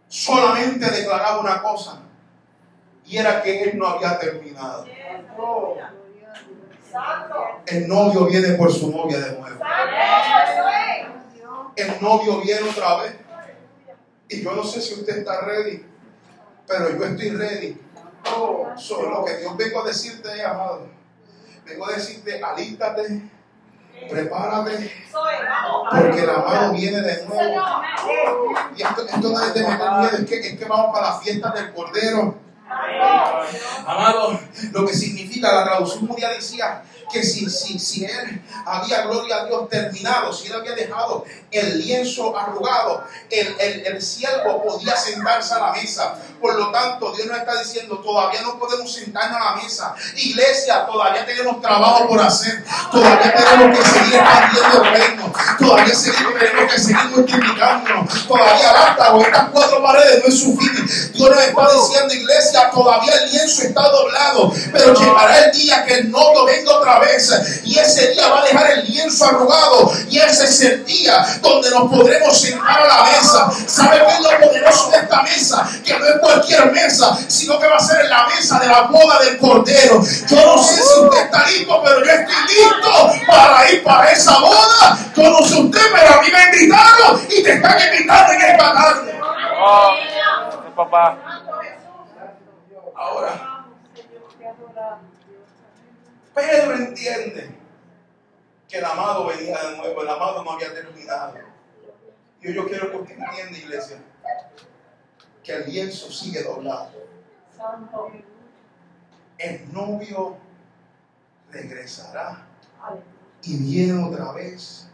solamente 0.07 0.89
declaraba 0.91 1.39
una 1.39 1.61
cosa. 1.61 2.01
Y 3.05 3.17
era 3.17 3.41
que 3.41 3.63
él 3.63 3.77
no 3.77 3.87
había 3.87 4.19
terminado. 4.19 4.85
El 7.65 7.87
novio 7.87 8.25
viene 8.25 8.53
por 8.55 8.71
su 8.71 8.91
novia 8.91 9.19
de 9.19 9.39
nuevo. 9.39 9.59
El 11.75 12.01
novio 12.01 12.41
viene 12.41 12.69
otra 12.69 13.01
vez. 13.01 13.15
Y 14.27 14.43
yo 14.43 14.53
no 14.53 14.63
sé 14.63 14.81
si 14.81 14.95
usted 14.95 15.19
está 15.19 15.41
ready, 15.41 15.85
pero 16.67 16.89
yo 16.97 17.05
estoy 17.05 17.29
ready. 17.29 17.81
Oh, 18.35 18.73
so, 18.75 19.07
lo 19.07 19.23
que 19.23 19.37
Dios 19.37 19.55
vengo 19.55 19.83
a 19.83 19.87
decirte, 19.87 20.43
amado. 20.43 20.87
Vengo 21.63 21.87
a 21.87 21.93
decirte, 21.93 22.41
alístate, 22.41 23.21
prepárate, 24.09 24.91
porque 25.89 26.23
el 26.23 26.29
amado 26.29 26.73
viene 26.73 27.01
de 27.01 27.25
nuevo. 27.25 27.63
Y 28.75 28.81
esto, 28.81 29.05
esto 29.05 29.29
no 29.29 29.41
es 29.41 29.53
de 29.53 29.67
meter 29.67 29.91
miedo, 29.91 30.17
es 30.17 30.25
que, 30.25 30.39
es 30.39 30.59
que 30.59 30.65
vamos 30.65 30.93
para 30.93 31.11
la 31.11 31.19
fiesta 31.19 31.49
del 31.51 31.73
Cordero. 31.73 32.35
Amado, 33.85 34.39
lo 34.71 34.85
que 34.85 34.93
significa 34.93 35.53
la 35.53 35.63
traducción 35.63 36.05
mundial 36.05 36.33
decía 36.35 36.83
que 37.11 37.23
si, 37.23 37.49
si, 37.49 37.79
si 37.79 38.05
él 38.05 38.41
había, 38.65 39.01
gloria 39.01 39.41
a 39.41 39.45
Dios, 39.45 39.69
terminado, 39.69 40.33
si 40.33 40.47
él 40.47 40.53
había 40.53 40.73
dejado 40.73 41.25
el 41.51 41.79
lienzo 41.79 42.37
arrugado, 42.37 43.03
el, 43.29 43.55
el, 43.59 43.85
el 43.87 44.01
siervo 44.01 44.63
podía 44.63 44.95
sentarse 44.95 45.53
a 45.53 45.59
la 45.59 45.71
mesa. 45.71 46.19
Por 46.41 46.55
lo 46.55 46.71
tanto, 46.71 47.11
Dios 47.13 47.27
nos 47.27 47.37
está 47.37 47.59
diciendo, 47.59 47.99
todavía 47.99 48.41
no 48.41 48.59
podemos 48.59 48.93
sentarnos 48.93 49.41
a 49.41 49.55
la 49.55 49.55
mesa. 49.55 49.95
Iglesia, 50.15 50.85
todavía 50.85 51.25
tenemos 51.25 51.61
trabajo 51.61 52.07
por 52.07 52.21
hacer. 52.21 52.63
Todavía 52.91 53.33
tenemos 53.33 53.79
que 53.79 53.85
seguir 53.85 54.15
expandiendo 54.15 54.83
el 54.83 54.91
reino. 54.91 55.33
Todavía 55.57 55.93
tenemos 56.39 56.73
que 56.73 56.79
seguir 56.79 57.05
multiplicándonos. 57.15 58.27
Todavía 58.27 58.73
basta, 58.73 59.11
con 59.11 59.21
estas 59.21 59.49
cuatro 59.49 59.83
paredes 59.83 60.23
no 60.23 60.27
es 60.27 60.39
suficiente. 60.39 61.17
Dios 61.17 61.29
nos 61.29 61.39
está 61.39 61.73
diciendo, 61.73 62.13
iglesia, 62.13 62.69
todavía 62.69 63.13
el 63.13 63.31
lienzo 63.31 63.61
está 63.63 63.89
doblado. 63.89 64.53
Pero 64.71 64.93
llegará 64.93 65.45
el 65.45 65.51
día 65.51 65.85
que 65.85 65.93
el 65.95 66.11
novio 66.11 66.45
venga 66.45 66.77
otra 66.77 66.94
vez. 66.99 67.61
Y 67.63 67.77
ese 67.77 68.11
día 68.11 68.27
va 68.27 68.41
a 68.41 68.45
dejar 68.45 68.71
el 68.71 68.85
lienzo 68.85 69.25
arrugado. 69.25 69.91
Y 70.09 70.17
ese 70.17 70.45
es 70.45 70.61
el 70.61 70.85
día 70.85 71.25
donde 71.41 71.69
nos 71.69 71.89
podremos 71.89 72.39
sentar 72.39 72.81
a 72.81 72.87
la 72.87 73.03
mesa. 73.03 73.51
¿Sabe 73.67 74.01
qué 74.05 74.13
es 74.13 74.19
lo 74.19 74.39
poderoso 74.39 74.89
de 74.91 74.97
esta 74.97 75.21
mesa? 75.23 75.69
Que 75.83 75.97
no 75.97 76.05
es 76.05 76.19
cualquier 76.19 76.71
mesa, 76.71 77.17
sino 77.27 77.59
que 77.59 77.67
va 77.67 77.77
a 77.77 77.79
ser 77.79 78.01
en 78.01 78.09
la 78.09 78.27
mesa 78.27 78.59
de 78.59 78.67
la 78.67 78.81
boda 78.81 79.19
del 79.19 79.37
Cordero. 79.37 80.01
Yo 80.27 80.45
no 80.45 80.63
sé 80.63 80.75
si 80.75 80.99
usted 80.99 81.25
está 81.25 81.45
listo, 81.47 81.81
pero 81.83 82.05
yo 82.05 82.11
estoy 82.11 82.35
listo 82.47 83.11
para 83.27 83.71
ir 83.71 83.83
para 83.83 84.11
esa 84.11 84.39
boda. 84.39 84.97
Yo 85.15 85.23
no 85.29 85.45
sé 85.45 85.59
usted, 85.59 85.81
pero 85.93 86.19
a 86.19 86.21
mí 86.21 86.27
me 86.31 86.43
invitaron 86.43 87.21
y 87.29 87.43
te 87.43 87.53
están 87.53 87.77
invitando 87.79 88.33
en 88.33 88.41
esta 88.41 88.73
tarde. 88.73 89.19
Oh, 89.63 89.95
papá. 90.75 91.17
Ahora, 92.95 93.55
Pedro 96.35 96.75
entiende 96.75 97.49
que 98.67 98.77
el 98.77 98.85
amado 98.85 99.25
venía 99.27 99.57
de 99.57 99.77
nuevo, 99.77 100.01
el 100.01 100.09
amado 100.09 100.43
no 100.43 100.51
había 100.51 100.73
terminado. 100.73 101.35
Y 102.41 102.53
yo 102.53 102.67
quiero 102.67 102.91
que 102.91 102.97
usted 102.97 103.17
entienda, 103.17 103.57
iglesia, 103.57 103.97
que 105.41 105.53
el 105.53 105.65
lienzo 105.71 106.11
sigue 106.11 106.43
doblado. 106.43 106.91
El 109.37 109.73
novio 109.73 110.37
regresará 111.51 112.45
y 113.41 113.57
viene 113.57 114.03
otra 114.03 114.33
vez 114.33 114.89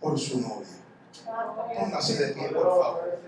por 0.00 0.18
su 0.18 0.40
novia. 0.40 0.66
Santo. 1.12 1.68
Póngase 1.74 2.26
de 2.26 2.34
pie, 2.34 2.48
por 2.50 2.64
favor. 2.64 3.20